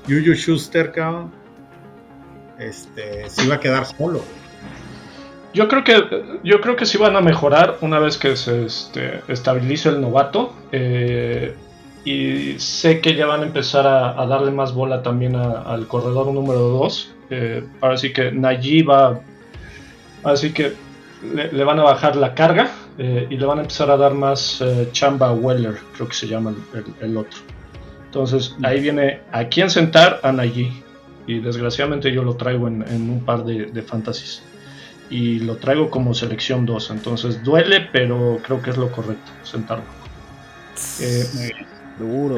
Yuyu 0.08 0.34
Schuster, 0.36 0.92
cabrón. 0.92 1.32
Este, 2.60 3.30
se 3.30 3.46
iba 3.46 3.56
a 3.56 3.60
quedar 3.60 3.86
solo. 3.86 4.22
Yo 5.54 5.68
creo 5.68 5.84
que 5.84 5.94
yo 6.44 6.62
creo 6.62 6.76
que 6.76 6.86
sí 6.86 6.98
van 6.98 7.16
a 7.16 7.22
mejorar 7.22 7.78
una 7.82 8.00
vez 8.00 8.18
que 8.18 8.36
se 8.36 8.66
este, 8.66 9.22
estabilice 9.28 9.90
el 9.90 10.02
novato. 10.02 10.54
Eh, 10.72 11.56
y 12.06 12.60
sé 12.60 13.00
que 13.00 13.16
ya 13.16 13.26
van 13.26 13.42
a 13.42 13.44
empezar 13.46 13.88
a, 13.88 14.26
darle 14.26 14.52
más 14.52 14.74
bola 14.74 15.02
también 15.02 15.36
al 15.36 15.88
corredor 15.88 16.28
número 16.34 16.60
2. 16.60 17.16
Eh, 17.30 17.64
ahora 17.82 17.98
sí 17.98 18.12
que 18.12 18.32
Najee 18.32 18.84
va. 18.84 19.22
Así 20.24 20.52
que 20.52 20.74
le, 21.24 21.64
van 21.64 21.80
a 21.80 21.84
bajar 21.84 22.16
la 22.16 22.34
carga 22.34 22.70
eh, 22.98 23.28
y 23.30 23.38
le 23.38 23.46
van 23.46 23.60
a 23.60 23.62
empezar 23.62 23.90
a 23.90 23.98
dar 23.98 24.14
más 24.14 24.62
eh, 24.62 24.90
chamba 24.92 25.32
Weller, 25.32 25.78
creo 25.96 26.08
que 26.08 26.16
se 26.16 26.28
llama 26.28 26.54
el, 27.02 27.18
otro. 27.18 27.40
Entonces 28.06 28.56
ahí 28.64 28.82
viene 28.82 29.22
a 29.32 29.46
quién 29.46 29.70
sentar 29.70 30.20
a. 30.24 30.32
Y 31.26 31.40
desgraciadamente 31.40 32.12
yo 32.12 32.22
lo 32.24 32.36
traigo 32.36 32.68
en, 32.68 33.10
un 33.10 33.24
par 33.26 33.46
de, 33.46 33.68
de 33.68 33.82
fantasies. 33.82 34.44
Y 35.10 35.40
lo 35.40 35.58
traigo 35.58 35.90
como 35.90 36.14
selección 36.14 36.66
2. 36.66 36.92
Entonces 36.92 37.44
duele, 37.44 37.88
pero 37.92 38.40
creo 38.44 38.62
que 38.62 38.72
es 38.72 38.78
lo 38.78 38.92
correcto, 38.92 39.32
sentarlo. 39.44 39.86
Eh, 41.00 41.52
Duro. 41.98 42.36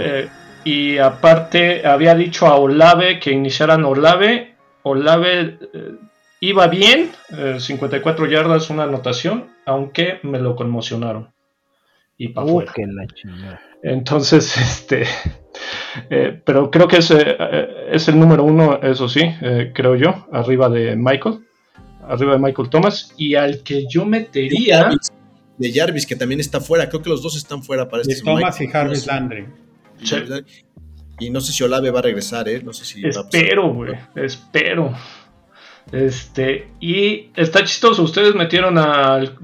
y 0.66 0.98
aparte 0.98 1.88
había 1.88 2.14
dicho 2.16 2.48
a 2.48 2.56
Olave 2.56 3.20
que 3.20 3.32
iniciaran 3.32 3.84
Olave. 3.86 4.56
Olave 4.84 5.58
Iba 6.46 6.68
bien, 6.68 7.10
54 7.58 8.26
eh, 8.26 8.30
yardas, 8.30 8.70
una 8.70 8.84
anotación, 8.84 9.48
aunque 9.66 10.20
me 10.22 10.38
lo 10.38 10.56
conmocionaron. 10.56 11.34
Y 12.20 12.30
para 12.30 12.46
uh, 12.46 12.64
Entonces, 13.82 14.56
este. 14.58 15.06
Eh, 16.12 16.40
pero 16.46 16.70
creo 16.70 16.88
que 16.88 16.98
es, 16.98 17.10
eh, 17.10 17.36
es 17.90 18.08
el 18.10 18.20
número 18.20 18.44
uno, 18.44 18.80
eso 18.84 19.10
sí, 19.10 19.22
creo 19.74 19.96
yo, 19.96 20.28
arriba 20.32 20.70
de 20.70 20.96
Michael. 20.96 21.40
Arriba 22.08 22.34
de 22.34 22.40
Michael 22.40 22.70
Thomas. 22.70 23.16
Y 23.18 23.34
al 23.34 23.64
que 23.64 23.88
yo 23.88 24.06
metería. 24.06 24.92
De 25.58 25.72
Jarvis, 25.74 26.06
que 26.06 26.16
también 26.16 26.42
está 26.42 26.62
fuera. 26.62 26.90
Creo 26.90 27.02
que 27.02 27.10
los 27.10 27.24
dos 27.24 27.36
están 27.38 27.64
fuera 27.64 27.90
para 27.90 28.04
este 28.04 28.22
Thomas 28.22 28.62
y 28.62 28.68
Jarvis 28.68 29.08
Landry. 29.08 29.48
Y 31.18 31.30
no 31.32 31.42
sé 31.42 31.54
si 31.54 31.64
Olave 31.64 31.90
va 31.90 32.00
a 32.00 32.04
regresar, 32.04 32.48
¿eh? 32.50 32.62
No 32.62 32.72
sé 32.72 32.86
si. 32.86 33.04
Espero, 33.04 33.74
güey. 33.74 33.94
Espero. 34.16 34.94
Este, 35.92 36.68
y 36.80 37.30
está 37.36 37.64
chistoso, 37.64 38.04
ustedes 38.04 38.36
metieron 38.36 38.78
al, 38.78 39.38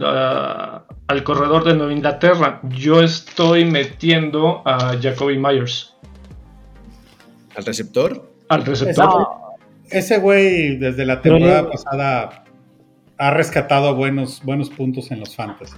al 1.08 1.24
corredor 1.24 1.64
de 1.64 1.76
Nueva 1.76 1.94
Inglaterra. 1.94 2.60
Yo 2.64 3.02
estoy 3.02 3.66
metiendo 3.66 4.62
a 4.66 4.98
Jacoby 5.02 5.38
Myers. 5.38 5.94
¿Al 7.56 7.66
receptor? 7.66 8.32
Al 8.50 8.66
receptor. 8.66 9.28
Ese 9.90 10.20
güey 10.20 10.78
desde 10.78 11.06
la 11.06 11.22
temporada 11.22 11.70
pasada 11.70 12.44
ha 13.18 13.32
rescatado 13.32 13.94
buenos, 13.94 14.42
buenos 14.44 14.70
puntos 14.70 15.12
en 15.12 15.20
los 15.20 15.36
fantasies. 15.36 15.78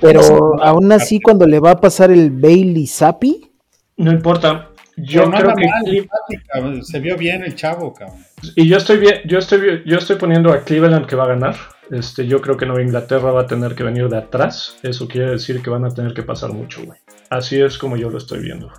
Pero 0.00 0.62
aún 0.62 0.92
así 0.92 1.20
cuando 1.20 1.46
le 1.46 1.60
va 1.60 1.72
a 1.72 1.80
pasar 1.80 2.10
el 2.10 2.30
Bailey 2.30 2.86
Zappi. 2.86 3.50
No 3.96 4.12
importa. 4.12 4.68
Yo 5.00 5.30
creo 5.30 5.54
que 5.54 6.82
se 6.82 7.00
vio 7.00 7.16
bien 7.16 7.42
el 7.44 7.54
chavo, 7.54 7.94
cabrón. 7.94 8.24
Y 8.56 8.68
yo 8.68 8.76
estoy 8.76 8.98
bien, 8.98 9.20
yo 9.26 9.38
estoy 9.38 9.82
yo 9.84 9.98
estoy 9.98 10.16
poniendo 10.16 10.52
a 10.52 10.64
Cleveland 10.64 11.06
que 11.06 11.16
va 11.16 11.24
a 11.24 11.28
ganar. 11.28 11.56
Este, 11.90 12.26
yo 12.26 12.40
creo 12.40 12.56
que 12.56 12.66
Nueva 12.66 12.82
Inglaterra 12.82 13.30
va 13.30 13.42
a 13.42 13.46
tener 13.46 13.74
que 13.74 13.82
venir 13.82 14.08
de 14.08 14.18
atrás. 14.18 14.76
Eso 14.82 15.08
quiere 15.08 15.30
decir 15.30 15.62
que 15.62 15.70
van 15.70 15.84
a 15.84 15.90
tener 15.90 16.12
que 16.14 16.22
pasar 16.22 16.52
mucho, 16.52 16.84
güey. 16.84 16.98
Así 17.30 17.60
es 17.60 17.78
como 17.78 17.96
yo 17.96 18.10
lo 18.10 18.18
estoy 18.18 18.40
viendo. 18.40 18.70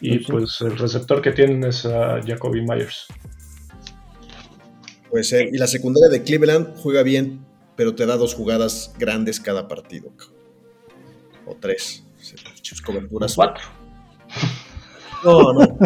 Y 0.00 0.18
pues 0.18 0.60
el 0.62 0.76
receptor 0.78 1.20
que 1.22 1.32
tienen 1.32 1.64
es 1.64 1.84
a 1.86 2.20
Jacoby 2.26 2.62
Myers. 2.62 3.06
Pues 5.10 5.32
y 5.32 5.56
la 5.58 5.66
secundaria 5.66 6.08
de 6.08 6.22
Cleveland 6.22 6.76
juega 6.76 7.02
bien, 7.02 7.44
pero 7.76 7.94
te 7.94 8.06
da 8.06 8.16
dos 8.16 8.34
jugadas 8.34 8.94
grandes 8.98 9.40
cada 9.40 9.68
partido. 9.68 10.12
O 11.46 11.56
tres. 11.58 12.04
Coberturas. 12.84 13.34
Cuatro. 13.34 13.64
No, 15.24 15.52
no. 15.52 15.78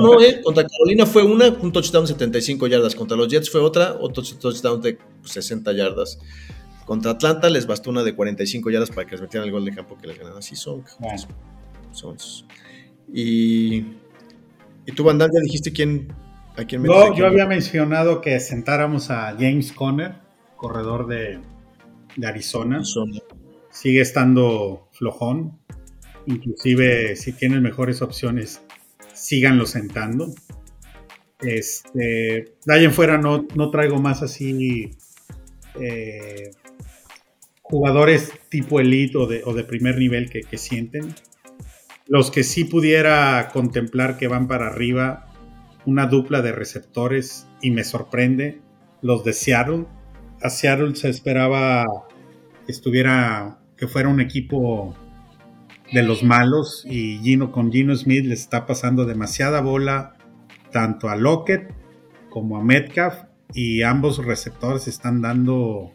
no, 0.00 0.20
¿eh? 0.20 0.40
Contra 0.42 0.66
Carolina 0.66 1.06
fue 1.06 1.22
una, 1.22 1.48
un 1.48 1.72
touchdown 1.72 2.06
75 2.06 2.66
yardas. 2.66 2.94
Contra 2.94 3.16
los 3.16 3.28
Jets 3.28 3.50
fue 3.50 3.60
otra, 3.60 3.96
otro 4.00 4.22
touchdown 4.22 4.80
de 4.80 4.98
60 5.24 5.72
yardas. 5.72 6.18
Contra 6.86 7.12
Atlanta 7.12 7.48
les 7.50 7.66
bastó 7.66 7.90
una 7.90 8.02
de 8.02 8.14
45 8.14 8.70
yardas 8.70 8.90
para 8.90 9.06
que 9.06 9.12
les 9.12 9.20
metieran 9.20 9.46
el 9.46 9.52
gol 9.52 9.64
de 9.64 9.74
campo 9.74 9.96
que 9.96 10.06
les 10.06 10.18
ganaran. 10.18 10.38
Así 10.38 10.56
son. 10.56 10.82
son. 11.92 12.16
Y, 13.12 13.78
y 14.86 14.92
tú, 14.94 15.04
Vandal, 15.04 15.30
ya 15.32 15.40
dijiste 15.40 15.72
quién, 15.72 16.12
a 16.56 16.64
quién 16.64 16.82
No, 16.82 17.14
yo 17.14 17.26
había 17.26 17.46
mencionado 17.46 18.20
que 18.20 18.40
sentáramos 18.40 19.10
a 19.10 19.36
James 19.38 19.72
Conner, 19.72 20.14
corredor 20.56 21.06
de, 21.06 21.40
de 22.16 22.26
Arizona. 22.26 22.82
Sigue 23.70 24.00
estando 24.00 24.88
flojón. 24.92 25.58
Inclusive 26.26 27.16
si 27.16 27.32
tienen 27.32 27.62
mejores 27.62 28.02
opciones, 28.02 28.62
síganlo 29.20 29.66
sentando. 29.66 30.34
Este, 31.40 32.54
de 32.66 32.74
ahí 32.74 32.84
en 32.84 32.92
fuera 32.92 33.18
no, 33.18 33.46
no 33.54 33.70
traigo 33.70 33.98
más 33.98 34.22
así 34.22 34.90
eh, 35.80 36.50
jugadores 37.62 38.32
tipo 38.48 38.80
elite 38.80 39.16
o 39.16 39.26
de, 39.26 39.42
o 39.44 39.54
de 39.54 39.64
primer 39.64 39.98
nivel 39.98 40.30
que, 40.30 40.58
sienten. 40.58 41.14
Los 42.06 42.30
que 42.30 42.42
sí 42.42 42.64
pudiera 42.64 43.50
contemplar 43.52 44.16
que 44.16 44.26
van 44.26 44.48
para 44.48 44.66
arriba, 44.66 45.26
una 45.86 46.06
dupla 46.06 46.42
de 46.42 46.52
receptores 46.52 47.46
y 47.62 47.70
me 47.70 47.84
sorprende, 47.84 48.60
los 49.02 49.24
de 49.24 49.32
Seattle. 49.32 49.86
A 50.42 50.50
Seattle 50.50 50.96
se 50.96 51.08
esperaba 51.08 51.84
que 52.66 52.72
estuviera, 52.72 53.60
que 53.76 53.86
fuera 53.86 54.08
un 54.08 54.20
equipo 54.20 54.96
de 55.92 56.02
los 56.02 56.22
malos 56.22 56.84
y 56.88 57.18
Gino 57.18 57.50
con 57.50 57.72
Gino 57.72 57.94
Smith 57.94 58.24
le 58.24 58.34
está 58.34 58.66
pasando 58.66 59.06
demasiada 59.06 59.60
bola 59.60 60.16
tanto 60.70 61.08
a 61.08 61.16
Lockett 61.16 61.74
como 62.30 62.56
a 62.56 62.62
Metcalf 62.62 63.14
y 63.52 63.82
ambos 63.82 64.24
receptores 64.24 64.86
están 64.86 65.20
dando 65.20 65.92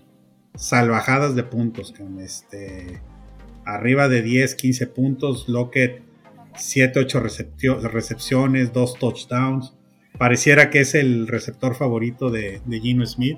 salvajadas 0.56 1.36
de 1.36 1.44
puntos. 1.44 1.94
Este, 2.20 3.02
arriba 3.66 4.08
de 4.08 4.22
10, 4.22 4.56
15 4.56 4.88
puntos. 4.88 5.48
Lockett 5.48 6.02
7, 6.58 7.00
8 7.00 7.20
recepciones, 7.84 8.74
2 8.74 9.00
touchdowns. 9.00 9.74
Pareciera 10.18 10.70
que 10.70 10.82
es 10.82 10.96
el 10.96 11.28
receptor 11.28 11.76
favorito 11.76 12.30
de, 12.30 12.62
de, 12.66 12.80
Gino 12.80 13.06
Smith. 13.06 13.38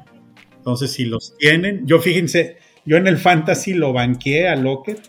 Entonces, 0.57 0.91
si 0.91 1.05
los 1.05 1.35
tienen, 1.37 1.87
yo 1.87 1.99
fíjense, 1.99 2.57
yo 2.85 2.97
en 2.97 3.07
el 3.07 3.17
fantasy 3.17 3.73
lo 3.73 3.93
banqué 3.93 4.47
a 4.47 4.55
Lockett. 4.55 4.99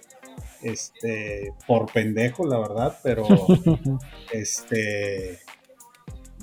Este, 0.63 1.53
por 1.67 1.91
pendejo, 1.93 2.47
la 2.47 2.59
verdad, 2.59 2.99
pero 3.03 3.27
este 4.33 5.39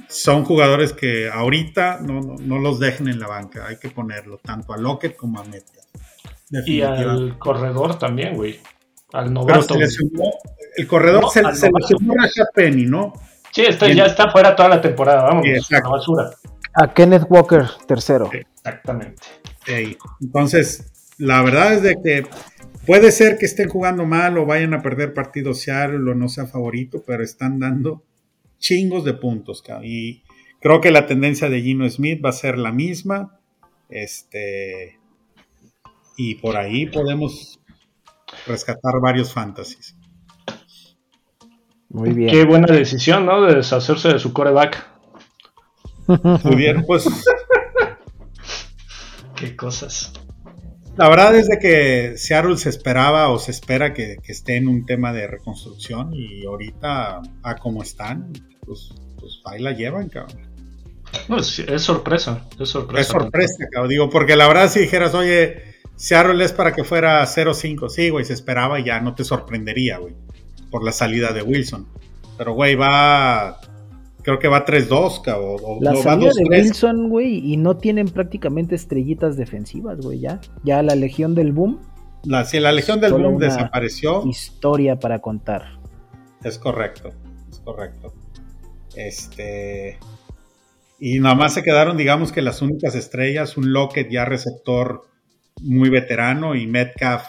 son 0.08 0.46
jugadores 0.46 0.94
que 0.94 1.30
ahorita 1.30 2.00
no, 2.02 2.22
no, 2.22 2.60
los 2.60 2.80
dejen 2.80 3.08
en 3.08 3.20
la 3.20 3.28
banca, 3.28 3.66
hay 3.68 3.78
que 3.78 3.90
ponerlo, 3.90 4.38
tanto 4.38 4.74
a 4.74 4.78
Lockett 4.78 5.16
como 5.16 5.40
a 5.40 5.44
Meta. 5.44 5.82
Y 6.66 6.82
al 6.82 7.38
corredor 7.38 7.98
también, 7.98 8.36
güey. 8.36 8.60
Al 9.12 9.34
novato. 9.34 9.76
el 9.76 10.88
corredor 10.88 11.30
se, 11.30 11.42
se 11.56 11.70
lesionó 11.72 12.14
a 12.14 12.46
Penny, 12.54 12.86
¿no? 12.86 13.14
Sí, 13.52 13.62
está, 13.62 13.88
ya 13.88 14.06
está 14.06 14.30
fuera 14.32 14.56
toda 14.56 14.70
la 14.70 14.82
temporada, 14.82 15.24
vamos, 15.24 15.46
a 15.46 15.74
la 15.74 15.90
basura. 15.90 16.30
A 16.74 16.94
Kenneth 16.94 17.26
Walker, 17.30 17.66
tercero. 17.88 18.30
Exactamente. 18.32 19.24
Entonces, 20.22 20.92
la 21.18 21.42
verdad 21.42 21.74
es 21.74 21.82
de 21.82 21.96
que 22.02 22.28
puede 22.86 23.12
ser 23.12 23.38
que 23.38 23.46
estén 23.46 23.70
jugando 23.70 24.06
mal 24.06 24.38
o 24.38 24.46
vayan 24.46 24.74
a 24.74 24.82
perder 24.82 25.14
partidos 25.14 25.62
Seattle 25.62 26.12
o 26.12 26.16
no 26.16 26.30
sea 26.30 26.46
favorito, 26.46 27.04
pero 27.06 27.24
están 27.24 27.60
dando 27.60 28.04
chingos 28.60 29.04
de 29.04 29.14
puntos, 29.14 29.64
y 29.84 30.24
creo 30.60 30.82
que 30.82 30.92
la 30.92 31.06
tendencia 31.06 31.50
de 31.50 31.62
Gino 31.62 31.88
Smith 31.90 32.24
va 32.24 32.30
a 32.30 32.34
ser 32.34 32.58
la 32.58 32.72
misma. 32.72 33.40
Este, 33.90 35.00
y 36.18 36.36
por 36.36 36.58
ahí 36.58 36.88
podemos 36.88 37.60
rescatar 38.48 38.94
varios 39.02 39.32
fantasies. 39.32 39.96
Muy 41.90 42.12
bien. 42.12 42.30
Qué 42.30 42.46
buena 42.46 42.74
decisión, 42.74 43.26
¿no? 43.26 43.44
De 43.44 43.56
deshacerse 43.56 44.10
de 44.10 44.20
su 44.20 44.34
coreback. 44.34 44.86
Muy 46.08 46.56
bien, 46.56 46.84
pues. 46.86 47.06
Qué 49.36 49.56
cosas. 49.56 50.14
La 50.98 51.10
verdad 51.10 51.36
es 51.36 51.48
de 51.48 51.60
que 51.60 52.18
Seattle 52.18 52.58
se 52.58 52.70
esperaba 52.70 53.30
o 53.30 53.38
se 53.38 53.52
espera 53.52 53.94
que, 53.94 54.18
esté 54.26 54.56
en 54.56 54.68
un 54.68 54.86
tema 54.86 55.12
de 55.12 55.28
reconstrucción 55.28 56.14
y 56.14 56.46
ahorita 56.46 57.22
a 57.44 57.56
como 57.56 57.84
están, 57.84 58.32
pues, 58.66 58.94
pues 59.20 59.42
ahí 59.46 59.62
la 59.62 59.74
llevan, 59.74 60.08
cabrón. 60.08 60.40
No, 61.28 61.38
es, 61.38 61.64
sorpresa, 61.82 62.46
es 62.60 62.70
sorpresa. 62.70 63.02
Es 63.02 63.08
sorpresa, 63.08 63.68
cabrón. 63.72 63.90
Digo, 63.90 64.10
porque 64.10 64.36
la 64.36 64.48
verdad 64.48 64.70
si 64.70 64.80
dijeras, 64.82 65.14
oye, 65.14 65.76
Seattle 65.98 66.44
es 66.44 66.54
para 66.54 66.74
que 66.74 66.84
fuera 66.84 67.24
0-5, 67.26 67.90
sí, 67.90 68.10
güey, 68.10 68.24
se 68.24 68.34
esperaba 68.34 68.80
y 68.80 68.86
ya 68.86 69.00
no 69.02 69.16
te 69.16 69.24
sorprendería, 69.24 69.98
güey, 69.98 70.14
por 70.72 70.84
la 70.84 70.94
salida 70.94 71.34
de 71.34 71.42
Wilson. 71.42 71.88
Pero, 72.38 72.54
güey, 72.54 72.76
va 72.76 73.60
creo 74.26 74.40
que 74.40 74.48
va 74.48 74.66
3-2, 74.66 75.22
cabrón. 75.22 75.78
La 75.82 75.96
salida 75.96 76.32
de 76.36 76.44
Wilson, 76.50 77.10
güey, 77.10 77.54
y 77.54 77.58
no 77.58 77.78
tienen 77.78 78.08
prácticamente 78.08 78.74
estrellitas 78.74 79.38
defensivas, 79.38 80.00
güey, 80.00 80.20
ya. 80.20 80.42
Ya 80.64 80.82
la 80.82 80.96
Legión 80.96 81.36
del 81.36 81.52
Boom. 81.52 81.80
La, 82.24 82.44
sí, 82.44 82.60
la 82.60 82.72
Legión 82.72 83.00
del 83.00 83.14
Boom 83.14 83.38
desapareció. 83.38 84.26
Historia 84.26 84.98
para 84.98 85.20
contar. 85.20 85.80
Es 86.44 86.58
correcto, 86.58 87.12
es 87.52 87.60
correcto. 87.60 88.14
Este. 88.96 90.00
Y 91.00 91.20
nada 91.20 91.36
más 91.36 91.54
se 91.54 91.62
quedaron, 91.62 91.96
digamos 91.96 92.32
que 92.32 92.42
las 92.42 92.64
únicas 92.64 92.96
estrellas, 92.96 93.58
un 93.58 93.74
Lockett 93.74 94.10
ya 94.10 94.26
receptor 94.26 95.04
muy 95.62 95.90
veterano 95.90 96.56
y 96.56 96.66
Metcalf 96.66 97.24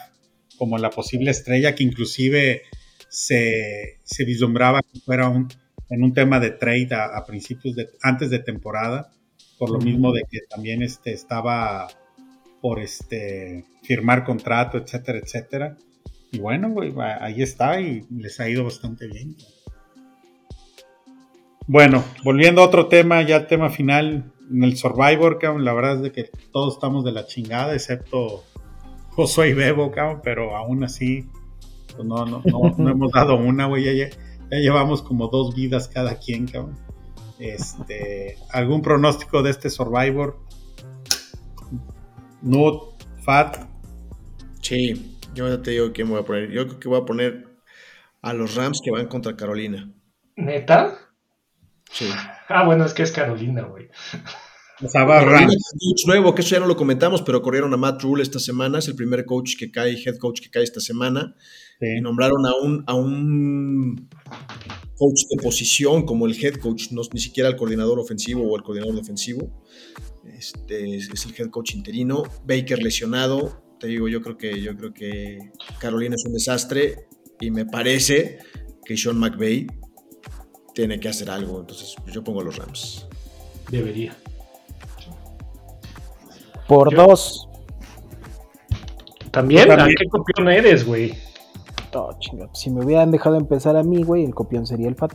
como 0.57 0.79
la 0.79 0.89
posible 0.89 1.31
estrella 1.31 1.75
que 1.75 1.85
inclusive 1.85 2.63
se, 3.11 3.99
se 4.03 4.25
vislumbraba 4.25 4.81
que 4.81 5.01
fuera 5.01 5.29
un, 5.29 5.49
en 5.89 6.03
un 6.03 6.13
tema 6.13 6.41
de 6.41 6.51
trade 6.51 6.89
a, 6.93 7.25
principios 7.25 7.77
de, 7.77 7.89
antes 8.03 8.31
de 8.31 8.39
temporada, 8.41 9.13
por 9.59 9.71
lo 9.71 9.79
mismo 9.79 10.13
de 10.13 10.23
que 10.29 10.41
también 10.49 10.83
este, 10.83 11.13
estaba 11.13 11.89
por 12.61 12.81
este, 12.81 13.65
firmar 13.83 14.25
contrato, 14.25 14.79
etcétera, 14.79 15.19
etcétera. 15.19 15.77
Y 16.33 16.39
bueno, 16.39 16.75
ahí 17.21 17.43
está 17.43 17.81
y 17.81 18.05
les 18.11 18.41
ha 18.41 18.49
ido 18.49 18.65
bastante 18.65 19.07
bien. 19.07 19.37
Bueno, 21.69 22.05
volviendo 22.25 22.63
a 22.63 22.67
otro 22.67 22.87
tema, 22.89 23.23
ya 23.23 23.47
tema 23.47 23.71
final, 23.71 24.33
en 24.51 24.65
el 24.65 24.77
Survivor, 24.77 25.39
la 25.61 25.73
verdad 25.73 25.97
es 25.97 26.03
de 26.03 26.13
que 26.13 26.31
todos 26.53 26.75
estamos 26.75 27.05
de 27.05 27.13
la 27.13 27.27
chingada, 27.27 27.75
excepto 27.75 28.45
Josué 29.11 29.51
y 29.51 29.55
Bebo, 29.55 29.93
pero 30.23 30.57
aún 30.57 30.85
así, 30.85 31.25
pues 31.95 32.07
no, 32.07 32.25
no, 32.27 32.43
no, 32.45 32.89
hemos 32.91 33.13
dado 33.13 33.37
una, 33.37 33.67
güey, 33.67 33.85
ya, 33.85 33.93
ya 33.93 34.26
llevamos 34.51 35.03
como 35.03 35.29
dos 35.29 35.55
vidas 35.55 35.89
cada 35.89 36.19
quien, 36.19 36.47
cabrón. 36.47 36.79
Este, 37.39 38.39
¿Algún 38.51 38.83
pronóstico 38.83 39.43
de 39.43 39.51
este 39.51 39.71
Survivor? 39.71 40.39
No, 42.43 42.97
Fat. 43.23 43.59
Sí, 44.63 45.19
yo 45.35 45.49
ya 45.49 45.63
te 45.63 45.73
digo 45.73 45.93
quién 45.93 46.09
voy 46.09 46.21
a 46.21 46.25
poner. 46.25 46.51
Yo 46.51 46.67
creo 46.67 46.81
que 46.81 46.89
voy 46.89 47.01
a 47.01 47.05
poner 47.05 47.49
a 48.23 48.33
los 48.33 48.55
Rams 48.55 48.81
que 48.83 48.91
van 48.91 49.07
contra 49.07 49.37
Carolina. 49.37 49.93
¿Neta? 50.37 50.99
Sí. 51.91 52.09
Ah, 52.49 52.65
bueno, 52.65 52.85
es 52.85 52.95
que 52.95 53.03
es 53.03 53.13
Carolina, 53.13 53.63
güey. 53.63 53.89
O 54.83 54.89
sea, 54.89 55.05
va 55.05 55.21
Rams. 55.21 55.57
nuevo, 56.07 56.35
que 56.35 56.43
eso 56.43 56.51
ya 56.51 56.61
no 56.61 56.67
lo 56.67 56.77
comentamos, 56.77 57.23
pero 57.23 57.41
corrieron 57.41 57.73
a 57.73 57.79
Matt 57.79 58.03
Rule 58.03 58.23
esta 58.23 58.39
semana. 58.39 58.79
Es 58.79 58.89
el 58.89 58.95
primer 58.95 59.25
coach 59.25 59.57
que 59.59 59.71
cae, 59.71 59.97
head 60.05 60.17
coach 60.19 60.41
que 60.41 60.51
cae 60.51 60.65
esta 60.65 60.81
semana. 60.81 61.35
Y 61.81 62.01
nombraron 62.01 62.45
a 62.47 62.55
un, 62.57 62.85
a 62.87 62.95
un 62.95 64.09
coach 64.97 65.23
de 65.31 65.43
posición 65.43 66.05
como 66.05 66.27
el 66.27 66.43
head 66.43 66.57
coach, 66.57 66.91
no, 66.91 67.03
ni 67.13 67.21
siquiera 67.21 67.49
el 67.49 67.57
coordinador 67.57 67.99
ofensivo 67.99 68.43
o 68.43 68.57
el 68.57 68.63
coordinador 68.63 68.97
defensivo. 68.97 69.65
Este, 70.27 70.97
es 70.97 71.25
el 71.25 71.35
head 71.39 71.49
coach 71.49 71.75
interino. 71.75 72.25
Baker 72.47 72.83
lesionado. 72.83 73.63
Te 73.81 73.87
digo, 73.87 74.09
yo 74.09 74.21
creo 74.21 74.37
que, 74.37 74.61
yo 74.61 74.77
creo 74.77 74.93
que 74.93 75.39
Carolina 75.79 76.17
es 76.17 76.25
un 76.27 76.33
desastre 76.33 77.09
y 77.41 77.51
me 77.51 77.65
parece 77.65 78.39
que 78.85 78.97
Sean 78.97 79.19
McVay 79.19 79.67
tiene 80.75 81.01
que 81.01 81.09
hacer 81.09 81.31
algo. 81.31 81.61
Entonces, 81.61 81.95
yo 82.13 82.23
pongo 82.23 82.43
los 82.43 82.57
Rams. 82.57 83.07
Debería. 83.71 84.17
Por 86.67 86.95
dos. 86.95 87.49
¿También? 89.31 89.69
¿También? 89.69 89.81
¿A 89.81 89.87
qué 89.87 90.09
copión 90.11 90.49
eres, 90.49 90.87
güey? 90.87 91.15
Si 92.53 92.71
me 92.71 92.85
hubieran 92.85 93.11
dejado 93.11 93.37
empezar 93.37 93.77
a 93.77 93.83
mí, 93.83 94.03
güey, 94.03 94.25
el 94.25 94.35
copión 94.35 94.67
sería 94.67 94.89
el 94.89 94.97
Fat. 94.97 95.15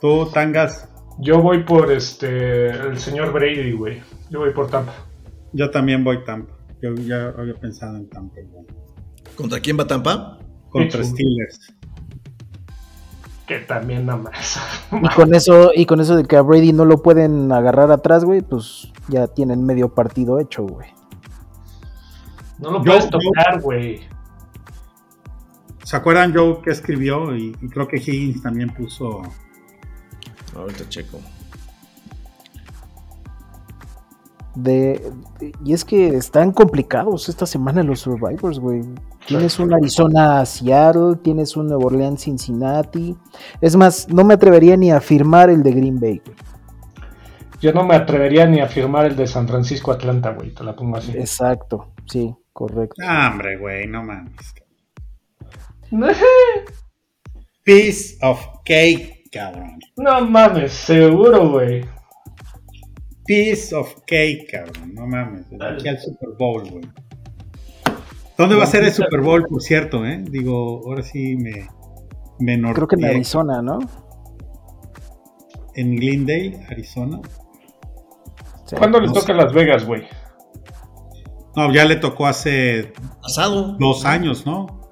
Tú, 0.00 0.26
Tangas. 0.32 0.88
Yo 1.18 1.42
voy 1.42 1.64
por 1.64 1.92
este 1.92 2.70
el 2.70 2.98
señor 2.98 3.32
Brady, 3.32 3.72
güey. 3.72 4.00
Yo 4.30 4.40
voy 4.40 4.52
por 4.52 4.70
Tampa. 4.70 4.94
Yo 5.52 5.70
también 5.70 6.02
voy 6.02 6.24
Tampa. 6.24 6.54
Yo 6.80 6.94
ya 6.94 7.28
había 7.36 7.54
pensado 7.54 7.96
en 7.96 8.08
Tampa. 8.08 8.36
¿Contra 9.36 9.60
quién 9.60 9.78
va 9.78 9.86
Tampa? 9.86 10.38
Contra 10.70 11.04
Steelers. 11.04 11.74
Que 13.50 13.58
también 13.58 14.06
nada 14.06 14.16
más. 14.16 14.60
y 14.92 15.08
con 15.08 15.34
eso, 15.34 15.72
y 15.74 15.84
con 15.84 15.98
eso 15.98 16.14
de 16.14 16.22
que 16.22 16.36
a 16.36 16.42
Brady 16.42 16.72
no 16.72 16.84
lo 16.84 17.02
pueden 17.02 17.50
agarrar 17.50 17.90
atrás, 17.90 18.24
güey, 18.24 18.42
pues 18.42 18.92
ya 19.08 19.26
tienen 19.26 19.66
medio 19.66 19.92
partido 19.92 20.38
hecho, 20.38 20.62
güey. 20.62 20.86
No 22.60 22.70
lo 22.70 22.80
puedes 22.80 23.10
tocar, 23.10 23.60
güey. 23.60 24.02
¿Se 25.82 25.96
acuerdan 25.96 26.32
Joe 26.32 26.60
que 26.62 26.70
escribió? 26.70 27.34
Y, 27.34 27.50
creo 27.72 27.88
que 27.88 27.96
Higgins 27.96 28.40
también 28.40 28.70
puso. 28.72 29.20
Ahorita 30.54 30.88
checo. 30.88 31.18
De, 34.54 35.12
de- 35.40 35.52
y 35.64 35.72
es 35.72 35.84
que 35.84 36.14
están 36.14 36.52
complicados 36.52 37.28
esta 37.28 37.46
semana 37.46 37.82
los 37.82 37.98
Survivors, 37.98 38.60
güey. 38.60 38.82
Tienes 39.26 39.58
un 39.60 39.72
Arizona 39.72 40.44
Seattle, 40.44 41.16
tienes 41.22 41.56
un 41.56 41.68
Nuevo 41.68 41.86
Orleans 41.86 42.22
Cincinnati. 42.24 43.16
Es 43.60 43.76
más, 43.76 44.08
no 44.08 44.24
me 44.24 44.34
atrevería 44.34 44.76
ni 44.76 44.90
a 44.90 45.00
firmar 45.00 45.50
el 45.50 45.62
de 45.62 45.72
Green 45.72 46.00
Bay. 46.00 46.20
güey. 46.24 46.36
Yo 47.60 47.72
no 47.72 47.84
me 47.84 47.94
atrevería 47.94 48.46
ni 48.46 48.60
a 48.60 48.66
firmar 48.66 49.06
el 49.06 49.16
de 49.16 49.26
San 49.26 49.46
Francisco 49.46 49.92
Atlanta, 49.92 50.30
güey. 50.32 50.50
Te 50.54 50.64
la 50.64 50.74
pongo 50.74 50.96
así. 50.96 51.12
Exacto, 51.12 51.92
sí, 52.06 52.34
correcto. 52.52 52.96
Ah, 53.06 53.28
hombre, 53.30 53.58
güey, 53.58 53.86
no 53.86 54.02
mames. 54.02 54.54
Piece 57.64 58.16
of 58.22 58.40
cake, 58.64 59.28
cabrón. 59.30 59.78
No 59.96 60.24
mames, 60.26 60.72
seguro, 60.72 61.50
güey. 61.50 61.84
Piece 63.26 63.74
of 63.74 63.94
cake, 64.06 64.48
cabrón. 64.50 64.94
No 64.94 65.06
mames. 65.06 65.48
de 65.50 65.64
Aquí 65.64 65.88
al 65.88 65.98
Super 65.98 66.30
Bowl, 66.38 66.68
güey. 66.70 66.84
¿Dónde 68.40 68.56
va 68.56 68.64
a 68.64 68.66
ser 68.66 68.84
el 68.84 68.92
Super 68.92 69.20
Bowl, 69.20 69.44
por 69.46 69.60
cierto, 69.60 70.06
eh? 70.06 70.24
Digo, 70.30 70.80
ahora 70.86 71.02
sí 71.02 71.36
me, 71.36 71.68
me 72.38 72.72
Creo 72.72 72.88
que 72.88 72.96
en. 72.96 73.04
Arizona, 73.04 73.60
¿no? 73.60 73.78
En 75.74 75.94
Glendale, 75.96 76.66
Arizona. 76.70 77.20
Sí. 78.64 78.76
¿Cuándo 78.76 78.98
le 78.98 79.08
no 79.08 79.12
toca 79.12 79.34
a 79.34 79.36
Las 79.36 79.52
Vegas, 79.52 79.84
güey? 79.84 80.04
No, 81.54 81.70
ya 81.70 81.84
le 81.84 81.96
tocó 81.96 82.26
hace 82.26 82.92
Pasado. 83.20 83.76
dos 83.78 84.06
años, 84.06 84.46
¿no? 84.46 84.90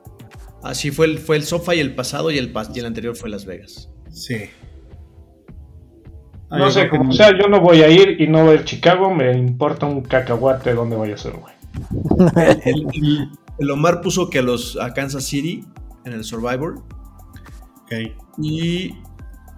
Así 0.62 0.90
fue 0.90 1.06
el, 1.06 1.18
fue 1.18 1.36
el 1.36 1.44
SoFi 1.44 1.80
el 1.80 1.94
pasado 1.94 2.30
y 2.30 2.36
el, 2.36 2.52
pas- 2.52 2.70
y 2.74 2.80
el 2.80 2.84
anterior 2.86 3.16
fue 3.16 3.30
Las 3.30 3.46
Vegas. 3.46 3.90
Sí. 4.10 4.50
No 6.50 6.70
sé, 6.70 6.88
como 6.90 7.04
no. 7.04 7.12
sea, 7.12 7.30
yo 7.30 7.48
no 7.48 7.60
voy 7.60 7.80
a 7.82 7.88
ir 7.88 8.20
y 8.20 8.26
no 8.26 8.40
voy 8.42 8.50
a 8.50 8.54
ir 8.56 8.60
a 8.60 8.64
Chicago. 8.64 9.08
Me 9.14 9.32
importa 9.38 9.86
un 9.86 10.02
cacahuate 10.02 10.74
dónde 10.74 10.96
vaya 10.96 11.14
a 11.14 11.18
ser, 11.18 11.32
güey. 11.32 11.54
El- 12.64 12.86
el- 12.94 13.30
El 13.58 13.70
Omar 13.72 14.00
puso 14.00 14.30
que 14.30 14.38
a 14.38 14.42
los 14.42 14.78
a 14.80 14.92
Kansas 14.94 15.24
City 15.24 15.64
en 16.04 16.12
el 16.12 16.22
Survivor 16.24 16.76
ok. 17.82 17.92
y 18.38 18.94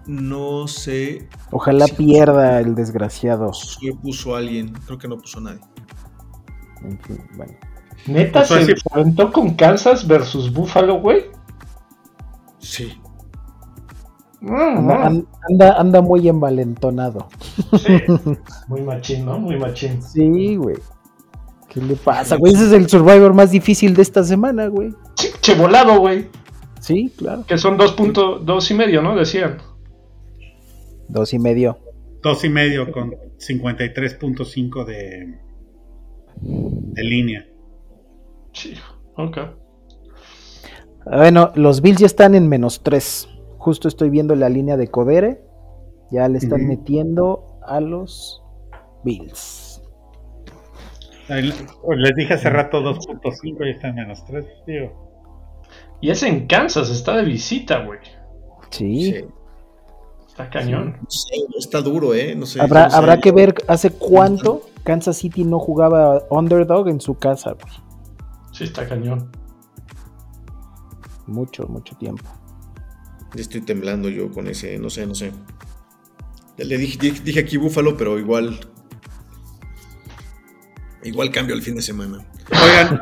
no 0.07 0.67
sé 0.67 1.29
Ojalá 1.51 1.85
pierda 1.87 2.59
el 2.59 2.73
desgraciado. 2.73 3.53
si 3.53 3.91
puso 3.91 4.35
alguien, 4.35 4.73
creo 4.85 4.97
que 4.97 5.07
no 5.07 5.17
puso 5.17 5.39
nadie. 5.39 5.59
En 6.83 6.97
fin, 6.99 7.19
bueno. 7.37 7.53
Neta, 8.07 8.41
O 8.41 8.45
sea, 8.45 8.65
se 8.65 8.75
sí. 8.75 8.81
aventó 8.91 9.31
con 9.31 9.53
Kansas 9.53 10.07
versus 10.07 10.51
Buffalo, 10.51 10.99
güey. 10.99 11.25
Sí. 12.57 12.99
Anda, 14.41 15.05
an- 15.05 15.27
anda, 15.47 15.73
anda 15.79 16.01
muy 16.01 16.27
envalentonado. 16.27 17.27
Sí. 17.77 17.97
Muy 18.67 18.81
machín, 18.81 19.25
¿no? 19.25 19.37
Muy 19.37 19.59
machín. 19.59 20.01
Sí, 20.01 20.55
güey. 20.55 20.77
¿Qué 21.71 21.79
le 21.79 21.95
pasa, 21.95 22.35
güey? 22.35 22.53
Ese 22.53 22.65
es 22.65 22.73
el 22.73 22.89
Survivor 22.89 23.33
más 23.33 23.51
difícil 23.51 23.95
de 23.95 24.01
esta 24.01 24.25
semana, 24.25 24.67
güey. 24.67 24.93
Che, 25.15 25.29
che 25.39 25.55
volado, 25.55 25.99
güey. 25.99 26.27
Sí, 26.81 27.13
claro. 27.15 27.45
Que 27.47 27.57
son 27.57 27.77
dos 27.77 27.93
puntos, 27.93 28.45
dos 28.45 28.69
y 28.71 28.73
medio, 28.73 29.01
¿no? 29.01 29.15
Decían. 29.15 29.57
Dos 31.07 31.33
y 31.33 31.39
medio. 31.39 31.77
Dos 32.21 32.43
y 32.43 32.49
medio 32.49 32.91
con 32.91 33.11
53.5 33.11 34.85
de, 34.85 35.39
de 36.41 37.03
línea. 37.03 37.47
Sí. 38.51 38.73
Ok. 39.15 39.37
Ah, 41.05 41.17
Bueno, 41.17 41.53
los 41.55 41.81
Bills 41.81 41.99
ya 41.99 42.05
están 42.05 42.35
en 42.35 42.49
menos 42.49 42.83
tres. 42.83 43.29
Justo 43.57 43.87
estoy 43.87 44.09
viendo 44.09 44.35
la 44.35 44.49
línea 44.49 44.75
de 44.75 44.87
Codere. 44.89 45.41
Ya 46.11 46.27
le 46.27 46.37
están 46.37 46.67
metiendo 46.67 47.59
a 47.65 47.79
los 47.79 48.43
Bills. 49.05 49.70
Le- 51.35 51.53
Les 51.97 52.15
dije 52.15 52.33
hace 52.33 52.49
rato 52.49 52.81
2.5 52.81 53.65
y 53.65 53.69
está 53.71 53.89
en 53.89 53.95
menos 53.95 54.25
3, 54.25 54.45
tío. 54.65 54.91
Y 56.01 56.09
es 56.09 56.23
en 56.23 56.47
Kansas, 56.47 56.89
está 56.89 57.15
de 57.17 57.23
visita, 57.23 57.85
güey. 57.85 57.99
Sí. 58.71 59.03
Sí. 59.11 59.25
Está 60.27 60.49
cañón. 60.49 60.97
No 61.01 61.09
sé, 61.09 61.35
está 61.59 61.81
duro, 61.81 62.13
¿eh? 62.13 62.35
No 62.35 62.45
sé. 62.45 62.61
Habrá, 62.61 62.85
no 62.85 62.89
sé. 62.89 62.95
habrá 62.95 63.19
que 63.19 63.31
ver 63.31 63.53
hace 63.67 63.91
cuánto 63.91 64.61
Kansas 64.83 65.17
City 65.17 65.43
no 65.43 65.59
jugaba 65.59 66.23
underdog 66.29 66.87
en 66.89 66.99
su 67.01 67.15
casa, 67.15 67.51
güey. 67.51 67.73
Sí, 68.53 68.63
está 68.63 68.87
cañón. 68.87 69.29
Mucho, 71.27 71.67
mucho 71.67 71.95
tiempo. 71.97 72.23
Ya 73.35 73.41
estoy 73.41 73.61
temblando 73.61 74.09
yo 74.09 74.31
con 74.31 74.47
ese, 74.47 74.77
no 74.79 74.89
sé, 74.89 75.05
no 75.05 75.15
sé. 75.15 75.31
Ya 76.57 76.65
le 76.65 76.77
dije, 76.77 76.97
dije, 76.99 77.21
dije 77.23 77.39
aquí 77.39 77.57
Búfalo, 77.57 77.95
pero 77.95 78.17
igual. 78.19 78.59
Igual 81.03 81.31
cambio 81.31 81.55
el 81.55 81.61
fin 81.63 81.75
de 81.75 81.81
semana. 81.81 82.25
Oigan, 82.51 83.01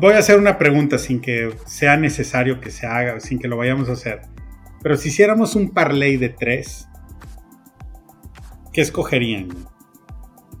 voy 0.00 0.14
a 0.14 0.18
hacer 0.18 0.38
una 0.38 0.58
pregunta 0.58 0.98
sin 0.98 1.20
que 1.20 1.54
sea 1.66 1.96
necesario 1.96 2.60
que 2.60 2.70
se 2.70 2.86
haga, 2.86 3.18
sin 3.20 3.38
que 3.38 3.48
lo 3.48 3.56
vayamos 3.56 3.88
a 3.88 3.92
hacer. 3.92 4.22
Pero 4.82 4.96
si 4.96 5.08
hiciéramos 5.08 5.54
un 5.56 5.70
parlay 5.70 6.16
de 6.16 6.28
tres, 6.28 6.88
¿qué 8.72 8.80
escogerían? 8.80 9.48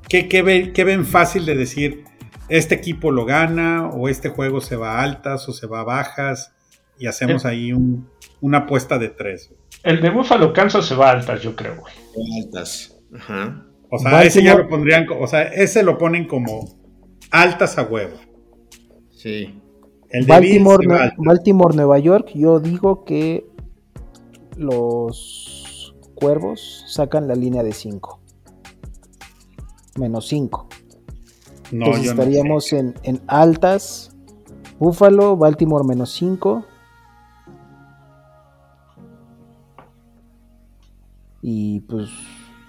¿Qué, 0.08 0.28
qué 0.28 0.42
ve- 0.42 0.72
qué 0.72 0.84
ven 0.84 1.04
fácil 1.06 1.46
de 1.46 1.54
decir? 1.54 2.04
Este 2.48 2.74
equipo 2.74 3.10
lo 3.10 3.24
gana, 3.24 3.86
o 3.88 4.08
este 4.08 4.28
juego 4.28 4.60
se 4.60 4.76
va 4.76 4.98
a 4.98 5.02
altas, 5.02 5.48
o 5.48 5.52
se 5.52 5.66
va 5.66 5.80
a 5.80 5.84
bajas, 5.84 6.52
y 6.98 7.06
hacemos 7.06 7.44
ahí 7.46 7.72
un- 7.72 8.08
una 8.40 8.58
apuesta 8.58 8.98
de 8.98 9.08
tres. 9.08 9.50
El 9.82 10.00
de 10.02 10.10
Buffalo 10.10 10.52
Kansas 10.52 10.84
se 10.86 10.94
va 10.94 11.08
a 11.08 11.12
altas, 11.12 11.40
yo 11.42 11.56
creo. 11.56 11.82
Altas. 12.44 12.94
Ajá. 13.16 13.66
O 13.94 13.98
sea, 13.98 14.22
ese 14.24 14.42
ya 14.42 14.56
lo 14.56 14.66
pondrían, 14.68 15.06
o 15.20 15.26
sea, 15.26 15.42
ese 15.42 15.82
lo 15.82 15.98
ponen 15.98 16.26
como 16.26 16.64
altas 17.30 17.76
a 17.76 17.82
huevo. 17.82 18.16
Sí. 19.10 19.60
El 20.08 20.24
de 20.24 20.40
Bills 20.40 20.64
Baltimore. 20.64 21.12
Baltimore, 21.18 21.76
Nueva 21.76 21.98
York, 21.98 22.30
yo 22.34 22.58
digo 22.58 23.04
que 23.04 23.46
los 24.56 25.94
cuervos 26.14 26.86
sacan 26.88 27.28
la 27.28 27.34
línea 27.34 27.62
de 27.62 27.72
5. 27.72 28.18
Menos 29.98 30.26
5. 30.26 30.68
No, 31.72 31.86
Entonces 31.86 32.04
yo 32.04 32.14
no 32.14 32.16
sé. 32.16 32.22
estaríamos 32.22 32.72
en, 32.72 32.94
en 33.02 33.20
altas. 33.26 34.16
Buffalo, 34.78 35.36
Baltimore 35.36 35.84
menos 35.84 36.10
5. 36.12 36.64
Y 41.42 41.80
pues 41.80 42.08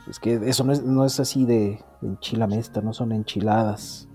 es 0.09 0.19
que 0.19 0.39
eso 0.45 0.63
no 0.63 0.73
es, 0.73 0.83
no 0.83 1.05
es 1.05 1.19
así 1.19 1.45
de 1.45 1.79
enchilamesta, 2.01 2.81
no 2.81 2.93
son 2.93 3.11
enchiladas. 3.11 4.07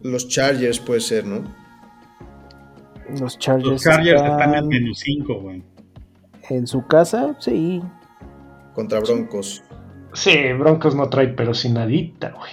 Los 0.00 0.28
Chargers 0.28 0.78
puede 0.80 1.00
ser, 1.00 1.24
¿no? 1.26 1.42
Los 3.20 3.38
Chargers, 3.38 3.68
Los 3.68 3.82
Chargers 3.82 4.20
están 4.20 4.40
en 4.50 4.54
están 4.54 4.68
menos 4.68 4.98
5, 4.98 5.40
güey. 5.40 5.62
en 6.50 6.66
su 6.66 6.86
casa, 6.86 7.36
sí. 7.40 7.80
Contra 8.74 9.00
Broncos. 9.00 9.62
Sí, 10.12 10.34
Broncos 10.58 10.94
no 10.94 11.08
trae, 11.08 11.28
pero 11.28 11.54
sin 11.54 11.74
nadita, 11.74 12.30
güey. 12.30 12.50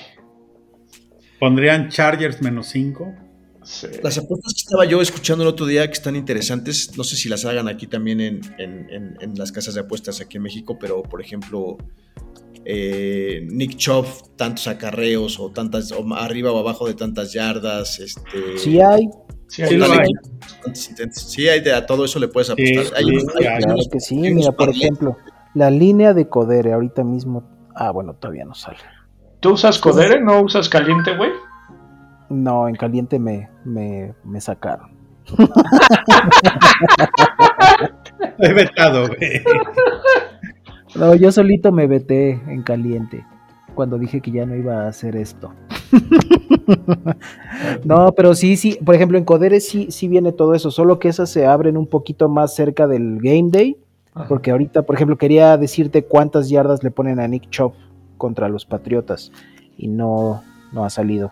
Pondrían 1.39 1.89
Chargers 1.89 2.41
menos 2.41 2.67
5. 2.67 3.13
Sí. 3.63 3.87
Las 4.03 4.17
apuestas 4.17 4.53
que 4.53 4.59
estaba 4.59 4.85
yo 4.85 5.01
escuchando 5.01 5.43
el 5.43 5.49
otro 5.49 5.65
día 5.65 5.87
que 5.87 5.93
están 5.93 6.15
interesantes, 6.15 6.97
no 6.97 7.03
sé 7.03 7.15
si 7.15 7.29
las 7.29 7.45
hagan 7.45 7.67
aquí 7.69 7.87
también 7.87 8.19
en, 8.21 8.41
en- 8.57 8.89
en- 8.89 9.17
en 9.21 9.33
las 9.35 9.51
casas 9.51 9.73
de 9.73 9.81
apuestas 9.81 10.19
aquí 10.21 10.37
en 10.37 10.43
México, 10.43 10.77
pero 10.79 11.01
por 11.01 11.21
ejemplo, 11.21 11.77
eh, 12.65 13.45
Nick 13.51 13.75
Chubb, 13.77 14.05
tantos 14.35 14.67
acarreos 14.67 15.39
o 15.39 15.49
tantas, 15.51 15.91
o 15.91 16.05
arriba 16.15 16.51
o 16.51 16.59
abajo 16.59 16.87
de 16.87 16.93
tantas 16.93 17.33
yardas, 17.33 17.99
este, 17.99 18.57
Sí 18.57 18.79
hay, 18.79 19.09
Sí, 19.47 19.61
hay. 19.61 19.79
sí, 21.11 21.47
hay 21.47 21.59
de 21.61 21.73
a 21.73 21.85
todo 21.85 22.05
eso 22.05 22.17
le 22.19 22.27
puedes 22.27 22.49
apostar. 22.49 22.85
Sí, 22.85 22.91
Hay 22.95 23.03
sí, 23.05 23.25
hay 23.39 23.45
hay. 23.45 23.63
claro 23.63 23.79
que 23.91 23.99
sí. 23.99 24.15
Mira, 24.15 24.51
por 24.51 24.69
ejemplo, 24.69 25.15
la 25.53 25.69
línea 25.69 26.13
de 26.15 26.27
Codere 26.27 26.73
ahorita 26.73 27.03
mismo. 27.03 27.43
Ah, 27.75 27.91
bueno, 27.91 28.13
todavía 28.15 28.45
no 28.45 28.55
sale. 28.55 28.77
¿Tú 29.41 29.51
usas 29.51 29.77
Codere? 29.77 30.19
¿No 30.21 30.41
usas 30.41 30.69
caliente, 30.69 31.15
güey? 31.15 31.29
No, 32.29 32.67
en 32.67 32.75
caliente 32.75 33.19
me, 33.19 33.49
me, 33.63 34.15
me 34.23 34.41
sacaron. 34.41 34.91
He 38.39 38.53
vetado, 38.53 39.07
güey. 39.07 39.43
No, 40.95 41.15
yo 41.15 41.31
solito 41.31 41.71
me 41.71 41.87
veté 41.87 42.31
en 42.47 42.61
caliente 42.63 43.25
cuando 43.73 43.97
dije 43.97 44.21
que 44.21 44.31
ya 44.31 44.45
no 44.45 44.55
iba 44.55 44.83
a 44.83 44.87
hacer 44.87 45.15
esto. 45.15 45.53
no, 47.83 48.11
pero 48.13 48.35
sí, 48.35 48.55
sí, 48.57 48.77
por 48.85 48.95
ejemplo, 48.95 49.17
en 49.17 49.25
Codere 49.25 49.59
sí, 49.59 49.87
sí 49.89 50.07
viene 50.07 50.31
todo 50.31 50.53
eso, 50.53 50.71
solo 50.71 50.99
que 50.99 51.07
esas 51.09 51.29
se 51.29 51.45
abren 51.45 51.77
un 51.77 51.87
poquito 51.87 52.29
más 52.29 52.53
cerca 52.55 52.87
del 52.87 53.19
game 53.19 53.49
day, 53.51 53.77
Ajá. 54.13 54.27
porque 54.27 54.51
ahorita, 54.51 54.83
por 54.83 54.95
ejemplo, 54.95 55.17
quería 55.17 55.57
decirte 55.57 56.03
cuántas 56.05 56.49
yardas 56.49 56.83
le 56.83 56.91
ponen 56.91 57.19
a 57.19 57.27
Nick 57.27 57.49
Chubb 57.49 57.73
contra 58.17 58.47
los 58.47 58.65
Patriotas 58.65 59.31
y 59.77 59.87
no, 59.87 60.43
no 60.71 60.85
ha 60.85 60.89
salido. 60.89 61.31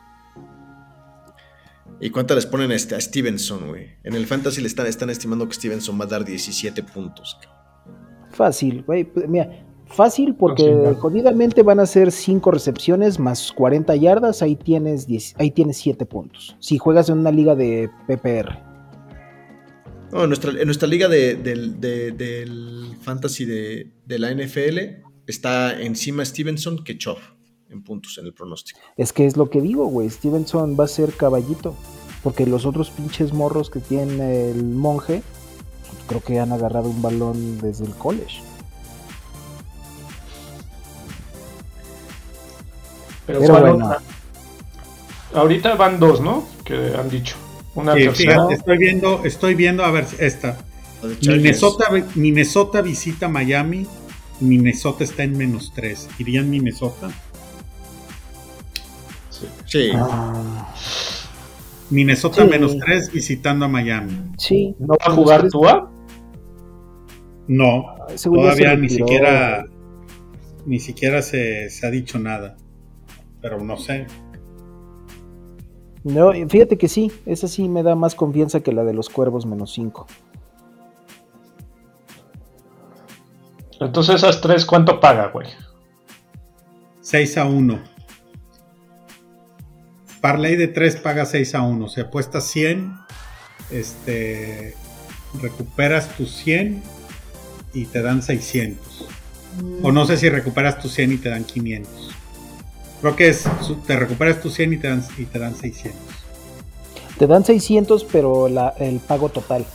¿Y 1.99 2.09
cuántas 2.09 2.35
les 2.35 2.45
ponen 2.47 2.71
a, 2.71 2.75
este- 2.75 2.95
a 2.95 2.99
Stevenson, 3.01 3.67
güey? 3.67 3.89
En 4.03 4.15
el 4.15 4.25
Fantasy 4.25 4.59
le 4.61 4.67
están, 4.67 4.87
están 4.87 5.11
estimando 5.11 5.47
que 5.47 5.53
Stevenson 5.53 5.99
va 6.01 6.05
a 6.05 6.07
dar 6.07 6.25
17 6.25 6.81
puntos. 6.81 7.37
Fácil, 8.31 8.83
güey. 8.85 9.03
pues, 9.03 9.27
Mira, 9.27 9.65
Fácil 9.87 10.35
porque 10.35 10.95
jodidamente 10.99 11.63
van 11.63 11.81
a 11.81 11.85
ser 11.85 12.13
5 12.13 12.49
recepciones 12.51 13.19
más 13.19 13.51
40 13.51 13.93
yardas, 13.97 14.41
ahí 14.41 14.55
tienes 14.55 15.05
10, 15.05 15.35
ahí 15.37 15.51
tienes 15.51 15.75
7 15.77 16.05
puntos. 16.05 16.55
Si 16.59 16.77
juegas 16.77 17.09
en 17.09 17.17
una 17.19 17.29
liga 17.31 17.55
de 17.55 17.89
PPR. 18.07 18.57
No, 20.13 20.23
en, 20.23 20.29
nuestra, 20.29 20.51
en 20.51 20.65
nuestra 20.65 20.87
liga 20.87 21.07
de, 21.09 21.35
del, 21.35 21.79
de- 21.81 22.11
del 22.11 22.95
fantasy 23.01 23.43
de, 23.45 23.91
de 24.05 24.19
la 24.19 24.33
NFL 24.33 25.03
está 25.27 25.81
encima 25.81 26.23
Stevenson 26.25 26.83
que 26.83 26.97
Chov 26.97 27.17
en 27.69 27.83
puntos 27.83 28.17
en 28.17 28.25
el 28.25 28.33
pronóstico. 28.33 28.79
Es 28.97 29.11
que 29.13 29.25
es 29.25 29.35
lo 29.37 29.49
que 29.49 29.61
digo, 29.61 29.85
güey. 29.87 30.09
Stevenson 30.09 30.77
va 30.79 30.85
a 30.85 30.87
ser 30.87 31.11
caballito. 31.13 31.75
Porque 32.23 32.45
los 32.45 32.65
otros 32.67 32.91
pinches 32.91 33.33
morros 33.33 33.69
que 33.71 33.79
tiene 33.79 34.51
el 34.51 34.63
monje, 34.63 35.23
creo 36.07 36.21
que 36.21 36.39
han 36.39 36.51
agarrado 36.51 36.89
un 36.89 37.01
balón 37.01 37.59
desde 37.59 37.85
el 37.85 37.93
college. 37.95 38.41
Pero, 43.25 43.39
Pero 43.39 43.51
¿cuál 43.53 43.61
bueno. 43.75 43.95
Ahorita 45.33 45.75
van 45.75 45.99
dos, 45.99 46.19
¿no? 46.21 46.43
Que 46.65 46.93
han 46.97 47.09
dicho. 47.09 47.35
Una 47.75 47.93
Sí, 47.93 48.03
tercera. 48.03 48.33
fíjate, 48.33 48.53
estoy 48.55 48.77
viendo, 48.77 49.21
estoy 49.23 49.55
viendo, 49.55 49.85
a 49.85 49.91
ver, 49.91 50.05
esta. 50.19 50.57
Minnesota, 51.21 51.85
Minnesota 52.15 52.81
visita 52.81 53.27
Miami. 53.29 53.87
Minnesota 54.41 55.03
está 55.03 55.23
en 55.23 55.37
menos 55.37 55.71
3. 55.75 56.09
¿Irían 56.19 56.49
Minnesota? 56.49 57.09
Sí. 59.65 59.91
Ah, 59.95 60.60
Minnesota 61.91 62.43
Sí. 62.43 62.49
menos 62.49 62.77
3 62.79 63.11
visitando 63.11 63.65
a 63.65 63.67
Miami. 63.67 64.17
sí. 64.37 64.75
¿No 64.79 64.95
va 64.95 65.05
a 65.05 65.11
jugar 65.11 65.47
Tua? 65.49 65.91
No, 67.47 67.85
Ese 68.13 68.29
güey 68.29 68.43
ya 68.43 68.51
se 68.53 68.61
todavía 68.61 68.77
ni 68.81 68.89
siquiera 68.89 69.65
ni 70.65 70.79
siquiera 70.79 71.21
se, 71.21 71.69
se 71.69 71.85
ha 71.85 71.91
dicho 71.91 72.17
nada. 72.19 72.55
Pero 73.41 73.59
no 73.63 73.77
sé. 73.77 74.07
No, 76.03 76.31
fíjate 76.47 76.77
que 76.77 76.87
sí, 76.87 77.11
esa 77.25 77.47
sí 77.47 77.67
me 77.69 77.83
da 77.83 77.95
más 77.95 78.15
confianza 78.15 78.61
que 78.61 78.71
la 78.71 78.83
de 78.83 78.93
los 78.93 79.09
cuervos 79.09 79.45
menos 79.45 79.73
5. 79.73 80.07
Entonces 83.79 84.15
esas 84.15 84.41
tres, 84.41 84.65
¿cuánto 84.65 84.99
paga, 84.99 85.27
güey? 85.33 85.47
6 87.01 87.37
a 87.37 87.45
1. 87.45 87.79
Parley 90.21 90.55
de 90.55 90.67
3 90.67 90.97
paga 90.97 91.25
6 91.25 91.55
a 91.55 91.61
1. 91.63 91.89
Se 91.89 92.01
apuesta 92.01 92.39
100. 92.41 92.93
Este. 93.71 94.75
Recuperas 95.41 96.09
tus 96.17 96.31
100 96.37 96.83
y 97.73 97.85
te 97.85 98.01
dan 98.01 98.21
600. 98.21 99.05
O 99.83 99.91
no 99.91 100.05
sé 100.05 100.17
si 100.17 100.29
recuperas 100.29 100.79
tus 100.79 100.93
100 100.93 101.11
y 101.13 101.17
te 101.17 101.29
dan 101.29 101.43
500. 101.43 101.91
Creo 103.01 103.15
que 103.15 103.29
es. 103.29 103.43
Te 103.87 103.95
recuperas 103.97 104.41
tus 104.41 104.53
100 104.53 104.73
y 104.73 104.77
te 104.77 104.87
dan, 104.89 105.03
y 105.17 105.25
te 105.25 105.39
dan 105.39 105.55
600. 105.55 105.99
Te 107.17 107.27
dan 107.27 107.43
600, 107.45 108.03
pero 108.05 108.47
la, 108.47 108.69
el 108.79 108.99
pago 108.99 109.29
total, 109.29 109.65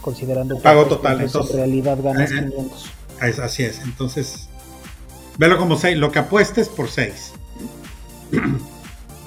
considerando 0.00 0.56
El 0.56 0.62
pago 0.62 0.84
que 0.84 0.88
total, 0.90 1.20
entonces- 1.20 1.50
en 1.52 1.56
realidad 1.58 1.98
ganas 2.02 2.30
Ajá. 2.32 2.44
500. 2.46 2.86
Es- 3.22 3.38
así 3.38 3.62
es. 3.64 3.80
Entonces. 3.80 4.48
Velo 5.38 5.56
como 5.58 5.76
6. 5.78 5.96
Lo 5.98 6.10
que 6.10 6.18
apuestes 6.18 6.68
por 6.68 6.88
6. 6.90 7.32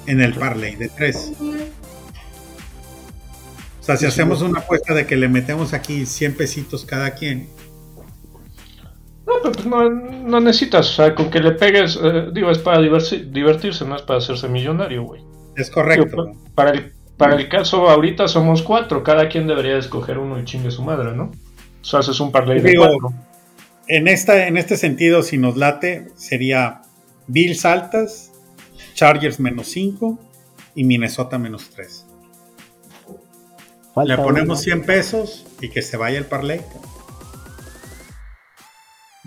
En 0.06 0.20
el 0.20 0.34
parlay 0.34 0.76
de 0.76 0.88
3. 0.88 1.32
O 3.80 3.82
sea, 3.82 3.96
si 3.96 4.06
hacemos 4.06 4.42
una 4.42 4.60
apuesta 4.60 4.94
de 4.94 5.06
que 5.06 5.16
le 5.16 5.28
metemos 5.28 5.72
aquí 5.72 6.06
100 6.06 6.36
pesitos 6.36 6.84
cada 6.84 7.12
quien. 7.12 7.48
No, 9.26 9.34
pero 9.42 9.52
pues 9.52 9.66
no, 9.66 9.88
no 9.88 10.40
necesitas, 10.40 10.88
o 10.90 10.92
sea, 10.92 11.14
con 11.14 11.30
que 11.30 11.40
le 11.40 11.52
pegues, 11.52 11.98
eh, 12.02 12.28
digo, 12.32 12.50
es 12.50 12.58
para 12.58 12.80
divertirse, 12.80 13.84
no 13.84 13.96
es 13.96 14.02
para 14.02 14.18
hacerse 14.18 14.48
millonario, 14.48 15.04
güey. 15.04 15.22
Es 15.56 15.70
correcto. 15.70 16.24
Digo, 16.24 16.36
para, 16.54 16.72
el, 16.72 16.92
para 17.16 17.36
el 17.36 17.48
caso 17.48 17.88
ahorita 17.88 18.28
somos 18.28 18.62
cuatro, 18.62 19.02
cada 19.02 19.28
quien 19.28 19.46
debería 19.46 19.78
escoger 19.78 20.18
uno 20.18 20.38
y 20.38 20.44
chingue 20.44 20.70
su 20.70 20.82
madre, 20.82 21.12
¿no? 21.12 21.30
O 21.80 21.84
sea, 21.84 22.00
haces 22.00 22.18
un 22.20 22.32
parlay 22.32 22.60
de 22.60 22.74
cuatro. 22.74 23.12
En, 23.86 24.08
esta, 24.08 24.46
en 24.46 24.56
este 24.56 24.76
sentido, 24.76 25.22
si 25.22 25.38
nos 25.38 25.56
late, 25.56 26.08
sería 26.16 26.82
Bills 27.26 27.64
altas, 27.64 28.29
Chargers 28.94 29.40
menos 29.40 29.68
5 29.68 30.18
y 30.74 30.84
Minnesota 30.84 31.38
menos 31.38 31.70
3. 31.74 32.06
Falta 33.94 34.16
Le 34.16 34.22
ponemos 34.22 34.58
uno. 34.58 34.64
100 34.64 34.82
pesos 34.84 35.46
y 35.60 35.68
que 35.70 35.82
se 35.82 35.96
vaya 35.96 36.18
el 36.18 36.26
parlay. 36.26 36.60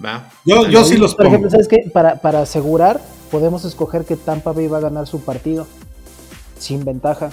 Va. 0.04 0.30
Yo, 0.46 0.68
yo 0.68 0.84
sí 0.84 0.98
los 0.98 1.16
Por 1.16 1.28
ejemplo. 1.28 1.50
¿sabes 1.50 1.68
qué? 1.68 1.90
Para, 1.94 2.22
para 2.22 2.42
asegurar, 2.42 3.00
podemos 3.32 3.64
escoger 3.66 4.06
que 4.06 4.16
Tampa 4.16 4.52
Bay 4.52 4.68
va 4.68 4.78
a 4.78 4.82
ganar 4.82 5.08
su 5.08 5.22
partido 5.22 5.68
sin 6.58 6.84
ventaja. 6.84 7.30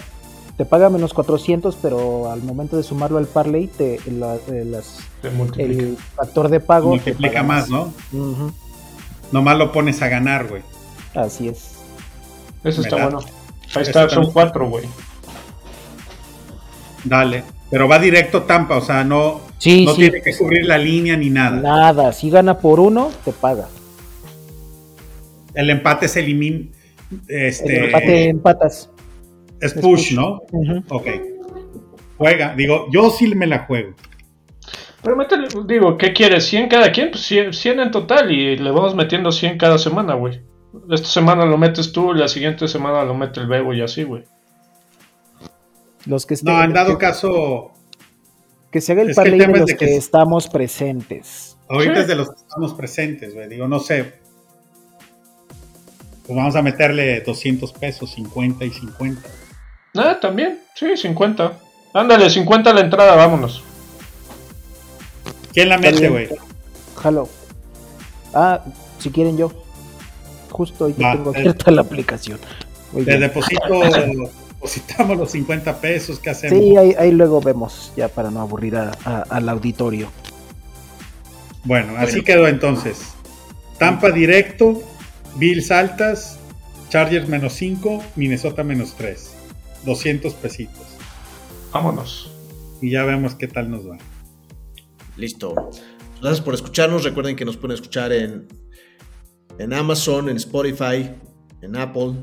Te 0.57 0.66
paga 0.66 0.91
menos 0.91 1.14
400, 1.14 1.76
pero 1.81 2.31
al 2.31 2.43
momento 2.43 2.76
de 2.76 2.83
sumarlo 2.83 3.16
al 3.16 3.26
parlay, 3.26 3.66
te, 3.68 3.99
la- 4.11 4.37
eh, 4.49 4.64
las- 4.66 4.99
Te 5.22 5.28
el 5.62 5.97
factor 6.14 6.49
de 6.51 6.61
pago 6.61 6.91
te 6.91 6.97
Multiplica 6.97 7.43
más, 7.43 7.70
¿no? 7.70 7.93
Ujú, 8.12 8.53
Nomás 9.33 9.57
lo 9.57 9.72
pones 9.72 10.03
a 10.03 10.09
ganar, 10.09 10.49
güey. 10.49 10.62
Así 11.14 11.49
es. 11.49 11.70
Eso 12.65 12.83
está 12.83 12.97
bueno. 12.97 13.19
Ahí 13.75 13.83
está, 13.83 14.03
son 14.03 14.11
también. 14.11 14.33
cuatro, 14.33 14.69
güey. 14.69 14.85
Dale. 17.05 17.45
Pero 17.71 17.89
va 17.89 17.99
directo 17.99 18.43
Tampa, 18.43 18.77
o 18.77 18.81
sea, 18.81 19.05
no, 19.05 19.41
Sí, 19.59 19.85
no 19.85 19.93
sí. 19.95 20.03
tiene 20.03 20.23
que 20.23 20.37
cubrir 20.37 20.67
la 20.67 20.77
línea 20.79 21.17
ni 21.17 21.31
nada. 21.31 21.61
Nada, 21.61 22.13
si 22.13 22.31
gana 22.31 22.59
por 22.59 22.81
uno, 22.81 23.11
te 23.25 23.33
paga. 23.33 23.69
El 25.55 25.71
empate 25.71 26.09
se 26.09 26.21
elimina. 26.21 26.67
El 27.29 27.47
Este, 27.47 27.85
empate 27.87 28.29
empatas. 28.29 28.91
es 29.61 29.73
es 29.75 29.75
push, 29.75 29.83
push. 29.83 30.13
¿no? 30.15 30.41
Ok. 30.89 31.07
Juega. 32.19 32.55
Digo, 32.55 32.87
yo 32.91 33.11
sí 33.11 33.27
me 33.35 33.47
la 33.47 33.61
juego. 33.61 33.95
Pero 35.03 35.17
métele, 35.17 35.49
digo, 35.67 35.97
¿qué 35.97 36.13
quieres? 36.13 36.53
¿100 36.53 36.69
cada 36.69 36.93
quien? 36.93 37.11
Pues 37.11 37.23
100, 37.25 37.55
100 37.55 37.81
en 37.81 37.91
total 37.91 38.31
y 38.31 38.57
le 38.59 38.71
vamos 38.71 38.95
metiendo 38.95 39.33
100 39.33 39.57
cada 39.57 39.79
semana, 39.79 40.15
güey. 40.15 40.41
Esta 40.91 41.09
semana 41.09 41.45
lo 41.45 41.59
metes 41.59 41.93
tú, 41.93 42.12
la 42.14 42.29
siguiente 42.29 42.68
semana 42.68 43.05
lo 43.05 43.14
mete 43.14 43.41
el 43.41 43.47
Bebo 43.49 43.75
y 43.75 43.83
así, 43.83 44.05
güey. 44.05 44.25
Los 46.07 46.27
que 46.27 46.35
estén- 46.35 46.55
No, 46.55 46.62
en 46.62 46.73
dado 46.73 46.97
que, 46.97 47.07
caso, 47.07 47.73
que 48.71 48.81
se 48.81 48.93
haga 48.93 49.03
el 49.03 49.14
parlay 49.14 49.39
de 49.39 49.47
los 49.49 49.66
de 49.66 49.77
que, 49.77 49.87
que- 49.87 49.97
estamos 49.97 50.49
presentes. 50.49 51.57
ahorita 51.68 51.95
Sí. 51.97 52.01
es 52.01 52.07
de 52.09 52.14
los 52.16 52.29
que 52.31 52.37
estamos 52.37 52.75
presentes, 52.75 53.35
güey. 53.35 53.49
Digo, 53.49 53.68
no 53.68 53.79
sé. 53.81 54.14
Pues 56.27 56.37
vamos 56.37 56.55
a 56.55 56.62
meterle 56.62 57.21
200 57.23 57.73
pesos, 57.73 58.11
50 58.12 58.64
y 58.64 58.71
50. 58.71 59.29
Ah, 59.97 60.18
también, 60.21 60.61
sí, 60.77 60.97
50. 60.97 61.59
Ándale, 61.93 62.31
50 62.31 62.73
la 62.73 62.81
entrada, 62.83 63.16
vámonos. 63.16 63.64
¿Quién 65.53 65.68
la 65.68 65.79
mete, 65.79 66.09
güey? 66.09 66.29
Jalo. 66.97 67.29
Ah, 68.33 68.64
si 69.01 69.11
quieren 69.11 69.37
yo. 69.37 69.51
Justo 70.61 70.85
hoy 70.85 70.93
que 70.93 71.03
Va, 71.03 71.13
tengo 71.13 71.35
eh. 71.35 71.39
abierta 71.39 71.71
la 71.71 71.81
aplicación. 71.81 72.39
Muy 72.93 73.03
Le 73.07 73.17
bien. 73.17 73.21
deposito, 73.21 73.63
depositamos 74.53 75.17
los 75.17 75.31
50 75.31 75.81
pesos, 75.81 76.19
¿qué 76.19 76.29
hacemos? 76.29 76.59
Sí, 76.59 76.77
ahí, 76.77 76.95
ahí 76.99 77.13
luego 77.13 77.41
vemos, 77.41 77.95
ya 77.97 78.09
para 78.09 78.31
no 78.31 78.41
aburrir 78.43 78.77
a- 78.77 78.93
a- 79.07 79.23
al 79.23 79.49
auditorio. 79.49 80.11
Bueno, 81.65 81.95
así 81.97 82.13
Bueno. 82.21 82.25
quedó 82.25 82.47
entonces. 82.49 82.99
Tampa 83.79 84.11
directo, 84.11 84.83
Bills 85.37 85.71
altas, 85.71 86.39
Chargers 86.91 87.27
menos 87.27 87.55
5, 87.55 88.03
Minnesota 88.17 88.63
menos 88.63 88.93
3. 88.99 89.31
200 89.87 90.35
pesitos. 90.35 90.83
Vámonos. 91.73 92.31
Y 92.83 92.91
ya 92.91 93.05
vemos 93.05 93.35
qué 93.35 93.49
tal 93.49 93.71
nos 93.71 93.89
va. 93.89 93.97
Listo. 95.17 95.55
Gracias 96.21 96.43
por 96.43 96.53
escucharnos. 96.53 97.05
Recuerden 97.05 97.35
que 97.37 97.47
nos 97.47 97.57
pueden 97.57 97.77
escuchar 97.77 98.13
en, 98.13 98.47
en 99.59 99.73
Amazon, 99.73 100.29
en 100.29 100.37
Spotify, 100.37 101.11
en 101.61 101.77
Apple, 101.77 102.15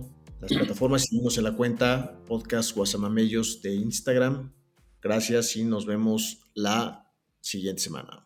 las 0.41 0.51
plataformas. 0.51 1.03
Seguimos 1.03 1.37
en 1.37 1.43
la 1.43 1.53
cuenta 1.53 2.19
Podcast 2.25 2.75
Guasamamellos 2.75 3.61
de 3.61 3.75
Instagram. 3.75 4.53
Gracias 5.01 5.55
y 5.55 5.63
nos 5.63 5.85
vemos 5.85 6.39
la 6.53 7.11
siguiente 7.41 7.81
semana. 7.81 8.23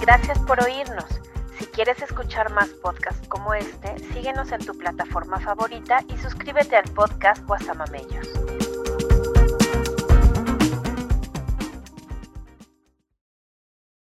Gracias 0.00 0.38
por 0.40 0.62
oírnos. 0.62 1.06
Si 1.58 1.64
quieres 1.66 2.02
escuchar 2.02 2.52
más 2.52 2.68
podcasts 2.82 3.26
como 3.28 3.54
este, 3.54 3.98
síguenos 4.12 4.52
en 4.52 4.64
tu 4.64 4.76
plataforma 4.76 5.40
favorita 5.40 6.04
y 6.08 6.18
suscríbete 6.18 6.76
al 6.76 6.90
podcast 6.92 7.42
Guasamamellos. 7.46 8.28